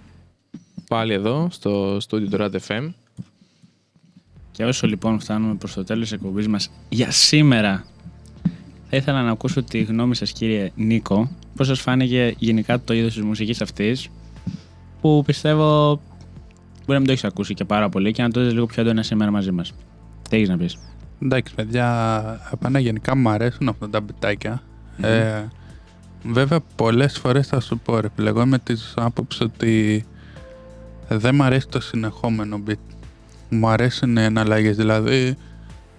πάλι 0.88 1.12
εδώ 1.12 1.48
στο 1.50 1.96
στούντιο 2.00 2.28
του 2.28 2.36
Rad 2.40 2.56
FM. 2.66 2.90
Και 4.50 4.64
όσο 4.64 4.86
λοιπόν 4.86 5.20
φτάνουμε 5.20 5.54
προς 5.54 5.72
το 5.72 5.84
τέλος 5.84 6.02
της 6.02 6.12
εκπομπής 6.12 6.48
μας 6.48 6.70
για 6.88 7.10
σήμερα 7.10 7.84
θα 8.90 8.96
ήθελα 8.96 9.22
να 9.22 9.30
ακούσω 9.30 9.62
τη 9.62 9.82
γνώμη 9.82 10.14
σας 10.14 10.32
κύριε 10.32 10.72
Νίκο 10.74 11.30
πώς 11.56 11.66
σας 11.66 11.80
φάνηκε 11.80 12.34
γενικά 12.38 12.80
το 12.80 12.94
είδος 12.94 13.14
της 13.14 13.22
μουσικής 13.22 13.60
αυτής 13.60 14.08
που 15.00 15.22
πιστεύω 15.26 15.90
μπορεί 16.74 16.86
να 16.86 16.98
μην 16.98 17.06
το 17.06 17.12
έχεις 17.12 17.24
ακούσει 17.24 17.54
και 17.54 17.64
πάρα 17.64 17.88
πολύ 17.88 18.12
και 18.12 18.22
να 18.22 18.30
το 18.30 18.44
δεις 18.44 18.52
λίγο 18.52 18.66
πιο 18.66 18.82
έντονα 18.82 19.02
σήμερα 19.02 19.30
μαζί 19.30 19.50
μας. 19.50 19.72
Τι 20.28 20.36
έχεις 20.36 20.48
να 20.48 20.56
πεις; 20.56 20.78
Εντάξει, 21.22 21.54
παιδιά, 21.54 22.20
απανά 22.50 22.78
γενικά 22.78 23.16
μου 23.16 23.28
αρέσουν 23.28 23.68
αυτά 23.68 23.90
τα 23.90 24.00
μπιτάκια. 24.00 24.62
Ε, 25.00 25.44
βέβαια, 26.22 26.60
πολλές 26.76 27.18
φορές 27.18 27.46
θα 27.46 27.60
σου 27.60 27.78
πω, 27.78 28.00
ρε 28.00 28.08
φίλε, 28.16 28.28
εγώ 28.28 28.40
είμαι 28.40 28.58
της 28.58 28.92
άποψης 28.96 29.40
ότι 29.40 30.04
δεν 31.08 31.34
μου 31.34 31.42
αρέσει 31.42 31.68
το 31.68 31.80
συνεχόμενο 31.80 32.60
beat. 32.66 32.74
Μου 33.48 33.68
αρέσουν 33.68 34.16
οι 34.16 34.22
εναλλαγές, 34.22 34.76
δηλαδή 34.76 35.36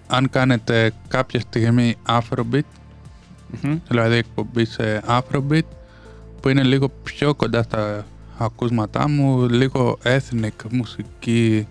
αν 0.06 0.30
κάνετε 0.30 0.92
κάποια 1.08 1.40
στιγμή 1.40 1.96
afrobeat, 2.08 2.60
Μμμ. 3.62 3.78
δηλαδή 3.88 4.14
εκπομπή 4.14 4.64
σε 4.64 5.02
afrobeat, 5.08 5.66
που 6.40 6.48
είναι 6.48 6.62
λίγο 6.62 6.88
πιο 7.02 7.34
κοντά 7.34 7.62
στα 7.62 8.06
ακούσματά 8.38 9.08
μου, 9.08 9.48
λίγο 9.48 9.98
ethnic 10.02 10.70
μουσική. 10.70 11.66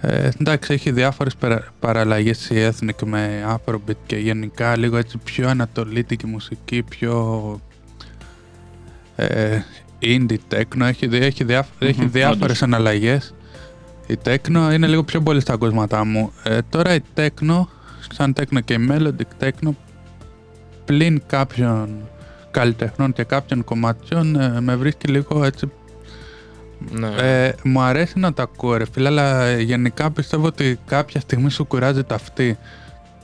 Ε, 0.00 0.30
εντάξει, 0.40 0.72
έχει 0.72 0.90
διάφορες 0.90 1.36
παρα, 1.36 1.64
παραλλαγές 1.80 2.50
η 2.50 2.54
ethnic 2.70 3.04
με 3.06 3.44
afrobeat 3.56 3.96
και 4.06 4.16
γενικά 4.16 4.76
λίγο 4.76 4.96
έτσι 4.96 5.18
πιο 5.24 5.48
ανατολίτικη 5.48 6.26
μουσική, 6.26 6.82
πιο... 6.82 7.60
Ε, 9.16 9.58
indie 10.00 10.36
techno, 10.54 10.80
έχει, 10.80 11.06
δι- 11.06 11.22
έχει, 11.22 11.44
διάφ, 11.44 11.66
έχει 11.78 12.00
Μμμ, 12.00 12.10
διάφορες 12.10 12.42
όντως. 12.42 12.62
εναλλαγές. 12.62 13.34
Η 14.06 14.18
techno 14.24 14.70
είναι 14.74 14.86
λίγο 14.86 15.04
πιο 15.04 15.20
πολύ 15.20 15.40
στα 15.40 15.52
ακούσματά 15.52 16.04
μου. 16.04 16.32
Ε, 16.42 16.58
τώρα 16.68 16.94
η 16.94 17.00
techno, 17.14 17.64
σαν 18.12 18.34
techno 18.40 18.58
και 18.64 18.72
η 18.72 18.88
melodic 18.90 19.44
techno, 19.44 19.70
πλην 20.84 21.22
κάποιων 21.26 22.08
καλλιτεχνών 22.50 23.12
και 23.12 23.22
κάποιων 23.22 23.64
κομματιών, 23.64 24.36
ε, 24.40 24.60
με 24.60 24.76
βρίσκει 24.76 25.08
λίγο 25.08 25.44
έτσι 25.44 25.70
Ναι. 26.90 27.08
ε, 27.46 27.52
μου 27.64 27.80
αρέσει 27.80 28.18
να 28.18 28.32
τα 28.32 28.42
ακούω 28.42 28.76
ρε 28.76 28.84
φίλε, 28.92 29.08
αλλά 29.08 29.44
ε, 29.44 29.60
γενικά 29.60 30.10
πιστεύω 30.10 30.46
ότι 30.46 30.78
κάποια 30.86 31.20
στιγμή 31.20 31.50
σου 31.50 31.64
κουράζει 31.64 32.02
το 32.04 32.14
αυτή. 32.14 32.58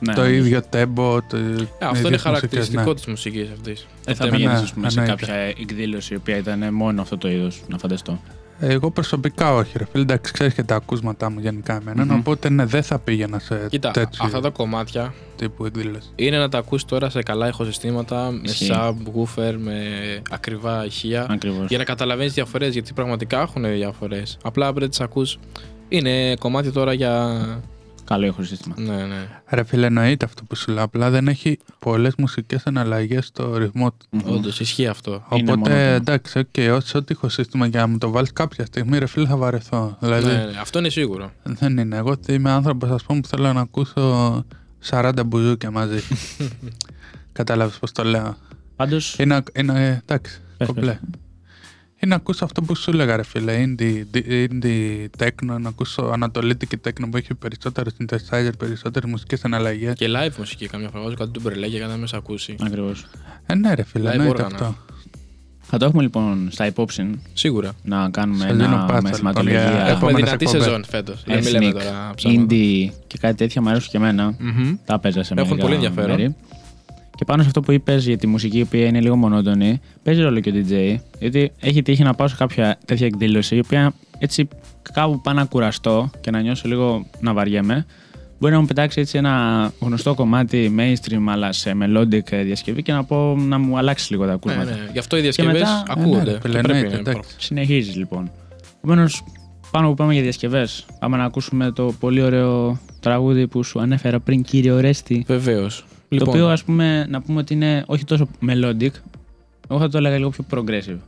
Ναι, 0.01 0.15
το 0.15 0.21
όντως. 0.21 0.35
ίδιο 0.37 0.63
τέμπο. 0.63 1.23
Το, 1.23 1.37
Ε, 1.37 1.67
αυτό 1.81 2.09
είναι 2.09 2.17
χαρακτηριστικό 2.17 2.95
της 2.95 3.07
μουσικής 3.07 3.49
αυτής. 3.53 3.87
Δεν 4.05 4.15
θα 4.15 4.25
Αυτό 4.25 4.27
είναι- 4.27 4.37
πήγαινε 4.37 4.53
ναι, 4.53 4.59
ας 4.59 4.73
πούμε, 4.73 4.91
σε 4.91 5.01
εννοείται. 5.01 5.25
κάποια 5.27 5.41
εκδήλωση 5.61 6.13
η 6.13 6.17
οποία 6.17 6.37
ήταν 6.37 6.75
μόνο 6.75 7.03
αυτό 7.03 7.19
το 7.19 7.29
είδος, 7.31 7.63
να 7.69 7.79
φανταστώ. 7.79 8.21
Εγώ 8.67 8.91
προσωπικά 8.91 9.55
όχι 9.55 9.79
ρε 9.79 9.85
φίλε, 9.91 10.03
εντάξει 10.03 10.33
ξέρεις 10.33 10.55
και 10.55 10.63
τα 10.63 10.75
ακούσματά 10.75 11.31
μου 11.31 11.41
γενικά 11.41 11.77
εμένα, 11.77 12.05
Μμμ. 12.05 12.19
οπότε 12.19 12.49
ναι, 12.49 12.65
δεν 12.65 12.83
θα 12.83 12.99
πήγαινα 12.99 13.39
σε 13.39 13.67
Κοίτα, 13.71 13.91
τέτοιου 13.91 14.25
αυτά 14.25 14.41
τα 14.41 14.51
κομμάτια 14.51 15.15
τύπου 15.37 15.65
εκδήλωση. 15.65 16.09
είναι 16.15 16.39
να 16.39 16.49
τα 16.49 16.59
ακούσεις 16.59 16.85
τώρα 16.87 17.11
σε 17.11 17.23
καλά 17.23 17.49
ηχοσυστήματα, 17.49 18.31
με 18.31 18.41
Ισχύει. 18.45 18.71
subwoofer, 18.75 19.55
με 19.59 19.77
ακριβά 20.31 20.85
ηχεία. 20.85 21.27
Ακριβώς. 21.31 21.67
Για 21.69 21.79
να 21.79 21.85
καταλαβαίνεις 21.85 22.33
διαφορές, 22.33 22.73
γιατί 22.73 22.93
πραγματικά 22.93 23.41
έχουν 23.41 23.63
διαφορές. 23.75 24.39
Απλά 24.43 24.67
πρέπει 24.67 24.81
να 24.81 24.89
τις 24.89 25.01
ακούς. 25.01 25.39
Είναι 25.89 26.37
κομμάτι 26.37 26.71
τώρα 26.73 26.93
για. 26.93 27.37
Καλό 28.05 28.27
ηχοσύστημα. 28.27 28.75
Ναι, 28.79 28.97
ναι. 29.07 29.29
Ρε 29.49 29.65
φίλε, 29.65 29.87
εννοείται 29.87 30.25
αυτό 30.25 30.45
που 30.45 30.57
σου 30.57 30.73
λέω, 30.73 30.83
απλά 30.83 31.11
δεν 31.11 31.29
έχει 31.29 31.59
πολλές 31.79 32.15
μουσικές 32.19 32.63
εναλλαγές 32.65 33.27
στο 33.27 33.57
ρυθμό 33.57 33.91
του. 33.91 34.07
Μμμ. 34.11 34.33
Όντως, 34.35 34.61
ισχύει 34.61 34.87
αυτό. 34.87 35.11
Είναι 35.11 35.23
Οπότε 35.53 35.55
μονότονο. 35.71 35.79
εντάξει, 35.81 36.39
οκ, 36.39 36.75
ό,τι 36.75 36.91
ό,τι 36.99 37.13
ηχοσύστημα 37.13 37.67
για 37.67 37.81
να 37.81 37.87
μου 37.87 37.99
το 37.99 38.11
βάλεις 38.11 38.33
κάποια 38.33 38.65
στιγμή, 38.67 38.99
ρε 38.99 39.07
φίλε, 39.07 39.27
θα 39.27 39.37
βαρεθώ. 39.37 39.97
Δηλαδή, 40.01 40.27
Ναι, 40.27 40.33
ναι, 40.33 40.59
αυτό 40.61 40.79
είναι 40.79 40.89
σίγουρο. 40.89 41.31
Δεν 41.43 41.79
είναι. 41.79 41.97
Εγώ 41.97 42.15
είμαι 42.29 42.51
άνθρωπος, 42.51 42.91
ας 42.91 43.03
πούμε, 43.03 43.21
που 43.21 43.29
θέλω 43.29 43.53
να 43.53 43.61
ακούσω 43.61 44.45
40 44.91 45.13
μπουζούκια 45.27 45.71
μαζί. 45.71 45.99
Κατάλαβες 47.33 47.77
πώς 47.81 47.93
το 47.93 48.05
λέω. 48.05 48.37
Πάντως. 48.77 48.97
Είναι, 49.17 49.43
είναι 49.55 50.03
εντάξει, 50.07 50.41
Πες, 50.57 50.67
κομπλέ. 50.67 50.99
Πες. 52.05 52.07
Είναι 52.07 52.15
να 52.15 52.15
ακούσω 52.17 52.45
αυτό 52.45 52.63
που 52.63 52.75
σου 52.75 52.91
έλεγα, 52.91 53.17
ρε 53.17 53.23
φίλε. 53.25 53.65
Indie, 53.65 54.03
di- 54.15 54.49
indie 54.51 55.07
techno, 55.25 55.59
να 55.61 55.69
ακούσω 55.69 56.03
ανατολίτικη 56.13 56.77
techno 56.85 57.07
που 57.11 57.17
έχει 57.17 57.35
περισσότερο 57.35 57.91
synthesizer, 57.99 58.51
περισσότερες 58.59 59.11
μουσικές 59.11 59.43
εναλλαγές. 59.43 59.95
Και 59.95 60.07
live 60.09 60.37
μουσική 60.39 60.67
καμιά 60.67 60.89
φορά. 60.89 61.03
Βάζω 61.05 61.17
κάτι 61.17 61.31
του 61.31 61.41
μπρελέκια 61.45 61.79
για 61.79 61.87
να 61.87 61.97
με 61.97 62.07
σε 62.07 62.17
ακούσει. 62.17 62.55
Ακριβώς. 62.65 63.05
Ε, 63.47 63.55
ναι, 63.55 63.75
ρε 63.75 63.83
φίλε, 63.85 64.09
Live 64.11 64.13
εννοείται 64.13 64.33
όργανα. 64.43 64.55
αυτό. 64.55 64.77
Θα 65.67 65.79
το 65.79 65.85
έχουμε 65.85 66.03
λοιπόν 66.03 66.49
στα 66.51 66.67
υπόψη 66.67 67.21
Σίγουρα. 67.33 67.73
να 67.83 68.09
κάνουμε 68.11 68.39
Σας 68.45 68.53
δίνω 68.53 68.65
ένα 68.65 68.77
πάτσα, 68.77 68.93
με 68.93 68.97
λοιπόν, 69.01 69.13
θεματολογία 69.13 69.61
για- 69.61 69.71
Έχουμε 69.71 69.91
επόμενες 69.91 70.23
δυνατή 70.23 70.45
εκπομπές. 70.45 70.65
σεζόν 70.65 70.85
φέτος. 70.85 71.23
Για 71.27 71.35
να 71.37 71.41
μην 71.43 71.51
λέμε 71.53 71.67
ethnic, 71.69 71.73
τώρα 71.73 72.13
ψάματα. 72.15 72.47
indie 72.49 72.89
και 73.07 73.19
κάτι 73.21 73.35
τέτοια 73.35 73.63
μου 73.63 73.69
αρέσουν 73.69 73.91
και 73.91 73.97
εμένα. 73.97 74.35
Μμμ. 74.39 74.77
Τα 74.85 74.99
παίζα 74.99 75.23
σε 75.23 75.35
Έχουν 75.35 75.47
μερικά 75.49 75.63
πολύ 75.67 75.75
ενδιαφέρον. 75.75 76.17
μέρη. 76.17 76.35
Και 77.17 77.25
πάνω 77.25 77.41
σε 77.43 77.47
αυτό 77.49 77.61
που 77.61 77.73
είπες 77.73 78.07
για 78.07 78.17
τη 78.17 78.27
μουσική, 78.27 78.59
η 78.59 78.63
οποία 78.63 78.87
είναι 78.87 79.01
λίγο 79.01 79.17
μονότονη, 79.17 79.81
παίζει 80.03 80.21
ρόλο 80.23 80.41
και 80.41 80.51
ο 80.51 80.53
DJ. 80.57 80.97
Γιατί 81.19 81.53
έχει 81.61 81.83
τύχει 81.83 82.03
να 82.03 82.15
πάω 82.15 82.29
σε 82.29 82.37
κάποια 82.39 82.79
τέτοια 82.85 83.07
εκδήλωση, 83.07 83.57
η 83.57 83.59
οποία 83.59 83.93
έτσι 84.19 84.49
κάπου 84.93 85.21
πάω 85.21 85.35
να 85.35 85.45
κουραστώ 85.45 86.11
και 86.21 86.31
να 86.31 86.41
νιώσω 86.41 86.69
λίγο 86.69 87.07
να 87.21 87.33
βαριέμαι. 87.33 87.87
Μπορεί 88.39 88.53
να 88.53 88.61
μου 88.61 88.67
πετάξει 88.67 89.01
έτσι 89.01 89.19
ένα 89.19 89.73
γνωστό 89.81 90.15
κομμάτι 90.15 90.75
mainstream, 90.79 91.25
αλλά 91.29 91.53
σε 91.53 91.73
melodic 91.83 92.43
διασκευή 92.45 92.83
και 92.83 92.93
να 92.93 93.05
πω 93.05 93.37
να 93.37 93.59
μου 93.59 93.79
αλλάξει 93.79 94.11
λίγο 94.13 94.23
τα 94.25 94.29
Ναι, 94.29 94.35
ακούσματα. 94.35 94.71
ναι. 94.71 94.89
Γι' 94.93 94.99
αυτό 94.99 95.17
οι 95.17 95.21
διασκευές 95.21 95.53
μετά- 95.53 95.83
ακούγονται. 95.89 96.23
ναι, 96.25 96.31
ρε 96.31 96.33
και 96.33 96.41
φίλε, 96.49 96.61
πρέπει 96.61 96.69
εννοείται, 96.79 96.95
να 96.95 97.01
εντάξει. 97.01 97.11
υπάρχουν. 97.11 97.33
Συνεχίζεις 97.39 97.97
λοιπόν. 97.97 98.31
Επομένως, 98.85 99.25
πάνω 99.71 99.89
που 99.89 99.95
πάμε 99.95 100.13
για 100.13 100.23
διασκευές, 100.23 100.87
πάμε 100.99 101.17
να 101.17 101.25
ακούσουμε 101.25 101.71
το 101.71 101.95
πολύ 102.01 102.23
ωραίο 102.23 102.79
τραγούδι 103.01 103.47
που 103.47 103.63
σου 103.63 103.81
ανέφερα 103.81 104.21
πριν, 104.21 104.43
κύριε 104.43 104.71
Ορέστη. 104.73 105.25
Βεβαίως. 105.27 105.85
Το 106.19 106.25
οποίο 106.29 106.49
ας 106.49 106.65
πούμε 106.65 107.07
να 107.09 107.21
πούμε 107.23 107.41
ότι 107.41 107.55
είναι 107.55 107.85
όχι 107.87 108.05
τόσο 108.05 108.29
melodic, 108.47 108.91
εγώ 109.69 109.79
θα 109.79 109.89
το 109.89 109.99
έλεγα 109.99 110.17
λίγο 110.17 110.31
πιο 110.31 110.45
progressive. 110.51 110.99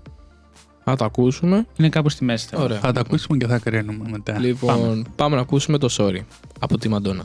θα 0.84 0.96
το 0.96 1.04
ακούσουμε. 1.04 1.66
Είναι 1.76 1.88
κάπου 1.88 2.08
στη 2.08 2.24
μέση. 2.24 2.46
θέλω. 2.46 2.62
Ωραία. 2.62 2.78
Θα 2.78 2.92
τα 2.92 3.00
ακούσουμε 3.00 3.36
και 3.36 3.46
θα 3.46 3.58
κρίνουμε 3.58 4.08
μετά. 4.10 4.38
Λοιπόν, 4.38 5.06
πάμε. 5.16 5.34
να 5.34 5.40
ακούσουμε 5.40 5.78
το 5.78 5.88
Sorry 5.98 6.20
από 6.60 6.78
τη 6.78 6.88
Μαντόνα. 6.88 7.24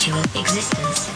Your 0.00 0.16
existence. 0.34 1.11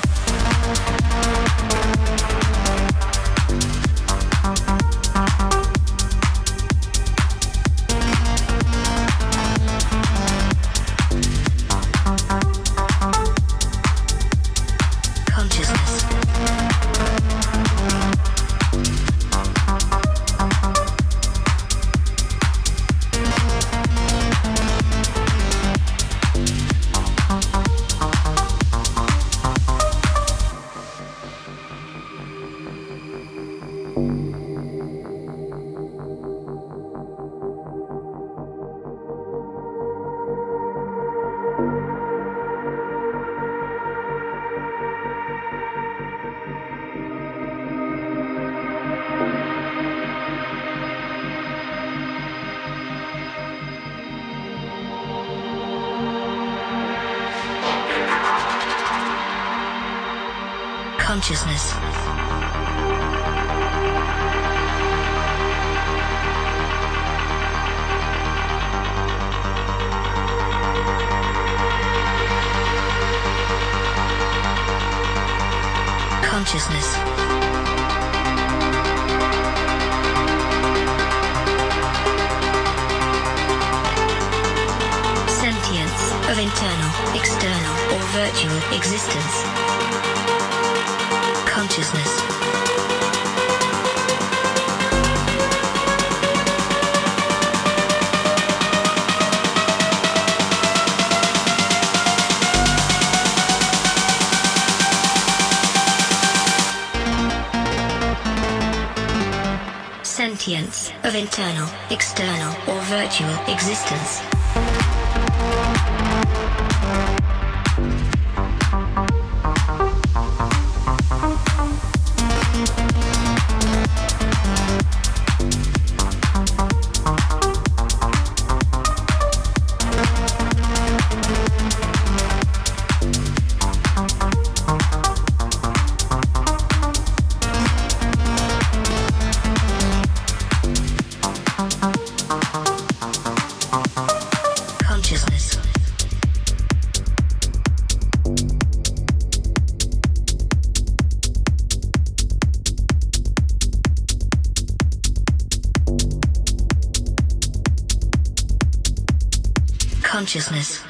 Consciousness. 160.26 160.84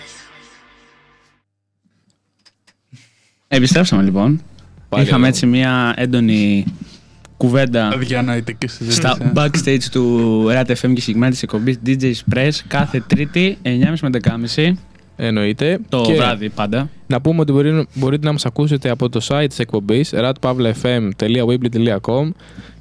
Επιστρέψαμε 3.48 4.02
λοιπόν. 4.02 4.40
Πάλι 4.88 5.04
Είχαμε 5.04 5.18
εδώ. 5.18 5.26
έτσι 5.34 5.46
μια 5.46 5.94
έντονη 5.96 6.64
κουβέντα 7.36 7.96
Διανοητική 7.98 8.66
συζήτηση. 8.66 9.00
στα 9.00 9.32
backstage 9.34 9.82
του 9.90 10.44
RAT 10.48 10.64
FM 10.66 10.74
και 10.74 10.78
συγκεκριμένα 11.00 11.30
της 11.30 11.42
εκπομπής 11.42 11.78
DJ 11.86 12.12
Express 12.12 12.50
κάθε 12.68 13.04
Τρίτη 13.06 13.58
9.30 13.62 13.94
με 14.00 14.10
10.30 14.56 14.72
Εννοείται. 15.16 15.78
το 15.88 16.02
Και 16.06 16.14
βράδυ 16.14 16.48
πάντα. 16.48 16.90
Να 17.06 17.20
πούμε 17.20 17.40
ότι 17.40 17.52
μπορεί, 17.52 17.86
μπορείτε 17.94 18.26
να 18.26 18.32
μας 18.32 18.46
ακούσετε 18.46 18.90
από 18.90 19.08
το 19.08 19.26
site 19.28 19.46
της 19.48 19.58
εκπομπής 19.58 20.12
ratpavlafm.weebly.com 20.14 22.30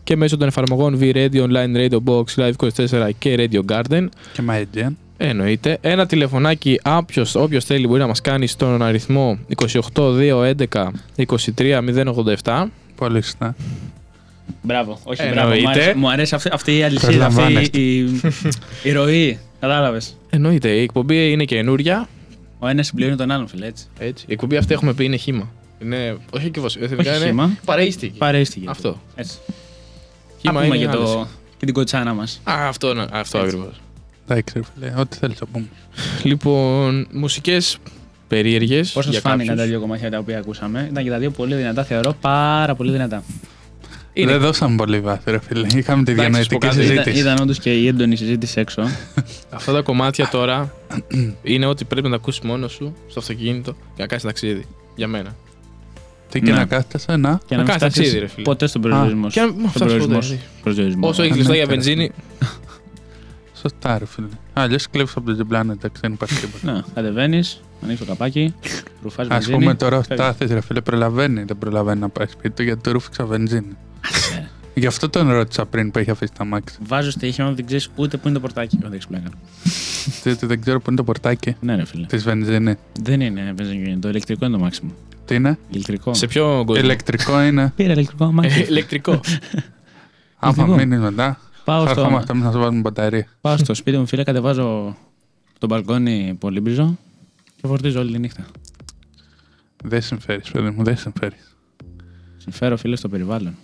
και 0.04 0.16
μέσω 0.16 0.38
των 0.38 0.48
εφαρμογών 0.48 0.98
V-Radio, 1.02 1.48
Online 1.48 1.76
Radio 1.76 1.98
Box, 2.06 2.24
Live 2.36 2.54
24 2.88 3.10
και 3.20 3.36
Radio 3.38 3.62
Garden. 3.72 4.08
Και 4.34 4.42
MyGen. 4.50 4.90
Εννοείται. 5.18 5.78
Ένα 5.82 6.06
τηλεφωνάκι, 6.06 6.80
όποιος, 6.86 7.36
όποιος 7.36 7.66
θέλει 7.66 7.88
μπορεί 7.88 8.00
να 8.00 8.08
μας 8.08 8.22
κάνει 8.22 8.48
στον 8.48 8.82
αριθμό 8.82 9.38
28211 9.56 10.92
23087. 11.16 12.66
Πολύ 12.96 13.22
σωστά. 13.22 13.56
Μπράβο, 14.62 15.00
όχι 15.04 15.22
Εννοείται. 15.22 15.62
μπράβο. 15.62 15.62
Μου 15.62 15.70
αρέσει, 15.70 15.98
μου 15.98 16.10
αρέσει 16.10 16.36
αυτή, 16.36 16.50
αυτή 16.54 16.78
η 16.78 16.84
αλυσίδα, 16.84 17.26
αυτή 17.26 17.42
Περιλαμβάνεστε. 17.42 17.80
η, 17.80 18.22
η 18.84 18.92
ροή. 18.92 19.40
Κατάλαβες. 19.60 20.18
Εννοείται. 20.30 20.70
Η 20.70 20.82
εκπομπή 20.82 21.32
είναι 21.32 21.44
καινούρια. 21.46 22.08
Ο 22.60 22.68
ένας 22.68 22.86
συμπληρώνει 22.88 23.16
τον 23.18 23.32
άλλον, 23.32 23.48
φίλε, 23.48 23.66
έτσι. 23.66 23.86
Έτσι. 24.00 24.26
Η 24.28 24.34
εκπομπή 24.34 24.58
αυτή 24.58 24.74
έχουμε 24.74 24.94
πει 24.94 25.04
είναι 25.06 25.16
χήμα. 25.16 25.52
Είναι, 25.82 26.18
όχι 26.30 26.46
ακριβώ. 26.46 26.66
Όχι 26.66 27.24
χύμα. 27.26 27.58
Παρείστηκε. 27.66 28.18
Παρέστηκε. 28.18 28.66
Αυτό. 28.70 29.02
Έτσι. 29.16 29.38
Χύμα 30.40 30.54
Να 30.54 30.62
πούμε 30.62 30.76
είναι 30.76 30.86
και, 30.86 30.92
το, 30.92 31.02
άλλες. 31.12 31.28
και 31.58 31.66
την 31.66 31.74
κοτσάνα 31.74 32.14
μας. 32.14 32.42
Α, 32.44 32.54
αυτό, 32.68 32.94
ναι, 32.94 33.02
αυτό 33.12 33.38
Έτσι. 33.38 33.38
ακριβώς. 33.58 33.80
Εντάξει, 34.28 34.54
ρε 34.58 34.62
φίλε, 34.74 34.94
ό,τι 35.02 35.18
θέλεις 35.18 35.40
να 35.40 35.48
πούμε. 35.48 35.66
Λοιπόν, 36.24 37.08
μουσικές 37.12 37.78
περίεργες. 38.28 38.92
Πώς 38.92 39.06
σας 39.06 39.18
φάνηκαν 39.20 39.58
τα 39.58 39.66
δύο 39.66 39.80
κομμάτια 39.80 40.10
τα 40.12 40.18
οποία 40.18 40.38
ακούσαμε; 40.38 40.88
Ήταν 40.92 41.04
και 41.04 41.10
τα 41.10 41.18
δύο 41.18 41.32
πολύ 41.32 41.56
δυνατά, 41.56 41.84
θεωρώ. 41.84 42.14
Πάρα 42.22 42.76
πολύ 42.76 42.92
δυνατά. 42.92 43.24
Είναι- 44.14 44.32
Δεν 44.32 44.42
δώσαμε 44.42 44.76
πολύ 44.76 45.00
βάθη, 45.00 45.32
ρε 45.32 45.40
φίλε. 45.40 45.68
Είχαμε 45.76 46.04
τη 46.04 46.12
Εντάξει, 46.12 46.42
σου 46.42 46.48
πω 46.48 46.58
διανοητική 46.58 46.58
κάτι, 46.58 46.76
Ήταν, 46.82 47.04
συζήτηση. 47.04 47.20
ήταν 47.20 47.38
όντως 47.42 47.60
και 47.60 47.74
η 47.74 47.88
έντονη 47.88 48.16
συζήτηση 48.16 48.60
έξω. 48.60 48.82
Αυτά 49.50 49.74
τα 49.74 49.82
κομμάτια 49.82 50.28
τώρα 50.28 50.74
είναι 51.44 51.66
ότι 51.66 51.86
πρέπει 51.86 52.04
να 52.04 52.10
τα 52.10 52.16
ακούσεις 52.16 52.40
μόνος 52.42 52.72
σου 52.72 52.96
στο 53.10 53.20
αυτοκίνητο 53.20 53.72
και 53.72 54.02
να 54.02 54.08
κάνεις 54.08 54.24
ταξίδι. 54.24 54.66
Για 54.96 55.08
μένα. 55.08 55.36
Τι 56.30 56.42
και 56.42 56.52
Ναι. 56.52 56.58
να 56.58 56.66
κάθεσαι, 56.66 57.16
να. 57.16 57.40
Και 57.46 57.56
Να 57.56 57.58
μην 57.58 57.66
κάνεις 57.66 57.76
φτάσεις 57.82 57.96
ταξίδι, 57.98 58.20
ρε 58.20 58.28
φίλε. 58.28 58.44
Ποτέ 58.44 58.68
στον 58.68 58.82
προορισμό 58.82 59.28
Και 59.28 59.40
σου. 59.40 59.46
να 59.46 59.52
μην 59.54 59.56
Στον 59.60 59.70
φτάσεις 59.72 59.98
ποτέ, 59.98 60.06
προορισμό 60.06 60.20
δηλαδή. 60.20 60.42
σου. 60.56 60.62
Προσδιορισμό. 60.64 61.08
Όσο 61.08 61.22
έχει 61.22 61.32
ναι, 61.32 61.38
λεφτά 61.38 61.54
για 61.56 61.66
ναι, 61.66 61.72
βενζίνη, 61.72 62.12
Σωστά, 63.70 63.98
ρε 63.98 64.06
φίλε. 64.06 64.28
Αλλιώς 64.54 64.90
κλέβεις 64.90 65.16
από 65.16 65.26
το 65.26 65.34
διπλάνο, 65.36 65.72
εντάξει, 65.72 66.02
δεν 66.02 66.14
υπάρχει 66.14 66.40
τίποτα. 66.40 66.72
Ναι, 66.74 66.82
κατεβαίνεις, 66.94 67.62
ανοίγει 67.84 67.98
το 68.00 68.06
καπάκι, 68.06 68.54
ρουφάς 69.04 69.26
Α 69.26 69.30
βενζίνη. 69.30 69.58
πούμε 69.58 69.76
τώρα 69.76 69.98
ο 69.98 70.02
φεύγει. 70.04 70.24
Στάθη, 70.24 70.46
ρε 70.54 70.62
φίλε, 70.62 70.82
προλαβαίνει. 70.82 71.44
Δεν 71.44 71.58
προλαβαίνει 71.58 72.00
να 72.00 72.10
πάει 72.10 72.28
σπίτι 72.28 72.56
του 72.56 72.64
γιατί 72.64 72.82
του 72.82 72.92
ρούφηξα 72.92 73.26
βενζίνη. 73.26 73.78
Ε, 74.38 74.44
Γι' 74.80 74.86
αυτό 74.88 75.10
τον 75.10 75.32
ρώτησα 75.32 75.66
πριν 75.66 75.92
που 75.92 76.00
έχει 76.00 76.10
αφήσει 76.12 76.32
τα 76.38 76.46
μάξι. 76.46 76.78
Βάζω 76.88 77.12
στοίχημα, 77.12 77.52
δεν 77.52 77.66
ξέρεις 77.66 77.90
ούτε 77.96 78.18
που 78.18 78.24
είναι 78.28 78.36
το 78.36 78.42
πορτάκι. 78.42 78.78
Δεν 78.82 78.94
έχει 78.94 79.08
πλάκα. 79.08 79.30
Διότι 80.24 80.46
δεν 80.46 80.62
ξέρω 80.62 80.78
πού 80.80 80.86
είναι 80.88 80.98
το 80.98 81.04
πορτάκι 81.04 81.56
Ναι, 81.60 81.76
ρε 81.76 81.86
φίλε. 81.86 82.06
της 82.06 82.24
βενζίνη. 82.24 82.76
Δεν 83.02 83.22
είναι 83.22 83.54
βενζίνη, 83.58 83.98
το 83.98 84.10
ηλεκτρικό 84.10 84.46
είναι 84.46 84.56
το 84.58 84.64
μάξιμο. 84.64 84.92
Τι 85.26 85.36
είναι, 85.36 85.58
Ηλεκτρικό. 85.70 86.14
σε 86.14 86.28
ποιο 86.28 86.64
κόσμο. 86.66 86.84
ηλεκτρικό 86.84 87.42
είναι. 87.42 87.74
Πήρε 87.76 87.92
ηλεκτρικό 87.92 88.26
Ε, 88.26 88.32
μάξιμο. 88.32 88.66
Ηλεκτρικό. 88.70 89.20
Άμα 90.40 90.54
Ηλεκτρικό. 90.64 90.76
μείνεις 90.76 91.00
μετά, 91.00 91.40
Πάω 91.66 91.86
θα 91.86 91.92
στο, 91.92 92.00
ερχόμαστε 92.02 92.32
εμείς 92.32 92.44
να 92.46 92.52
σου 92.52 92.60
βάλουμε 92.60 92.80
μπαταρία. 92.80 93.28
πάω 93.42 93.58
στο 93.58 93.74
σπίτι 93.74 93.98
μου, 93.98 94.06
φίλε, 94.06 94.24
κατεβάζω 94.24 94.96
το 95.58 95.68
μπαλκόνι 95.68 96.36
πολύμπριζο 96.40 96.98
και 97.62 97.68
φορτίζω 97.68 98.00
όλη 98.00 98.12
τη 98.12 98.20
νύχτα. 98.20 98.46
Δεν 99.84 100.02
συμφέρεις, 100.02 100.52
παιδί 100.52 100.70
μου, 100.70 100.84
δεν 100.84 100.98
συμφέρεις. 100.98 101.56
Συμφέρω, 102.38 102.78
φίλε, 102.78 102.96
στο 102.96 103.10
περιβάλλον. 103.10 103.56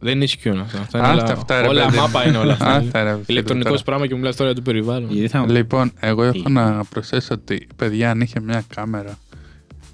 Δεν 0.00 0.22
ισχύουν 0.22 0.58
αυτά. 0.60 0.80
Αυτά 0.80 0.98
είναι 0.98 1.06
Άστα 1.08 1.22
όλα, 1.24 1.32
αυτά, 1.32 1.60
ρε 1.60 1.68
όλα 1.68 1.84
παιδί. 1.84 1.96
μάπα 1.96 2.26
είναι 2.26 2.36
όλα 2.36 2.52
αυτά. 2.52 2.66
Άστα, 2.72 3.02
ρε, 3.02 3.10
φίλε, 3.10 3.22
Ηλεκτρονικός 3.26 3.70
τώρα. 3.70 3.82
πράγμα 3.84 4.06
και 4.06 4.14
μου 4.14 4.20
μιλάς 4.20 4.36
τώρα 4.36 4.50
για 4.52 4.62
το 4.62 4.70
περιβάλλον. 4.70 5.10
Γιατί 5.10 5.28
θα 5.28 5.46
Λοιπόν, 5.48 5.92
εγώ 6.00 6.22
έχω 6.22 6.42
Τι; 6.42 6.52
να 6.52 6.84
προσθέσω 6.84 7.34
ότι 7.34 7.66
παιδιά 7.76 8.10
αν 8.10 8.20
είχε 8.20 8.40
μια 8.40 8.64
κάμερα 8.74 9.18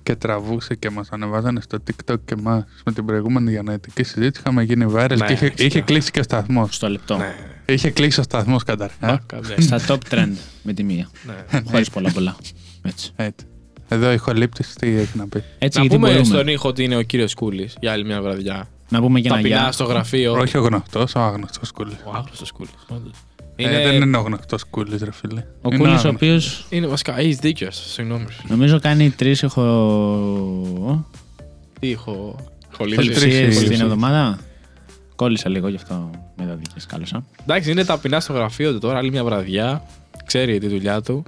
και 0.04 0.14
τραβούσε 0.16 0.74
και 0.74 0.90
μας 0.90 1.08
ανεβάζανε 1.10 1.60
στο 1.60 1.78
TikTok 1.86 2.16
και 2.24 2.36
μας 2.42 2.64
με 2.84 2.92
την 2.92 3.04
προηγούμενη 3.04 3.50
διανοητική 3.50 4.02
συζήτηση 4.02 4.40
είχαμε 4.44 4.62
γίνει 4.62 4.86
viral 4.96 5.08
Ναι, 5.18 5.26
και 5.26 5.32
είχε, 5.32 5.36
φυσικά. 5.36 5.64
είχε 5.64 5.80
κλείσει 5.80 6.10
και 6.10 6.20
ο 6.20 6.22
σταθμός. 6.22 6.74
στο 6.74 6.88
λεπτό. 6.88 7.16
Ναι. 7.16 7.34
Είχε 7.66 7.90
κλείσει 7.90 8.20
ο 8.20 8.22
σταθμός 8.22 8.62
καταρχάς. 8.64 8.98
Μπάκα, 9.00 9.40
ναι. 9.48 9.60
Στα 9.60 9.80
top 9.86 9.98
trend 10.14 10.32
με 10.62 10.72
τη 10.72 10.82
μία. 10.84 11.08
Ναι. 11.26 11.60
Χωρίς 11.70 11.90
πολλά 11.90 12.10
πολλά. 12.12 12.36
Έτσι. 12.82 13.12
Έτσι. 13.16 13.46
Εδώ 13.88 14.12
ηχολήπτης 14.12 14.74
τι 14.74 14.88
έχει 14.96 15.18
να 15.18 15.28
πει; 15.28 15.42
Έτσι 15.58 15.78
Να 15.78 15.84
γιατί 15.84 15.88
πούμε 15.96 16.08
μπορούμε. 16.08 16.24
στον 16.34 16.48
ήχο 16.48 16.68
ότι 16.68 16.84
είναι 16.84 16.96
ο 16.96 17.02
κύριος 17.02 17.34
Κούλης 17.34 17.76
για 17.80 17.92
άλλη 17.92 18.04
μια 18.04 18.22
βραδιά. 18.22 18.68
Να 18.88 19.00
πούμε 19.00 19.20
και 19.20 19.26
ένα 19.28 19.36
Ταπεινά 19.36 19.56
γεια. 19.60 19.72
στο 19.72 19.84
γραφείο. 19.84 20.32
Όχι 20.32 20.58
ο 20.58 20.60
γνωστός, 20.62 21.14
ο 21.14 21.20
άγνωστος 21.20 21.70
κούλης. 21.72 21.96
Ο 22.04 22.10
άγνωστος 22.14 22.52
Κούλης. 22.52 22.70
Ε, 23.56 23.82
δεν 23.82 24.02
είναι 24.02 24.16
ο 24.16 24.20
γνωστός 24.20 24.64
κούλης 24.64 25.02
ρε 25.02 25.12
φίλε. 25.12 25.40
Ο 25.62 25.68
Είναι 25.68 25.76
Κούλης, 25.76 26.04
ο 26.04 26.08
άγνωστος. 26.08 26.64
οποίο 26.64 26.76
Είναι 26.76 26.86
βασικά, 26.86 27.18
έχει 27.18 27.32
δίκιο. 27.32 27.68
Συγγνώμης. 27.70 28.40
νομίζω 28.48 28.80
κάνει 28.80 29.10
τρεις 29.10 29.42
εχω... 29.42 31.08
Τι 31.80 31.92
έχω. 31.92 32.36
Τρεις 32.38 32.76
χοληψίες 32.76 33.22
ηχοληψίες. 33.22 33.68
την 33.68 33.80
εβδομάδα; 33.80 34.38
Κόλλησα 35.16 35.48
λίγο 35.48 35.68
γι' 35.68 35.76
αυτό 35.76 36.10
με 36.36 36.46
τα 36.46 36.54
δίκες 36.54 36.86
κάλεσα. 36.86 37.24
Εντάξει, 37.42 37.70
είναι 37.70 37.84
ταπεινά 37.84 38.20
στο 38.20 38.32
γραφείο 38.32 38.72
του 38.72 38.78
τώρα, 38.78 38.98
άλλη 38.98 39.10
μια 39.10 39.24
βραδιά. 39.24 39.82
Ξέρει 40.26 40.58
τη 40.58 40.68
δουλειά 40.68 41.00
του 41.00 41.22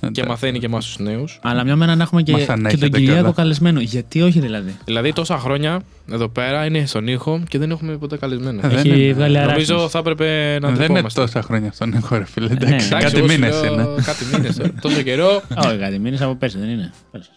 και 0.00 0.06
Εντάξει. 0.06 0.28
μαθαίνει 0.28 0.58
και 0.58 0.66
εμάς 0.66 0.84
τους 0.84 0.98
νέους. 0.98 1.38
Αλλά 1.42 1.64
μια 1.64 1.76
μέρα 1.76 1.94
να 1.96 2.02
έχουμε 2.02 2.22
και, 2.22 2.32
Μας 2.32 2.44
και 2.44 2.52
ανέχεται 2.52 2.88
τον 2.88 3.00
Κυριάκο 3.00 3.20
καλά. 3.20 3.32
καλεσμένο. 3.32 3.80
Γιατί 3.80 4.22
όχι 4.22 4.40
δηλαδή. 4.40 4.76
Δηλαδή, 4.84 5.12
τόσα 5.12 5.38
χρόνια 5.38 5.80
εδώ 6.12 6.28
πέρα 6.28 6.64
είναι 6.64 6.86
στον 6.86 7.06
ήχο 7.06 7.42
και 7.48 7.58
δεν 7.58 7.70
έχουμε 7.70 7.96
ποτέ 7.96 8.16
καλεσμένο. 8.16 8.60
Ε, 8.64 8.68
δεν 8.68 8.78
Έχει 8.78 9.02
είναι. 9.02 9.12
βγάλει 9.12 9.36
Νομίζω 9.38 9.74
αράξεις. 9.74 9.90
θα 9.92 9.98
έπρεπε 9.98 10.24
να 10.60 10.68
Δεν 10.68 10.68
είναι 10.76 10.84
τρεπόμαστε. 10.84 11.20
τόσα 11.20 11.42
χρόνια 11.42 11.70
στον 11.72 11.92
ήχο 11.92 12.16
ρε 12.16 12.24
φίλε. 12.24 12.46
ναι. 12.48 12.52
Εντάξει, 12.54 12.86
Εντάξει, 12.86 12.88
κάτι 13.06 13.16
εγώ 13.18 13.28
σου 13.28 13.32
μήνες 13.34 13.62
λέω 13.62 13.72
είναι. 13.72 13.86
Κάτι 14.04 14.24
μήνες 14.32 14.56
τώρα. 14.56 14.72
Τόσο 14.80 15.02
καιρό. 15.02 15.42
Όχι, 15.66 15.76
κάτι 15.78 15.98
μήνες 15.98 16.20
από 16.22 16.34
πέρσι 16.34 16.58
δεν 16.58 16.68
είναι. 16.68 16.92
Πέρσι. 17.10 17.30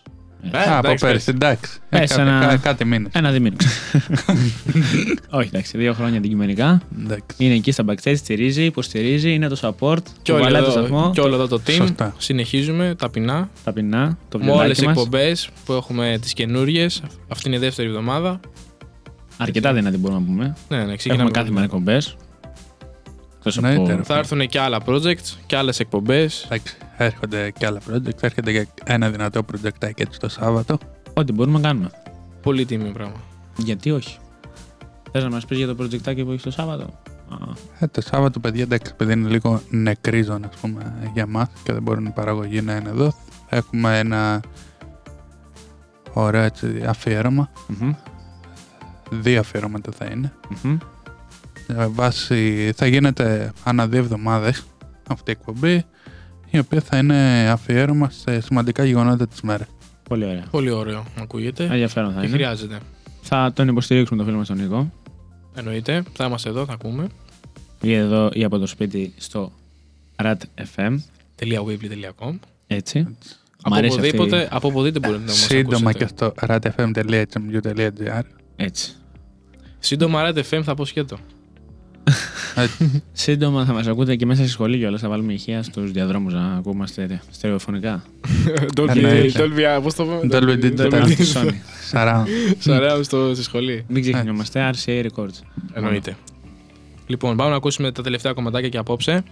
Ε, 0.51 0.57
Α, 0.57 0.77
από 0.77 0.87
εντάξει, 0.87 1.05
πέρσι, 1.05 1.29
εντάξει. 1.29 1.79
Ε, 1.89 1.97
Πες 1.99 2.09
κάτι- 2.09 2.21
ένα- 2.21 2.45
κα- 2.45 2.57
Κάτι 2.57 2.85
μήνες. 2.85 3.11
Ένα 3.13 3.31
δίμηνο. 3.31 3.55
Όχι, 5.39 5.47
εντάξει, 5.47 5.77
δύο 5.77 5.93
χρόνια 5.93 6.17
αντικειμενικά. 6.17 6.81
Εντάξει. 7.01 7.25
Είναι 7.37 7.53
εκεί 7.53 7.71
στα 7.71 7.83
backstage, 7.87 8.13
στηρίζει, 8.15 8.63
υποστηρίζει, 8.63 9.33
είναι 9.33 9.47
το 9.47 9.57
support. 9.61 9.97
Και 10.21 10.31
το 10.31 10.33
όλο, 10.33 10.43
βαλάει 10.43 10.61
το 10.61 10.69
εδώ, 10.69 10.79
σταθμό. 10.79 11.11
και 11.13 11.21
όλο 11.21 11.35
εδώ 11.35 11.47
το 11.47 11.61
team. 11.67 11.71
Σωστά. 11.71 12.13
Συνεχίζουμε 12.17 12.95
ταπεινά. 12.97 13.49
Ταπεινά, 13.63 14.17
το 14.29 14.37
Με 14.39 14.51
όλες 14.51 14.67
τις 14.69 14.77
βιβλάκι 14.79 14.85
μας. 14.85 15.05
εκπομπές 15.05 15.49
που 15.65 15.73
έχουμε 15.73 16.17
τις 16.21 16.33
καινούριες. 16.33 17.01
Αυτή 17.27 17.47
είναι 17.47 17.57
η 17.57 17.59
δεύτερη 17.59 17.87
εβδομάδα. 17.87 18.39
Αρκετά 19.37 19.73
δυνατή 19.73 19.97
μπορούμε 19.97 20.19
να 20.19 20.25
πούμε. 20.25 20.43
Ναι, 20.43 20.75
ναι, 20.75 20.81
Έχουμε 20.81 20.95
ξεκινάμε. 20.95 21.31
κάθε 21.31 21.51
μέρα 21.51 21.63
εκπομπέ. 21.65 22.01
Ναι, 23.59 23.85
τερ- 23.85 23.99
Θα 24.03 24.17
έρθουν 24.17 24.47
και 24.47 24.59
άλλα 24.59 24.77
projects 24.85 25.35
και 25.45 25.55
άλλες 25.55 25.79
εκπομπές. 25.79 26.47
Εντάξει, 27.01 27.19
έρχονται 27.23 27.51
και 27.51 27.65
άλλα 27.65 27.79
project. 27.89 28.23
Έρχεται 28.23 28.51
και 28.51 28.67
ένα 28.83 29.09
δυνατό 29.09 29.41
project 29.51 29.89
έτσι 29.95 30.19
το 30.19 30.29
Σάββατο. 30.29 30.77
Ό,τι 31.13 31.31
μπορούμε 31.33 31.59
να 31.59 31.67
κάνουμε. 31.67 31.89
Πολύ 32.41 32.65
τίμιο 32.65 32.91
πράγμα. 32.91 33.15
Γιατί 33.57 33.91
όχι; 33.91 34.17
Θες 35.11 35.23
να 35.23 35.29
μας 35.29 35.45
πεις 35.45 35.57
για 35.57 35.67
το 35.67 35.75
projectάκι 35.83 36.23
που 36.23 36.29
έχεις 36.31 36.41
το 36.41 36.51
Σάββατο; 36.51 36.83
Α, 37.29 37.35
Ε, 37.79 37.87
το 37.87 38.01
Σάββατο, 38.01 38.39
παιδιά, 38.39 38.63
εντάξει, 38.63 38.91
επειδή 38.93 39.13
είναι 39.13 39.29
λίγο 39.29 39.61
νεκρίζον, 39.69 40.43
ας 40.45 40.55
πούμε, 40.55 41.09
για 41.13 41.27
μας 41.27 41.47
και 41.63 41.73
δεν 41.73 41.81
μπορούν 41.81 42.05
η 42.05 42.09
παραγωγή 42.11 42.61
να 42.61 42.75
είναι 42.75 42.89
εδώ. 42.89 43.13
Έχουμε 43.49 43.99
ένα 43.99 44.41
ωραίο 46.13 46.41
έτσι, 46.41 46.83
αφιέρωμα. 46.87 47.51
μμμ, 47.67 47.93
Δύο 49.09 49.39
αφιέρωματα 49.39 49.91
θα 49.91 50.05
είναι. 50.05 50.33
μμμ. 50.63 50.77
Ε, 51.67 51.87
Βάση, 51.87 52.71
θα 52.75 52.85
γίνεται 52.85 53.51
ανά 53.63 53.87
δύο 53.87 53.99
εβδομάδες 53.99 54.63
αυτή 55.09 55.31
η 55.31 55.35
εκπομπή, 55.39 55.83
η 56.51 56.59
οποία 56.59 56.81
θα 56.81 56.97
είναι 56.97 57.49
αφιέρωμα 57.49 58.09
σε 58.09 58.39
σημαντικά 58.39 58.83
γεγονότα 58.85 59.27
της 59.27 59.41
μέρας. 59.41 59.67
Πολύ 60.09 60.25
ωραία. 60.25 60.43
Πολύ 60.51 60.69
ωραίο. 60.69 61.03
Ακούγεται. 61.19 61.63
Ενδιαφέρον 61.63 62.13
θα 62.13 62.19
Και 62.19 62.25
είναι. 62.27 62.35
χρειάζεται. 62.35 62.77
Θα 63.21 63.51
τον 63.55 63.67
υποστηρίξουμε 63.67 64.19
το 64.19 64.25
φίλο 64.25 64.37
μας 64.37 64.47
τον 64.47 64.57
Νίκο. 64.57 64.91
Εννοείται. 65.55 66.03
Θα 66.13 66.25
είμαστε 66.25 66.49
εδώ, 66.49 66.65
θα 66.65 66.73
ακούμε. 66.73 67.07
Ή 67.81 67.93
εδώ 67.93 68.29
ή 68.33 68.43
από 68.43 68.57
το 68.57 68.65
σπίτι 68.65 69.13
στο 69.17 69.51
RAT 70.23 70.35
FM. 70.75 70.95
.weebly.com 71.39 72.33
Έτσι. 72.67 72.99
Μ' 73.01 73.07
Από 73.63 73.75
αρέσει 73.75 73.95
αυτή- 73.99 74.07
οπουδήποτε, 74.17 74.47
από 74.51 74.67
οπουδήποτε 74.67 75.07
μπορείτε 75.07 75.23
να 75.25 75.31
μας 75.31 75.39
Σύντομα 75.39 75.91
και 75.93 76.03
ακούσετε. 76.03 76.31
στο 76.33 76.33
radfm.hmu.gr 76.47 78.21
Έτσι. 78.55 78.91
Σύντομα 79.79 80.21
Red 80.31 80.37
FM 80.49 80.61
θα 80.63 80.73
πω 80.73 80.85
σκέτο. 80.85 81.17
Έτσι. 82.55 83.03
Σύντομα 83.11 83.65
θα 83.65 83.73
μας 83.73 83.87
ακούτε 83.87 84.15
και 84.15 84.25
μέσα 84.25 84.41
στη 84.41 84.51
σχολή 84.51 84.77
κιόλας. 84.77 85.01
Θα 85.01 85.09
βάλουμε 85.09 85.33
ηχεία 85.33 85.63
στους 85.63 85.91
διαδρόμους 85.91 86.33
να 86.33 86.53
ακούμαστε 86.53 87.21
στερεοφωνικά. 87.31 88.03
Εννοείται. 88.87 89.39
Dolby, 89.43 89.81
πώς 89.83 89.93
το 89.93 90.03
πούμε. 90.03 90.19
Dolby 90.31 90.65
Digital. 90.65 90.75
Το 90.75 90.97
Dolby 90.97 91.11
στη 91.11 91.25
Sony. 91.35 91.53
Σαρά. 91.87 92.25
Σαρέα 92.59 93.03
στο 93.03 93.33
στη 93.33 93.43
σχολή. 93.43 93.85
Μην 93.87 94.01
ξεχνιόμαστε, 94.01 94.69
RCA 94.73 95.05
Records. 95.05 95.39
Εννοείται. 95.73 96.15
Λοιπόν, 97.07 97.37
πάμε 97.37 97.49
να 97.49 97.55
ακούσουμε 97.55 97.91
τα 97.91 98.01
τελευταία 98.03 98.33
κομματάκια 98.33 98.69
και 98.69 98.77
απόψε. 98.77 99.23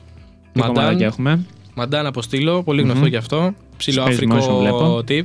Τι 0.53 0.59
κομμάτια 0.59 0.83
Μαντάν, 0.83 1.01
έχουμε; 1.01 1.45
Μαντάν 1.75 2.05
αποστήλω, 2.05 2.63
πολύ 2.63 2.81
γνωστό 2.81 3.01
Μμμ. 3.03 3.09
και 3.09 3.17
αυτό. 3.17 3.53
Ψηλό 3.77 4.03
Space 4.03 4.07
motion 4.07 4.11
αφρικό 4.13 4.59
βλέπω. 4.59 5.03
tip. 5.07 5.23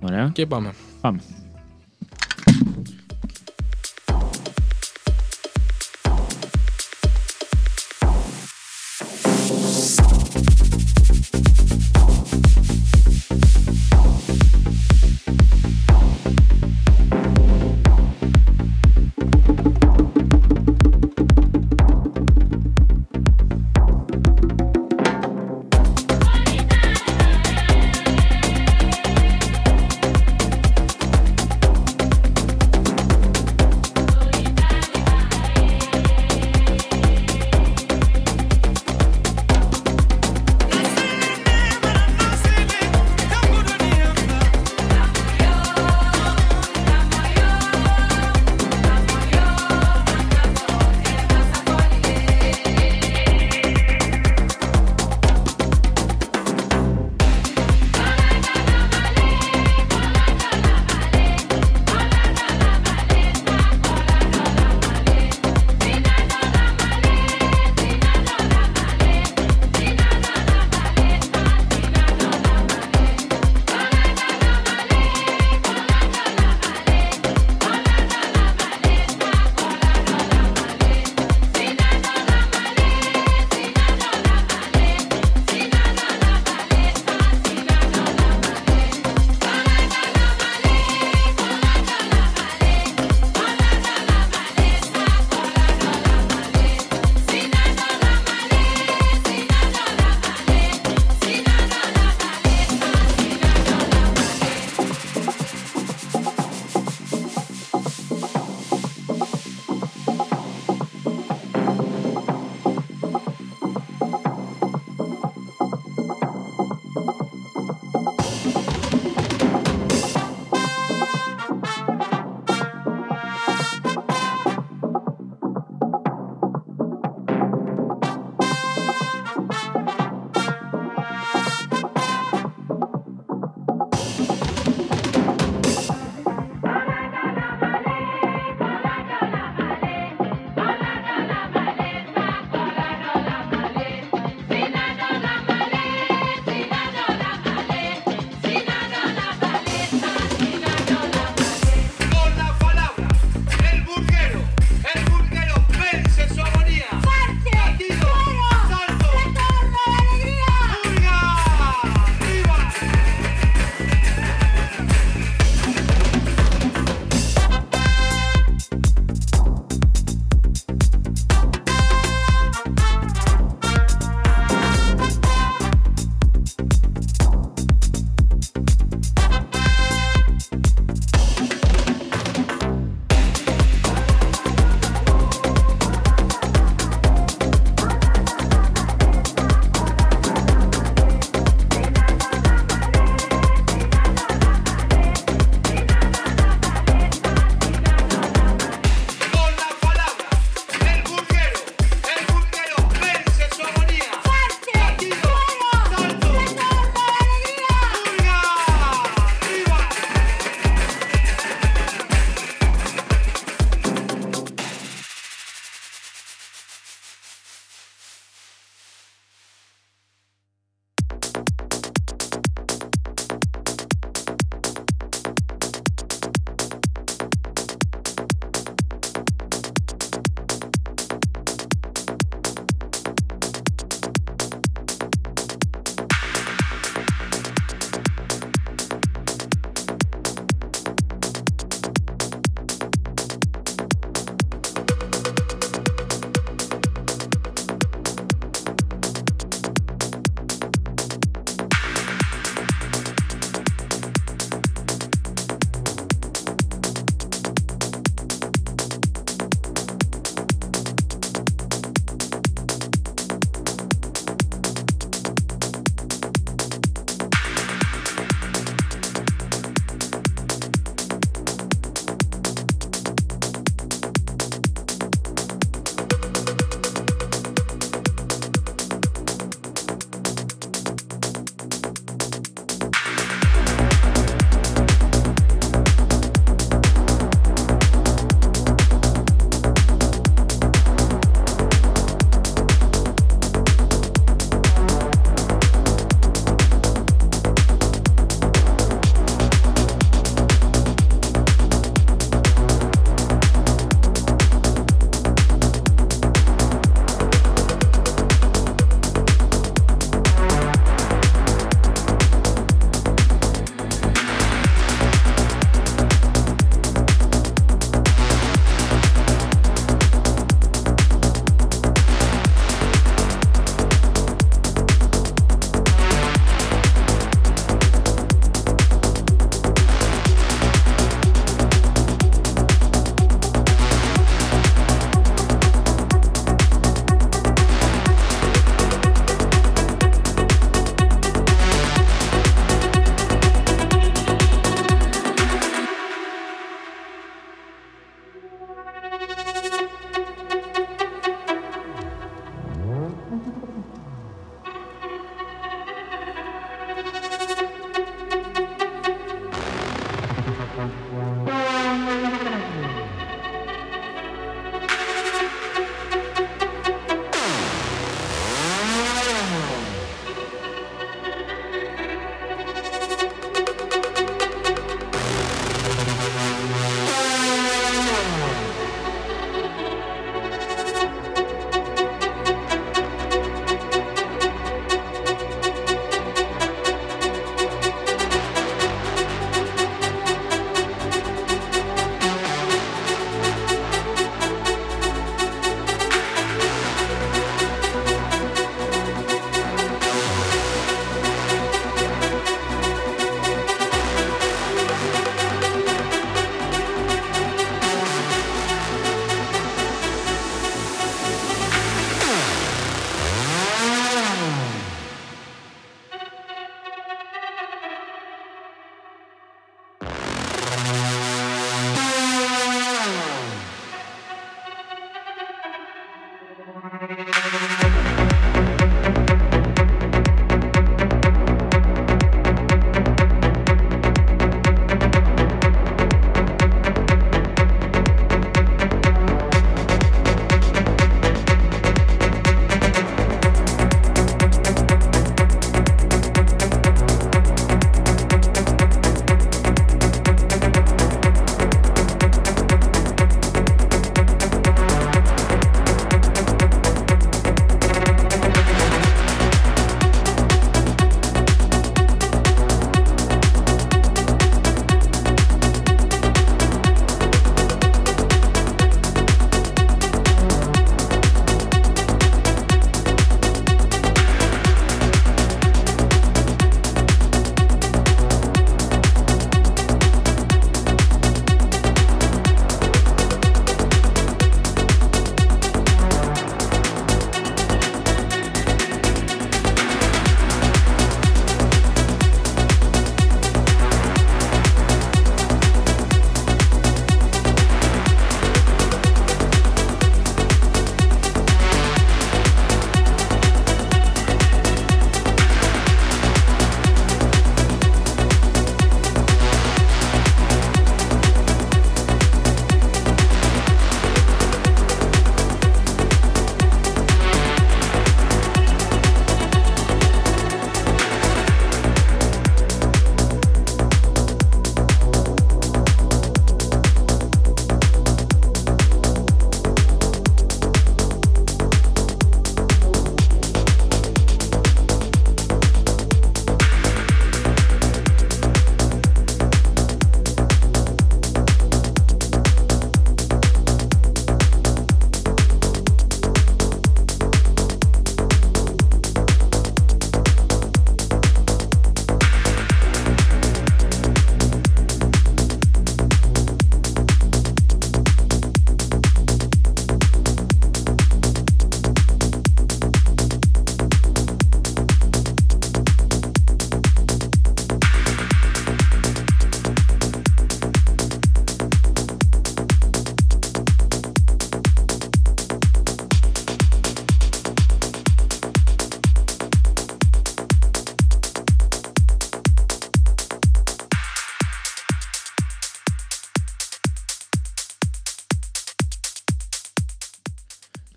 Ωραία. 0.00 0.30
Και 0.32 0.46
πάμε. 0.46 0.72
Πάμε. 1.00 1.20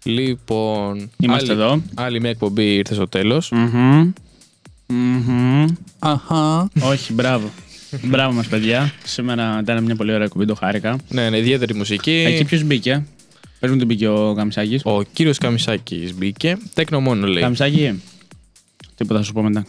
Λοιπόν. 0.07 1.09
Είμαστε 1.19 1.51
άλλη, 1.51 1.61
εδώ. 1.61 1.81
Άλλη 1.95 2.19
μια 2.19 2.29
εκπομπή 2.29 2.75
ήρθε 2.75 2.93
στο 2.93 3.07
τέλος. 3.07 3.51
Μμμ. 3.51 4.11
Μμμ. 4.87 5.65
Αχα. 5.99 6.69
Όχι, 6.81 7.13
μπράβο. 7.13 7.49
μπράβο 8.03 8.33
μας, 8.33 8.47
παιδιά. 8.47 8.93
Σήμερα 9.03 9.59
ήταν 9.61 9.83
μια 9.83 9.95
πολύ 9.95 10.13
ωραία 10.13 10.27
κουμπί, 10.27 10.45
το 10.45 10.55
χάρηκα. 10.55 10.97
Ναι, 11.09 11.29
ναι, 11.29 11.37
ιδιαίτερη 11.37 11.73
μουσική. 11.73 12.23
Εκεί 12.27 12.43
ποιος 12.45 12.63
μπήκε; 12.63 13.05
Πες 13.59 13.69
μου 13.71 13.77
τι 13.77 13.85
μπήκε 13.85 14.07
ο 14.07 14.33
Καμισάκη. 14.33 14.79
Ο 14.83 15.03
κύριος 15.03 15.37
Καμισάκη 15.37 16.13
μπήκε. 16.15 16.57
Τέκνο 16.73 16.99
μόνο 16.99 17.27
λέει. 17.27 17.41
Καμισάκη. 17.43 18.01
Τίποτα 18.95 19.19
θα 19.19 19.25
σου 19.25 19.33
πω 19.33 19.41
μετά. 19.41 19.65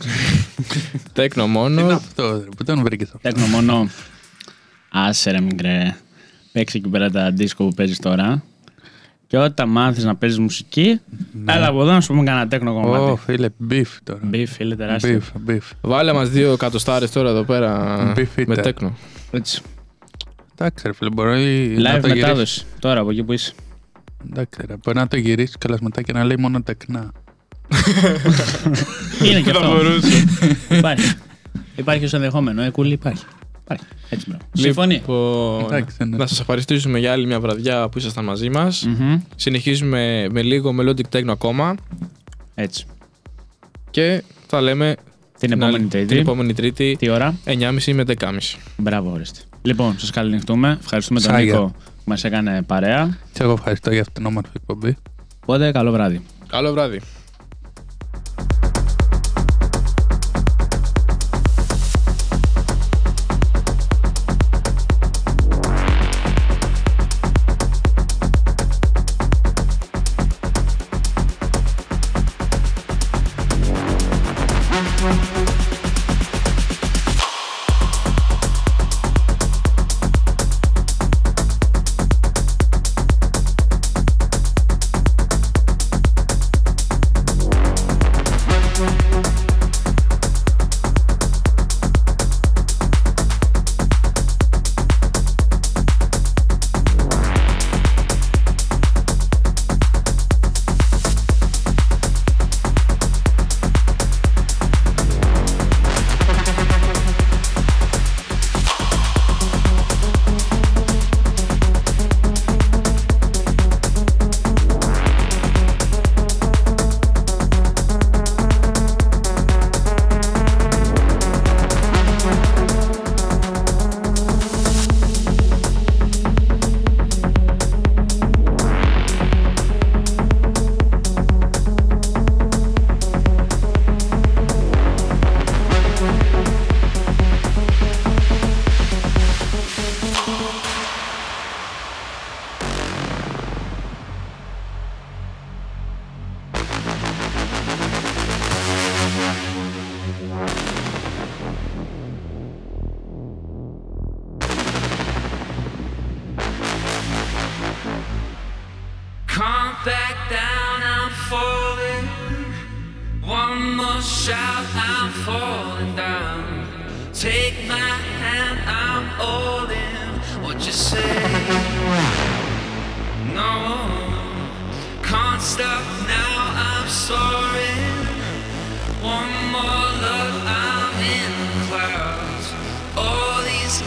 Τέκνο 1.12 1.44
Τι 1.44 1.50
είναι 1.50 1.58
μόνο. 1.58 1.94
αυτό, 1.94 2.30
ρε, 2.32 2.48
πού 2.56 2.64
τον 2.64 2.82
βρήκε 2.82 3.04
αυτό. 3.04 3.18
Τέκνο 3.22 3.46
μόνο. 3.46 3.90
Άσε 4.90 5.30
ρε 5.30 5.40
μικρέ. 5.40 5.96
Παίξει 6.52 6.76
εκεί 6.76 6.88
πέρα 6.88 7.10
τα 7.10 7.30
δίσκο 7.30 7.64
που 7.64 7.74
παίζεις 7.74 7.98
τώρα. 7.98 8.42
Και 9.30 9.38
όταν 9.38 9.68
μάθεις 9.68 10.04
να 10.04 10.16
παίζεις 10.16 10.38
μουσική, 10.38 11.00
έλα 11.46 11.66
από 11.68 11.80
εδώ 11.82 11.92
να 11.92 12.00
σου 12.00 12.06
πούμε 12.08 12.22
κανένα 12.24 12.48
τέκνο 12.48 12.70
Ω, 12.70 12.80
κομμάτι. 12.80 13.20
φίλε, 13.24 13.48
beef 13.70 13.82
τώρα. 14.04 14.20
Μπιφ, 14.22 14.52
φίλε, 14.52 14.76
τεράστιο. 14.76 15.20
Beef, 15.46 15.50
beef. 15.50 15.58
Βάλε 15.80 16.12
μας 16.12 16.30
δύο 16.30 16.52
εκατοστάρες 16.52 17.10
τώρα 17.10 17.28
εδώ 17.30 17.42
πέρα 17.44 17.96
Beef 18.16 18.26
με 18.46 18.54
eater. 18.54 18.62
τέκνο. 18.62 18.96
Έτσι. 19.30 19.60
Εντάξει, 20.54 20.86
ρε 20.86 20.92
φίλε, 20.92 21.10
μπορεί 21.10 21.30
να 21.78 21.96
Live 21.96 22.00
το 22.00 22.06
γυρίσεις. 22.06 22.22
μετάδοση. 22.22 22.64
Τώρα 22.78 23.00
από 23.00 23.10
εκεί 23.10 23.22
που 23.24 23.32
είσαι. 23.32 23.52
Εντάξει, 24.30 24.60
ρε, 24.66 24.74
μπορεί 24.84 24.96
να 24.98 25.08
το 25.08 25.16
γυρίσεις 25.16 25.56
κιόλας 25.58 25.80
μετά 25.80 26.02
και 26.02 26.12
να 26.12 26.24
λέει 26.24 26.36
μόνο 26.38 26.62
τεκνά. 26.62 27.12
Είναι 29.24 29.40
και 29.40 29.50
αυτό. 29.50 29.76
Υπάρχει. 30.68 31.12
Υπάρχει 31.76 32.04
ω 32.04 32.08
ενδεχόμενο. 32.12 32.62
Ε, 32.62 32.70
κούλι 32.70 32.92
υπάρχει. 32.92 33.24
Υπάρχει. 33.70 33.84
Έτσι 34.10 34.26
μπράβο. 34.28 34.44
Συμφωνεί. 34.52 34.94
Λοιπόν, 34.94 35.64
Εντάξει, 35.64 36.04
ναι. 36.04 36.16
να 36.16 36.26
σας 36.26 36.40
ευχαριστήσουμε 36.40 36.98
για 36.98 37.12
άλλη 37.12 37.26
μια 37.26 37.40
βραδιά 37.40 37.88
που 37.88 37.98
ήσασταν 37.98 38.24
μαζί 38.24 38.50
μας. 38.50 38.86
Μμμ. 38.86 39.20
Συνεχίζουμε 39.36 40.26
με 40.30 40.42
λίγο 40.42 40.74
melodic 40.80 41.16
techno 41.16 41.28
ακόμα 41.28 41.74
Έτσι. 42.54 42.84
και 43.90 44.22
θα 44.46 44.60
λέμε 44.60 44.94
Την 45.38 45.52
επόμενη 45.52 45.78
την 45.78 45.88
Τρίτη. 45.88 46.16
επόμενη 46.18 46.52
Τρίτη 46.52 46.96
Τι 46.98 47.08
ώρα; 47.08 47.34
9.30 47.44 47.92
με 47.92 48.04
10.30. 48.06 48.30
Μπράβο, 48.76 49.10
ορίστε. 49.12 49.40
Λοιπόν, 49.62 49.98
σας 49.98 50.10
καληνυχτούμε. 50.10 50.78
Ευχαριστούμε 50.80 51.20
τον 51.20 51.30
Σάγια. 51.30 51.52
Νίκο 51.54 51.66
που 51.66 52.02
μας 52.04 52.24
έκανε 52.24 52.62
παρέα. 52.62 53.18
Και 53.32 53.42
εγώ 53.42 53.52
ευχαριστώ 53.52 53.90
για 53.90 54.00
αυτήν 54.00 54.14
την 54.14 54.26
όμορφη 54.26 54.50
εκπομπή. 54.56 54.96
Οπότε, 55.42 55.72
καλό 55.72 55.90
βράδυ. 55.92 56.22
Καλό 56.48 56.72
βράδυ. 56.72 57.00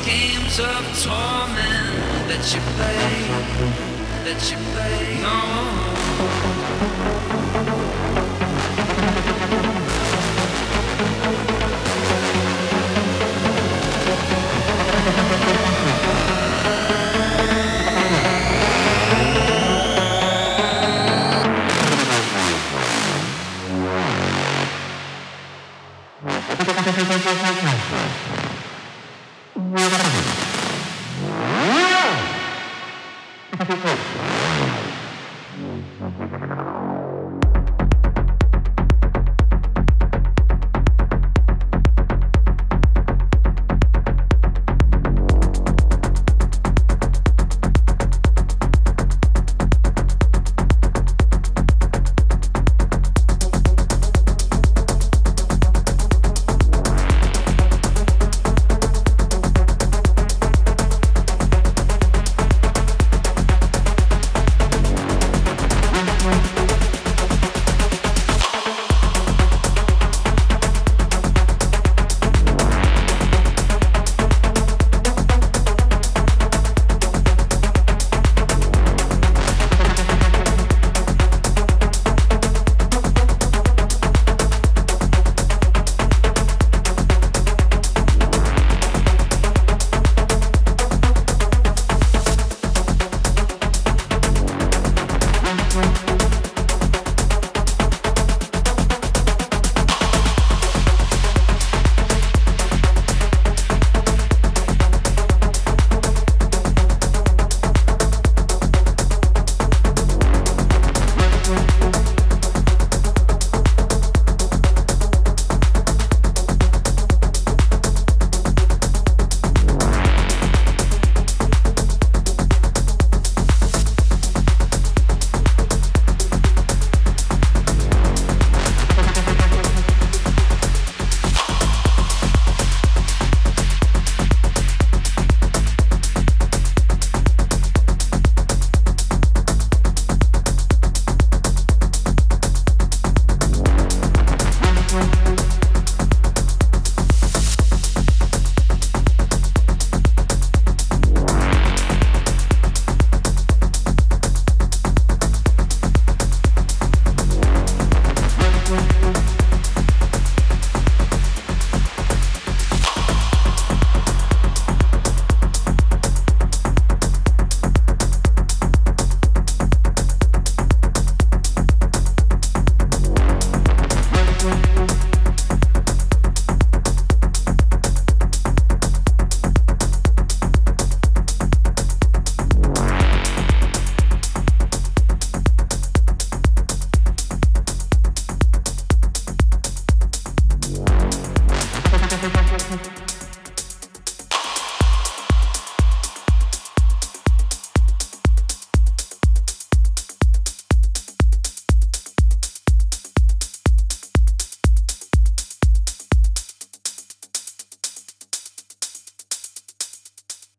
games 0.06 0.60
of 0.60 0.84
torment 1.04 2.28
that 2.28 2.44
you 2.54 2.62
play, 2.76 3.06
that 4.26 4.52
you 4.52 4.58
play. 4.74 5.22
No. 5.22 5.72
Thank 27.84 28.21